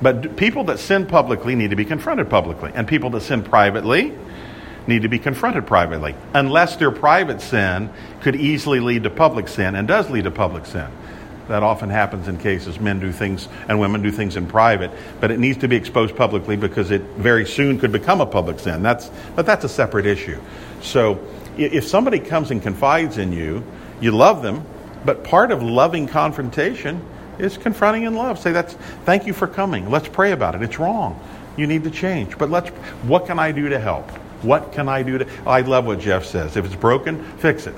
But 0.00 0.36
people 0.36 0.64
that 0.64 0.78
sin 0.78 1.06
publicly 1.06 1.54
need 1.54 1.70
to 1.70 1.76
be 1.76 1.84
confronted 1.84 2.30
publicly, 2.30 2.72
and 2.74 2.88
people 2.88 3.10
that 3.10 3.20
sin 3.20 3.42
privately 3.42 4.16
need 4.86 5.02
to 5.02 5.08
be 5.08 5.18
confronted 5.18 5.66
privately, 5.66 6.14
unless 6.34 6.76
their 6.76 6.90
private 6.90 7.40
sin 7.40 7.90
could 8.20 8.36
easily 8.36 8.80
lead 8.80 9.04
to 9.04 9.10
public 9.10 9.48
sin 9.48 9.74
and 9.74 9.86
does 9.86 10.10
lead 10.10 10.24
to 10.24 10.30
public 10.30 10.66
sin. 10.66 10.88
That 11.48 11.62
often 11.62 11.90
happens 11.90 12.28
in 12.28 12.38
cases 12.38 12.78
men 12.78 13.00
do 13.00 13.12
things 13.12 13.48
and 13.68 13.78
women 13.80 14.02
do 14.02 14.10
things 14.10 14.36
in 14.36 14.46
private, 14.46 14.90
but 15.20 15.30
it 15.30 15.38
needs 15.38 15.58
to 15.58 15.68
be 15.68 15.76
exposed 15.76 16.16
publicly 16.16 16.56
because 16.56 16.90
it 16.90 17.02
very 17.16 17.46
soon 17.46 17.78
could 17.78 17.92
become 17.92 18.20
a 18.20 18.26
public 18.26 18.58
sin. 18.58 18.82
That's, 18.82 19.10
but 19.34 19.44
that's 19.44 19.64
a 19.64 19.68
separate 19.68 20.06
issue. 20.06 20.40
So 20.82 21.18
if 21.56 21.86
somebody 21.86 22.18
comes 22.18 22.50
and 22.50 22.62
confides 22.62 23.18
in 23.18 23.32
you, 23.32 23.64
you 24.00 24.12
love 24.12 24.42
them, 24.42 24.64
but 25.04 25.24
part 25.24 25.50
of 25.50 25.62
loving 25.62 26.06
confrontation 26.06 27.04
is 27.38 27.56
confronting 27.56 28.04
in 28.04 28.14
love. 28.14 28.38
Say 28.38 28.52
that's 28.52 28.74
thank 29.04 29.26
you 29.26 29.32
for 29.32 29.46
coming. 29.46 29.90
Let's 29.90 30.08
pray 30.08 30.32
about 30.32 30.54
it. 30.54 30.62
It's 30.62 30.78
wrong. 30.78 31.20
You 31.56 31.66
need 31.66 31.84
to 31.84 31.90
change. 31.90 32.38
But 32.38 32.50
let's 32.50 32.70
what 33.02 33.26
can 33.26 33.38
I 33.38 33.52
do 33.52 33.68
to 33.68 33.78
help? 33.78 34.10
What 34.42 34.72
can 34.72 34.88
I 34.88 35.02
do 35.02 35.18
to 35.18 35.26
I 35.46 35.60
love 35.60 35.86
what 35.86 36.00
Jeff 36.00 36.24
says. 36.24 36.56
If 36.56 36.64
it's 36.64 36.74
broken, 36.74 37.22
fix 37.38 37.66
it. 37.66 37.74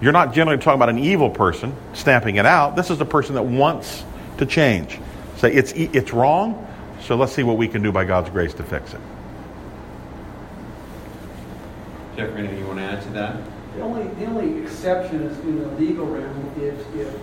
You're 0.00 0.12
not 0.12 0.32
generally 0.32 0.58
talking 0.58 0.78
about 0.78 0.88
an 0.88 0.98
evil 0.98 1.30
person 1.30 1.74
stamping 1.92 2.36
it 2.36 2.46
out. 2.46 2.74
This 2.74 2.90
is 2.90 3.00
a 3.00 3.04
person 3.04 3.34
that 3.34 3.42
wants 3.42 4.04
to 4.38 4.46
change. 4.46 4.98
Say 5.36 5.52
it's 5.52 5.74
e- 5.74 5.90
it's 5.92 6.12
wrong, 6.12 6.66
so 7.00 7.16
let's 7.16 7.32
see 7.32 7.42
what 7.42 7.58
we 7.58 7.68
can 7.68 7.82
do 7.82 7.92
by 7.92 8.04
God's 8.04 8.30
grace 8.30 8.54
to 8.54 8.62
fix 8.62 8.94
it. 8.94 9.00
Jeffrey, 12.16 12.40
anything 12.40 12.58
you 12.58 12.66
want 12.66 12.78
to 12.78 12.84
add 12.84 13.02
to 13.02 13.08
that? 13.10 13.36
The 13.76 13.82
only, 13.82 14.02
the 14.14 14.26
only 14.26 14.62
exception 14.62 15.22
is 15.22 15.38
in 15.40 15.58
the 15.60 15.68
legal 15.80 16.06
realm 16.06 16.52
if, 16.56 16.74
if, 16.96 17.14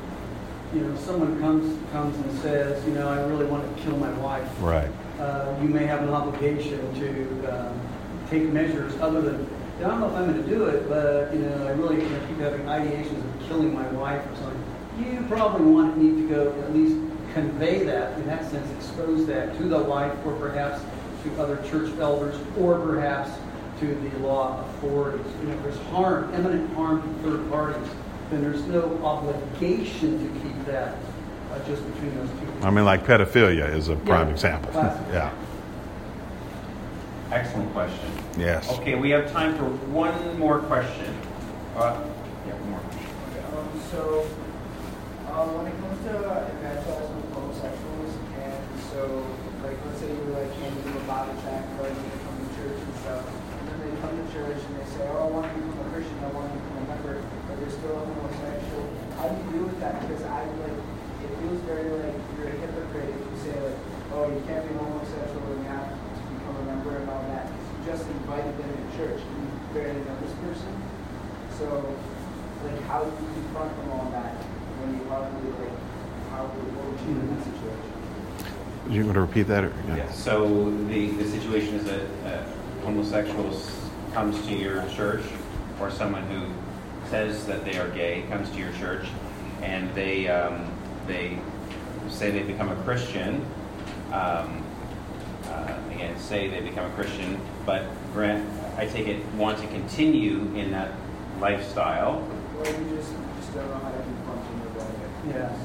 you 0.73 0.81
know, 0.81 0.95
someone 0.95 1.39
comes, 1.39 1.77
comes 1.91 2.15
and 2.17 2.39
says, 2.39 2.83
you 2.85 2.93
know, 2.93 3.07
I 3.07 3.19
really 3.27 3.45
want 3.45 3.75
to 3.75 3.83
kill 3.83 3.97
my 3.97 4.11
wife. 4.13 4.49
Right. 4.59 4.89
Uh, 5.19 5.55
you 5.61 5.67
may 5.67 5.85
have 5.85 6.03
an 6.03 6.09
obligation 6.09 6.79
to 6.99 7.69
um, 7.69 7.79
take 8.29 8.43
measures 8.49 8.93
other 8.99 9.21
than, 9.21 9.47
I 9.79 9.81
don't 9.81 9.99
know 9.99 10.07
if 10.07 10.13
I'm 10.13 10.31
going 10.31 10.43
to 10.43 10.49
do 10.49 10.65
it, 10.65 10.87
but, 10.89 11.33
you 11.33 11.39
know, 11.39 11.67
I 11.67 11.71
really, 11.71 11.97
you 12.01 12.09
know, 12.09 12.19
keep 12.27 12.37
having 12.39 12.61
ideations 12.61 13.23
of 13.23 13.47
killing 13.47 13.73
my 13.73 13.87
wife 13.89 14.21
or 14.31 14.35
something. 14.35 14.63
You 14.99 15.23
probably 15.27 15.65
want, 15.71 15.97
need 15.97 16.27
to 16.27 16.33
go 16.33 16.51
at 16.63 16.73
least 16.73 16.97
convey 17.33 17.83
that, 17.83 18.17
in 18.17 18.25
that 18.27 18.49
sense, 18.49 18.69
expose 18.75 19.27
that 19.27 19.55
to 19.57 19.63
the 19.63 19.79
wife 19.79 20.13
or 20.25 20.33
perhaps 20.35 20.81
to 21.23 21.41
other 21.41 21.57
church 21.69 21.91
elders 21.99 22.35
or 22.57 22.79
perhaps 22.79 23.31
to 23.79 23.85
the 23.93 24.17
law 24.19 24.65
authorities. 24.65 25.25
You 25.41 25.49
know, 25.49 25.53
if 25.55 25.63
there's 25.63 25.77
harm, 25.87 26.33
imminent 26.33 26.73
harm 26.73 27.01
to 27.01 27.29
third 27.29 27.49
parties, 27.51 27.87
then 28.31 28.41
there's 28.41 28.63
no 28.63 28.99
obligation 29.03 30.17
to 30.33 30.41
keep 30.41 30.65
that 30.65 30.95
uh, 31.51 31.59
just 31.67 31.85
between 31.93 32.15
those 32.17 32.29
two. 32.29 32.65
I 32.65 32.71
mean 32.71 32.85
like 32.85 33.05
pedophilia 33.05 33.73
is 33.73 33.89
a 33.89 33.95
prime 33.95 34.27
Yeah. 34.27 34.33
example. 34.33 34.71
Yeah. 34.73 35.31
Excellent 37.31 37.71
question. 37.73 38.07
Yes. 38.37 38.69
Okay, 38.79 38.95
we 38.95 39.09
have 39.09 39.29
time 39.31 39.57
for 39.57 39.67
one 39.91 40.39
more 40.39 40.59
question. 40.59 41.11
Uh, 41.75 41.99
yeah, 42.47 42.55
one 42.55 42.71
more. 42.71 42.79
Um, 42.79 43.67
so, 43.91 44.23
um, 45.35 45.59
when 45.59 45.67
it 45.67 45.75
comes 45.75 45.99
to 46.07 46.15
uh, 46.23 46.47
evangelizing 46.55 47.27
homosexuals, 47.35 48.15
and 48.47 48.63
so, 48.95 49.27
like, 49.59 49.75
let's 49.75 49.99
say 49.99 50.07
you 50.07 50.23
like 50.31 50.47
hand 50.55 50.71
them 50.71 50.95
a 50.95 51.03
Bible 51.03 51.35
tract, 51.43 51.67
or 51.83 51.91
you 51.91 51.99
come 51.99 52.39
to 52.39 52.47
church 52.55 52.79
and 52.79 52.95
stuff, 53.03 53.27
and 53.27 53.63
then 53.75 53.77
they 53.83 53.91
come 53.99 54.15
to 54.15 54.25
church 54.31 54.63
and 54.63 54.73
they 54.79 54.87
say, 54.87 55.03
oh, 55.11 55.27
I 55.27 55.29
want 55.29 55.51
to 55.51 55.59
become 55.59 55.83
a 55.83 55.87
Christian, 55.91 56.15
I 56.23 56.31
want 56.31 56.47
to 56.47 56.55
become 56.63 56.79
a 56.79 56.85
member, 56.95 57.15
but 57.51 57.59
they're 57.59 57.75
still 57.75 57.91
a 57.91 58.07
homosexual. 58.07 58.87
How 59.19 59.27
do 59.27 59.35
you 59.35 59.45
deal 59.51 59.65
with 59.67 59.79
that? 59.83 59.99
Because 59.99 60.23
I 60.23 60.47
like, 60.63 60.79
it 61.27 61.31
feels 61.43 61.59
very 61.67 61.91
like 61.91 62.15
you're 62.39 62.47
a 62.47 62.55
hypocrite 62.55 63.11
if 63.11 63.19
you 63.19 63.37
say 63.43 63.55
like, 63.59 63.79
oh, 64.15 64.31
you 64.31 64.39
can't 64.47 64.63
be 64.63 64.71
homosexual 64.79 65.43
and 65.43 65.59
you 65.59 65.69
have 65.75 65.96
to 66.89 66.99
become 66.99 67.03
a 67.03 67.03
member 67.03 67.03
and 67.03 67.09
all 67.09 67.23
that. 67.29 67.45
'cause 67.47 67.67
you 67.85 67.91
just 67.91 68.05
invited 68.09 68.57
them 68.57 68.69
to 68.69 68.97
church, 68.97 69.19
and 69.21 69.37
you 69.43 69.49
barely 69.73 69.99
know 70.01 70.15
this 70.21 70.33
person. 70.43 70.73
So, 71.57 71.95
like, 72.65 72.81
how 72.87 73.03
do 73.03 73.11
you 73.11 73.27
confront 73.33 73.75
them 73.77 73.91
on 73.91 74.11
that 74.11 74.33
when 74.79 74.93
you 74.95 75.01
probably 75.05 75.51
like, 75.59 75.75
how 76.31 76.43
would 76.43 76.75
what 76.75 76.85
would 76.91 76.99
you 77.07 77.13
do 77.15 77.19
in 77.21 77.35
that 77.35 77.43
situation? 77.43 77.91
You 78.89 79.03
want 79.03 79.15
to 79.15 79.21
repeat 79.21 79.47
that? 79.47 79.63
Or, 79.65 79.71
Yeah. 79.95 80.09
So 80.11 80.71
the, 80.87 81.11
the 81.11 81.25
situation 81.25 81.75
is 81.75 81.85
that 81.85 82.01
uh, 82.25 82.85
homosexuals 82.85 83.71
comes 84.13 84.45
to 84.47 84.53
your 84.55 84.83
church, 84.89 85.23
or 85.79 85.91
someone 85.91 86.23
who 86.23 86.45
says 87.09 87.45
that 87.47 87.65
they 87.65 87.77
are 87.77 87.89
gay 87.89 88.23
comes 88.29 88.49
to 88.51 88.57
your 88.57 88.71
church, 88.73 89.07
and 89.61 89.93
they 89.93 90.27
um, 90.29 90.65
they 91.07 91.37
say 92.09 92.31
they 92.31 92.43
become 92.43 92.69
a 92.69 92.75
Christian. 92.83 93.45
Um, 94.13 94.63
again, 95.97 96.17
say 96.19 96.47
they 96.47 96.61
become 96.61 96.85
a 96.89 96.93
Christian, 96.93 97.39
but 97.65 97.83
grant, 98.13 98.47
I 98.77 98.85
take 98.85 99.07
it, 99.07 99.25
want 99.33 99.59
to 99.59 99.67
continue 99.67 100.41
in 100.55 100.71
that 100.71 100.91
lifestyle. 101.39 102.23
Or 102.59 102.65
you 102.65 102.95
just, 102.95 103.13
just 103.39 103.53
don't 103.55 103.67
know 103.67 103.79
how 103.79 103.89
to 103.89 103.97
confront 104.03 104.43
them 104.43 104.61
about 104.75 104.89
it? 104.89 105.09
Yes. 105.27 105.59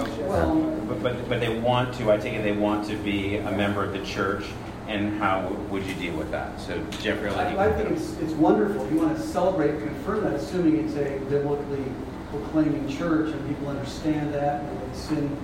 Okay. 0.00 0.22
Well- 0.22 0.70
But, 0.88 1.02
but, 1.02 1.28
but 1.28 1.40
they 1.40 1.58
want 1.58 1.94
to, 1.96 2.10
I 2.10 2.16
take 2.16 2.32
it 2.34 2.42
they 2.42 2.52
want 2.52 2.86
to 2.88 2.96
be 2.96 3.36
a 3.36 3.50
member 3.52 3.84
of 3.84 3.92
the 3.92 4.04
church, 4.04 4.44
and 4.88 5.18
how 5.18 5.48
would 5.70 5.84
you 5.84 5.94
deal 5.94 6.16
with 6.16 6.30
that? 6.30 6.58
So 6.60 6.82
Jeffrey, 7.02 7.28
I'll 7.28 7.36
let 7.36 7.52
you. 7.52 7.58
I, 7.58 7.68
I 7.68 7.72
think 7.72 7.90
it's, 7.90 8.16
it's 8.18 8.32
wonderful. 8.32 8.90
You 8.90 8.98
want 8.98 9.16
to 9.16 9.22
celebrate, 9.22 9.78
confirm 9.80 10.24
that, 10.24 10.34
assuming 10.34 10.76
it's 10.86 10.96
a 10.96 11.18
biblically 11.30 11.84
proclaiming 12.30 12.88
church, 12.88 13.32
and 13.32 13.48
people 13.48 13.68
understand 13.68 14.32
that, 14.34 14.62
and 14.62 14.80
that 14.80 14.96
sin 14.96 15.36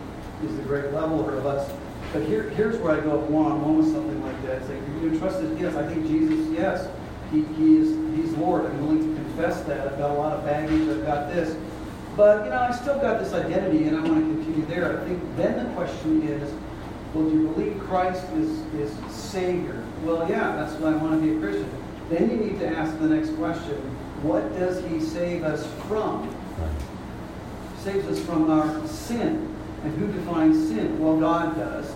is 0.44 0.56
the 0.56 0.62
great 0.62 0.92
leveler 0.92 1.36
of 1.36 1.44
us. 1.46 1.70
But 2.12 2.22
here, 2.22 2.50
here's 2.50 2.76
where 2.78 2.96
I 2.96 3.00
go 3.00 3.18
one 3.18 3.52
on 3.52 3.62
one 3.62 3.78
with 3.78 3.92
something 3.92 4.20
like 4.24 4.42
that. 4.42 4.62
It's 4.62 4.68
like, 4.68 4.78
you 5.02 5.18
trust 5.18 5.40
it? 5.42 5.58
Yes, 5.60 5.76
I 5.76 5.86
think 5.86 6.06
Jesus, 6.06 6.48
yes. 6.50 6.88
He, 7.30 7.42
he 7.54 7.76
is 7.76 7.88
he's 8.16 8.32
Lord. 8.36 8.66
I'm 8.66 8.80
willing 8.84 9.14
to 9.14 9.22
confess 9.22 9.60
that. 9.62 9.86
I've 9.86 9.98
got 9.98 10.10
a 10.10 10.14
lot 10.14 10.32
of 10.36 10.44
baggage, 10.44 10.88
I've 10.88 11.06
got 11.06 11.32
this. 11.32 11.56
But 12.16 12.44
you 12.44 12.50
know, 12.50 12.58
I 12.58 12.72
still 12.72 12.98
got 12.98 13.20
this 13.20 13.32
identity 13.32 13.84
and 13.84 13.96
I 13.96 14.00
want 14.00 14.26
to 14.26 14.44
continue 14.44 14.66
there. 14.66 15.00
I 15.00 15.04
think 15.04 15.22
then 15.36 15.64
the 15.64 15.72
question 15.74 16.22
is, 16.26 16.52
well, 17.14 17.28
do 17.28 17.30
you 17.30 17.48
believe 17.48 17.80
Christ 17.80 18.24
is, 18.32 18.50
is 18.74 18.92
Savior? 19.12 19.84
Well, 20.02 20.28
yeah, 20.28 20.56
that's 20.56 20.74
why 20.74 20.90
I 20.90 20.96
want 20.96 21.20
to 21.20 21.26
be 21.26 21.36
a 21.36 21.40
Christian. 21.40 21.70
Then 22.08 22.28
you 22.30 22.36
need 22.36 22.58
to 22.58 22.66
ask 22.66 22.98
the 22.98 23.06
next 23.06 23.34
question 23.36 23.76
what 24.22 24.52
does 24.58 24.84
He 24.86 25.00
save 25.00 25.44
us 25.44 25.66
from? 25.86 26.34
Saves 27.78 28.06
us 28.06 28.24
from 28.24 28.50
our 28.50 28.86
sin. 28.86 29.46
And 29.82 29.96
who 29.96 30.12
defines 30.12 30.68
sin? 30.68 31.00
Well, 31.00 31.18
God 31.18 31.56
does. 31.56 31.90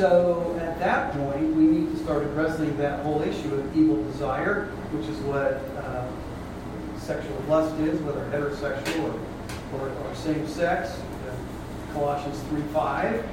So 0.00 0.58
at 0.58 0.78
that 0.78 1.12
point, 1.12 1.54
we 1.54 1.64
need 1.64 1.90
to 1.90 2.02
start 2.02 2.22
addressing 2.22 2.74
that 2.78 3.00
whole 3.00 3.20
issue 3.20 3.54
of 3.54 3.76
evil 3.76 4.02
desire, 4.04 4.64
which 4.92 5.06
is 5.06 5.18
what 5.24 5.60
uh, 5.76 6.08
sexual 6.98 7.36
lust 7.46 7.78
is, 7.80 8.00
whether 8.00 8.24
heterosexual 8.30 9.12
or, 9.74 9.78
or, 9.78 9.90
or 9.90 10.14
same 10.14 10.48
sex. 10.48 10.98
Colossians 11.92 12.38
3.5. 12.44 13.26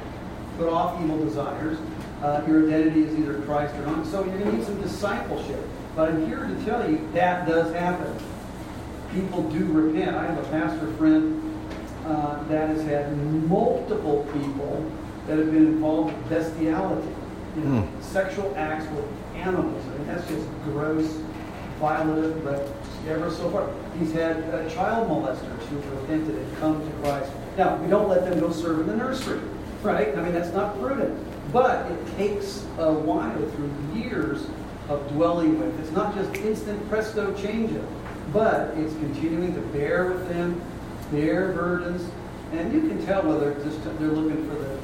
Put 0.58 0.68
off 0.68 1.02
evil 1.02 1.24
desires. 1.24 1.78
Uh, 2.22 2.44
your 2.46 2.68
identity 2.68 3.04
is 3.04 3.18
either 3.18 3.40
Christ 3.44 3.74
or 3.76 3.86
not. 3.86 4.06
So 4.06 4.26
you're 4.26 4.38
going 4.38 4.52
to 4.52 4.58
need 4.58 4.66
some 4.66 4.82
discipleship. 4.82 5.66
But 5.96 6.10
I'm 6.10 6.28
here 6.28 6.46
to 6.46 6.66
tell 6.66 6.92
you 6.92 7.08
that 7.14 7.48
does 7.48 7.74
happen. 7.74 8.14
People 9.14 9.44
do 9.44 9.64
repent. 9.68 10.18
I 10.18 10.26
have 10.26 10.38
a 10.38 10.50
pastor 10.50 10.92
friend 10.96 11.42
uh, 12.06 12.44
that 12.50 12.68
has 12.68 12.84
had 12.84 13.16
multiple 13.48 14.28
people 14.34 14.92
that 15.28 15.38
have 15.38 15.52
been 15.52 15.68
involved 15.68 16.16
with 16.16 16.30
bestiality, 16.30 17.08
you 17.56 17.62
know, 17.64 17.82
mm. 17.82 18.04
sexual 18.04 18.54
acts 18.56 18.90
with 18.92 19.06
animals. 19.36 19.84
I 19.86 19.98
mean, 19.98 20.08
that's 20.08 20.28
just 20.28 20.48
gross, 20.64 21.20
violent, 21.80 22.44
but 22.44 22.70
ever 23.08 23.30
so 23.32 23.50
far. 23.50 23.70
He's 24.00 24.12
had 24.12 24.44
uh, 24.54 24.70
child 24.70 25.10
molesters 25.10 25.62
who 25.68 25.78
repented 25.96 26.36
and 26.36 26.58
come 26.58 26.86
to 26.86 26.98
Christ. 26.98 27.32
Now, 27.58 27.78
we 27.78 27.88
don't 27.90 28.10
let 28.10 28.30
them 28.30 28.40
go 28.40 28.52
serve 28.52 28.82
in 28.82 28.88
the 28.88 28.96
nursery, 28.96 29.40
right? 29.82 30.18
I 30.18 30.22
mean, 30.22 30.34
that's 30.34 30.54
not 30.54 30.80
prudent. 30.80 31.18
But 31.54 31.90
it 31.92 32.18
takes 32.18 32.66
a 32.78 32.92
while 32.92 33.38
through 33.52 33.72
years 33.96 34.46
of 34.90 35.08
dwelling 35.10 35.60
with. 35.60 35.80
It's 35.80 35.92
not 35.92 36.14
just 36.16 36.36
instant 36.36 36.90
presto 36.90 37.34
change 37.34 37.72
but 38.34 38.76
it's 38.78 38.94
continuing 38.96 39.54
to 39.54 39.62
bear 39.62 40.12
with 40.12 40.28
them, 40.30 40.62
their 41.12 41.54
burdens, 41.54 42.10
and 42.52 42.74
you 42.74 42.82
can 42.82 43.06
tell 43.06 43.24
whether 43.24 43.54
just 43.64 43.84
they're 43.84 44.10
looking 44.10 44.48
for 44.50 44.56
the, 44.56 44.77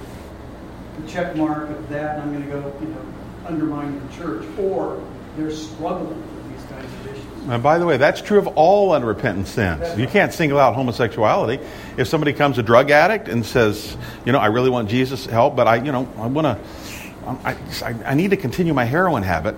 the 0.99 1.07
check 1.07 1.35
mark 1.35 1.69
of 1.69 1.89
that, 1.89 2.15
and 2.15 2.23
I'm 2.23 2.31
going 2.31 2.43
to 2.43 2.49
go, 2.49 2.77
you 2.81 2.87
know, 2.87 3.05
undermine 3.45 3.99
the 4.07 4.13
church, 4.15 4.45
or 4.59 5.01
they're 5.37 5.51
struggling 5.51 6.19
with 6.19 6.57
these 6.57 6.69
kinds 6.69 6.85
of 6.85 7.07
issues. 7.07 7.49
And 7.49 7.61
by 7.61 7.77
the 7.77 7.85
way, 7.85 7.97
that's 7.97 8.21
true 8.21 8.37
of 8.37 8.47
all 8.47 8.93
unrepentant 8.93 9.47
sins. 9.47 9.99
You 9.99 10.07
can't 10.07 10.31
single 10.33 10.59
out 10.59 10.75
homosexuality. 10.75 11.61
If 11.97 12.07
somebody 12.07 12.31
comes 12.31 12.57
a 12.57 12.63
drug 12.63 12.89
addict 12.89 13.27
and 13.27 13.45
says, 13.45 13.97
you 14.25 14.31
know, 14.31 14.39
I 14.39 14.45
really 14.45 14.69
want 14.69 14.89
Jesus' 14.89 15.25
help, 15.25 15.55
but 15.55 15.67
I, 15.67 15.75
you 15.75 15.91
know, 15.91 16.07
I 16.17 16.27
want 16.27 16.45
to, 16.45 17.85
I, 17.85 17.95
I 18.05 18.13
need 18.13 18.29
to 18.29 18.37
continue 18.37 18.73
my 18.73 18.85
heroin 18.85 19.23
habit 19.23 19.55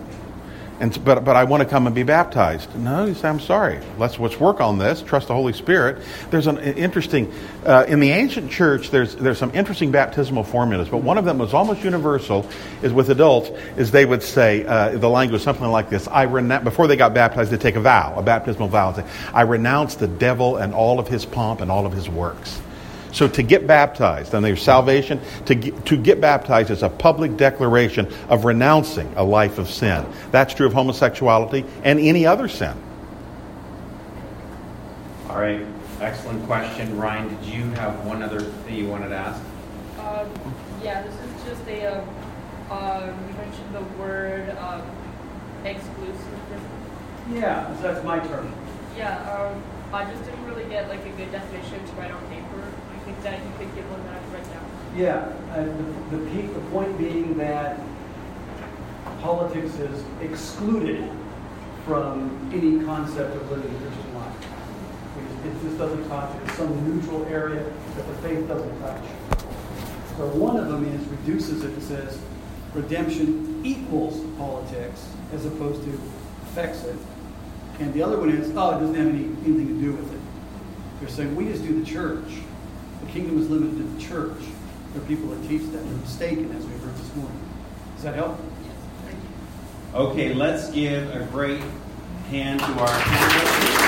and, 0.79 1.03
but, 1.05 1.23
but 1.23 1.35
I 1.35 1.45
want 1.45 1.63
to 1.63 1.69
come 1.69 1.87
and 1.87 1.95
be 1.95 2.03
baptized. 2.03 2.75
No, 2.75 3.05
you 3.05 3.13
say, 3.13 3.29
I'm 3.29 3.39
sorry. 3.39 3.79
Let's, 3.97 4.19
let's 4.19 4.39
work 4.39 4.59
on 4.59 4.77
this. 4.77 5.01
Trust 5.01 5.27
the 5.27 5.33
Holy 5.33 5.53
Spirit. 5.53 6.03
There's 6.31 6.47
an 6.47 6.57
interesting, 6.59 7.33
uh, 7.65 7.85
in 7.87 7.99
the 7.99 8.11
ancient 8.11 8.51
church, 8.51 8.89
there's, 8.89 9.15
there's 9.15 9.37
some 9.37 9.51
interesting 9.53 9.91
baptismal 9.91 10.43
formulas, 10.43 10.89
but 10.89 10.97
one 10.97 11.17
of 11.17 11.25
them 11.25 11.37
was 11.37 11.53
almost 11.53 11.83
universal, 11.83 12.45
is 12.81 12.91
with 12.91 13.09
adults, 13.09 13.49
is 13.77 13.91
they 13.91 14.05
would 14.05 14.23
say, 14.23 14.65
uh, 14.65 14.97
the 14.97 15.09
language 15.09 15.41
something 15.41 15.67
like 15.67 15.89
this, 15.89 16.07
I 16.07 16.23
renounce, 16.23 16.63
before 16.63 16.87
they 16.87 16.97
got 16.97 17.13
baptized, 17.13 17.51
they 17.51 17.57
take 17.57 17.75
a 17.75 17.81
vow, 17.81 18.13
a 18.17 18.21
baptismal 18.21 18.67
vow, 18.67 18.89
and 18.89 18.97
say, 18.97 19.05
I 19.33 19.43
renounce 19.43 19.95
the 19.95 20.07
devil 20.07 20.57
and 20.57 20.73
all 20.73 20.99
of 20.99 21.07
his 21.07 21.25
pomp 21.25 21.61
and 21.61 21.71
all 21.71 21.85
of 21.85 21.93
his 21.93 22.09
works. 22.09 22.59
So 23.15 23.29
to 23.29 23.43
get 23.43 23.65
baptized, 23.65 24.33
and 24.33 24.43
there's 24.43 24.61
salvation, 24.61 25.21
to 25.45 25.55
get, 25.55 25.85
to 25.85 25.95
get 25.95 26.19
baptized 26.19 26.69
is 26.69 26.83
a 26.83 26.89
public 26.89 27.37
declaration 27.37 28.11
of 28.27 28.43
renouncing 28.43 29.09
a 29.15 29.23
life 29.23 29.57
of 29.57 29.69
sin. 29.69 30.05
That's 30.31 30.53
true 30.53 30.67
of 30.67 30.73
homosexuality 30.73 31.63
and 31.85 31.97
any 31.97 32.25
other 32.25 32.49
sin. 32.49 32.75
All 35.29 35.39
right, 35.39 35.65
excellent 36.01 36.45
question. 36.45 36.97
Ryan, 36.97 37.29
did 37.29 37.45
you 37.45 37.63
have 37.75 38.05
one 38.05 38.21
other 38.21 38.41
thing 38.41 38.75
you 38.75 38.89
wanted 38.89 39.07
to 39.09 39.15
ask? 39.15 39.41
Um, 40.01 40.29
yeah, 40.83 41.01
this 41.01 41.13
is 41.13 41.43
just 41.45 41.65
a, 41.69 41.85
um, 41.85 42.09
um, 42.69 43.17
you 43.29 43.33
mentioned 43.37 43.75
the 43.75 43.83
word 43.97 44.49
um, 44.57 44.81
exclusive. 45.63 46.19
Yeah, 47.31 47.73
so 47.77 47.81
that's 47.81 48.03
my 48.03 48.19
term. 48.19 48.53
Yeah, 48.97 49.17
um, 49.31 49.63
I 49.93 50.03
just 50.03 50.25
didn't 50.25 50.45
really 50.47 50.69
get 50.69 50.89
like 50.89 51.05
a 51.05 51.11
good 51.11 51.31
definition 51.31 51.85
to 51.85 51.93
write 51.93 52.11
on 52.11 52.21
paper 52.27 52.44
think 52.44 52.44
that 53.25 53.43
you 53.43 53.51
could 53.57 53.75
give 53.75 53.85
right 53.89 54.47
now. 54.53 54.61
Yeah, 54.95 55.33
uh, 55.51 55.63
the, 56.11 56.17
the, 56.17 56.41
the 56.41 56.59
point 56.69 56.95
being 56.99 57.35
that 57.39 57.79
politics 59.21 59.73
is 59.79 60.03
excluded 60.21 61.09
from 61.85 62.51
any 62.53 62.85
concept 62.85 63.35
of 63.35 63.49
living 63.49 63.75
a 63.75 63.79
Christian 63.79 64.13
life. 64.13 64.35
It 65.43 65.63
just 65.63 65.77
doesn't 65.79 66.07
touch 66.07 66.35
it. 66.35 66.41
It's 66.47 66.57
some 66.57 66.71
neutral 66.87 67.25
area 67.25 67.63
that 67.63 68.07
the 68.07 68.13
faith 68.27 68.47
doesn't 68.47 68.79
touch. 68.79 69.03
So 70.17 70.27
one 70.27 70.57
of 70.57 70.67
them 70.69 70.85
is 70.85 71.05
reduces 71.07 71.63
it 71.63 71.71
and 71.71 71.83
says 71.83 72.19
redemption 72.73 73.61
equals 73.65 74.23
politics 74.37 75.07
as 75.33 75.45
opposed 75.45 75.83
to 75.83 75.99
affects 76.43 76.83
it. 76.83 76.95
And 77.79 77.91
the 77.93 78.03
other 78.03 78.19
one 78.19 78.29
is, 78.29 78.55
oh, 78.55 78.77
it 78.77 78.79
doesn't 78.79 78.95
have 78.95 79.07
any, 79.07 79.25
anything 79.45 79.67
to 79.67 79.81
do 79.81 79.91
with 79.93 80.13
it. 80.13 80.19
They're 80.99 81.09
saying 81.09 81.35
we 81.35 81.45
just 81.45 81.63
do 81.63 81.83
the 81.83 81.85
church. 81.85 82.44
The 83.05 83.11
kingdom 83.11 83.39
is 83.39 83.49
limited 83.49 83.77
to 83.77 83.83
the 83.83 84.01
church. 84.01 84.43
There 84.93 85.01
are 85.01 85.05
people 85.05 85.29
that 85.29 85.47
teach 85.47 85.63
that. 85.63 85.71
They're 85.71 85.97
mistaken, 85.97 86.51
as 86.55 86.65
we 86.65 86.73
heard 86.73 86.95
this 86.95 87.15
morning. 87.15 87.39
Does 87.95 88.03
that 88.03 88.15
help? 88.15 88.39
Yes. 88.63 88.73
Thank 89.05 89.17
you. 89.93 89.99
Okay, 89.99 90.33
let's 90.33 90.69
give 90.71 91.13
a 91.15 91.25
great 91.31 91.61
hand 92.29 92.59
to 92.59 92.65
our 92.65 92.87
panelists. 92.87 93.84